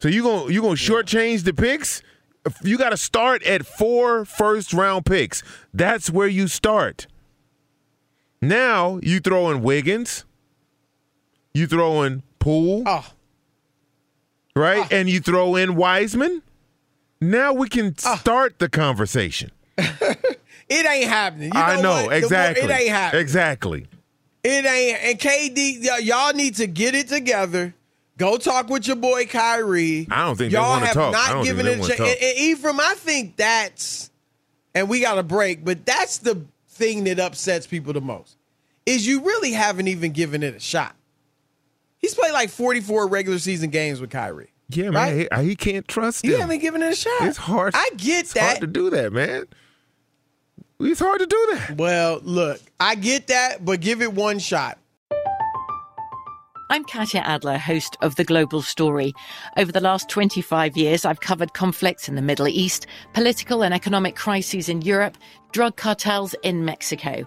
So 0.00 0.08
you 0.08 0.22
gonna 0.22 0.52
you 0.52 0.60
gonna 0.60 0.74
shortchange 0.74 1.44
the 1.44 1.54
picks? 1.54 2.02
you 2.62 2.76
got 2.76 2.90
to 2.90 2.96
start 2.96 3.42
at 3.44 3.64
four 3.64 4.24
first 4.24 4.72
round 4.72 5.06
picks. 5.06 5.42
That's 5.72 6.10
where 6.10 6.28
you 6.28 6.48
start. 6.48 7.06
Now 8.40 8.98
you 9.02 9.20
throw 9.20 9.50
in 9.50 9.62
Wiggins, 9.62 10.24
you 11.54 11.66
throw 11.66 12.02
in 12.02 12.22
Poole. 12.38 12.82
Oh. 12.84 13.06
Right? 14.56 14.82
Ah. 14.84 14.88
And 14.90 15.08
you 15.08 15.20
throw 15.20 15.56
in 15.56 15.74
Wiseman. 15.76 16.42
Now 17.20 17.52
we 17.52 17.68
can 17.68 17.94
Oh. 18.04 18.16
start 18.16 18.58
the 18.58 18.68
conversation. 18.68 19.50
It 20.66 20.86
ain't 20.86 21.08
happening. 21.10 21.48
You 21.48 21.60
know 21.60 21.60
I 21.60 21.80
know, 21.82 21.90
what? 21.92 22.02
More- 22.04 22.12
exactly. 22.14 22.64
It 22.64 22.70
ain't 22.70 22.88
happening. 22.88 23.20
Exactly. 23.22 23.86
It 24.42 24.64
ain't. 24.64 24.98
And 25.04 25.18
KD, 25.18 25.86
y- 25.90 25.98
y'all 25.98 26.32
need 26.32 26.54
to 26.56 26.66
get 26.66 26.94
it 26.94 27.08
together. 27.08 27.74
Go 28.16 28.38
talk 28.38 28.70
with 28.70 28.86
your 28.86 28.96
boy 28.96 29.26
Kyrie. 29.26 30.08
I 30.10 30.24
don't 30.24 30.36
think 30.38 30.52
y'all 30.54 30.78
have 30.78 30.94
talk. 30.94 31.08
I 31.14 31.18
not 31.18 31.28
don't 31.34 31.44
given 31.44 31.66
it 31.66 31.78
a 31.80 31.86
chance. 31.86 32.00
And, 32.00 32.08
and 32.08 32.38
Ephraim, 32.38 32.80
I 32.80 32.94
think 32.96 33.36
that's, 33.36 34.10
and 34.74 34.88
we 34.88 35.00
got 35.00 35.18
a 35.18 35.22
break, 35.22 35.64
but 35.66 35.84
that's 35.84 36.16
the 36.18 36.40
thing 36.68 37.04
that 37.04 37.18
upsets 37.20 37.66
people 37.66 37.92
the 37.92 38.00
most. 38.00 38.36
Is 38.86 39.06
you 39.06 39.20
really 39.22 39.52
haven't 39.52 39.88
even 39.88 40.12
given 40.12 40.42
it 40.42 40.54
a 40.54 40.60
shot. 40.60 40.96
He's 42.04 42.14
played 42.14 42.32
like 42.34 42.50
44 42.50 43.06
regular 43.08 43.38
season 43.38 43.70
games 43.70 43.98
with 43.98 44.10
Kyrie. 44.10 44.50
Yeah, 44.68 44.90
man. 44.90 45.26
Right? 45.30 45.40
He, 45.40 45.48
he 45.48 45.56
can't 45.56 45.88
trust 45.88 46.22
You 46.22 46.34
him. 46.34 46.42
haven't 46.42 46.58
given 46.58 46.82
it 46.82 46.92
a 46.92 46.94
shot. 46.94 47.22
It's 47.22 47.38
hard. 47.38 47.72
I 47.74 47.88
get 47.96 48.20
it's 48.24 48.34
that. 48.34 48.42
hard 48.42 48.60
to 48.60 48.66
do 48.66 48.90
that, 48.90 49.10
man. 49.10 49.46
It's 50.80 51.00
hard 51.00 51.20
to 51.20 51.26
do 51.26 51.48
that. 51.54 51.78
Well, 51.78 52.20
look, 52.22 52.60
I 52.78 52.94
get 52.94 53.28
that, 53.28 53.64
but 53.64 53.80
give 53.80 54.02
it 54.02 54.12
one 54.12 54.38
shot. 54.38 54.78
I'm 56.68 56.84
Katya 56.84 57.22
Adler, 57.22 57.56
host 57.56 57.96
of 58.02 58.16
The 58.16 58.24
Global 58.24 58.60
Story. 58.60 59.14
Over 59.56 59.72
the 59.72 59.80
last 59.80 60.10
25 60.10 60.76
years, 60.76 61.06
I've 61.06 61.20
covered 61.20 61.54
conflicts 61.54 62.06
in 62.06 62.16
the 62.16 62.22
Middle 62.22 62.48
East, 62.48 62.86
political 63.14 63.64
and 63.64 63.72
economic 63.72 64.14
crises 64.14 64.68
in 64.68 64.82
Europe, 64.82 65.16
drug 65.52 65.76
cartels 65.76 66.34
in 66.42 66.66
Mexico. 66.66 67.26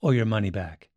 or 0.00 0.14
your 0.14 0.26
money 0.26 0.50
back. 0.50 0.88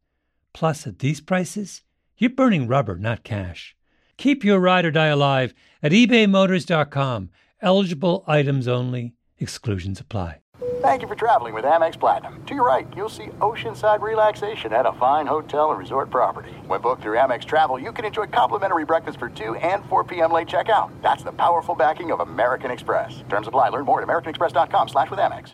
Plus, 0.53 0.85
at 0.85 0.99
these 0.99 1.21
prices, 1.21 1.81
you're 2.17 2.29
burning 2.29 2.67
rubber, 2.67 2.97
not 2.97 3.23
cash. 3.23 3.75
Keep 4.17 4.43
your 4.43 4.59
ride 4.59 4.85
or 4.85 4.91
die 4.91 5.07
alive 5.07 5.53
at 5.81 5.91
ebaymotors.com. 5.91 7.29
Eligible 7.61 8.23
items 8.27 8.67
only, 8.67 9.13
exclusions 9.39 9.99
apply. 9.99 10.41
Thank 10.81 11.01
you 11.01 11.07
for 11.07 11.15
traveling 11.15 11.53
with 11.53 11.63
Amex 11.65 11.99
Platinum. 11.99 12.43
To 12.45 12.55
your 12.55 12.65
right, 12.65 12.87
you'll 12.95 13.09
see 13.09 13.27
oceanside 13.39 14.01
relaxation 14.01 14.73
at 14.73 14.85
a 14.85 14.93
fine 14.93 15.27
hotel 15.27 15.69
and 15.69 15.79
resort 15.79 16.09
property. 16.09 16.51
When 16.67 16.81
booked 16.81 17.03
through 17.03 17.17
Amex 17.17 17.45
Travel, 17.45 17.79
you 17.79 17.91
can 17.91 18.05
enjoy 18.05 18.27
complimentary 18.27 18.85
breakfast 18.85 19.19
for 19.19 19.29
2 19.29 19.55
and 19.55 19.85
4 19.85 20.03
p.m. 20.03 20.31
late 20.31 20.47
checkout. 20.47 20.91
That's 21.01 21.23
the 21.23 21.31
powerful 21.33 21.75
backing 21.75 22.11
of 22.11 22.19
American 22.19 22.71
Express. 22.71 23.23
Terms 23.29 23.47
apply. 23.47 23.69
Learn 23.69 23.85
more 23.85 24.01
at 24.01 24.07
americanexpress.com 24.07 24.89
slash 24.89 25.09
with 25.09 25.19
Amex. 25.19 25.53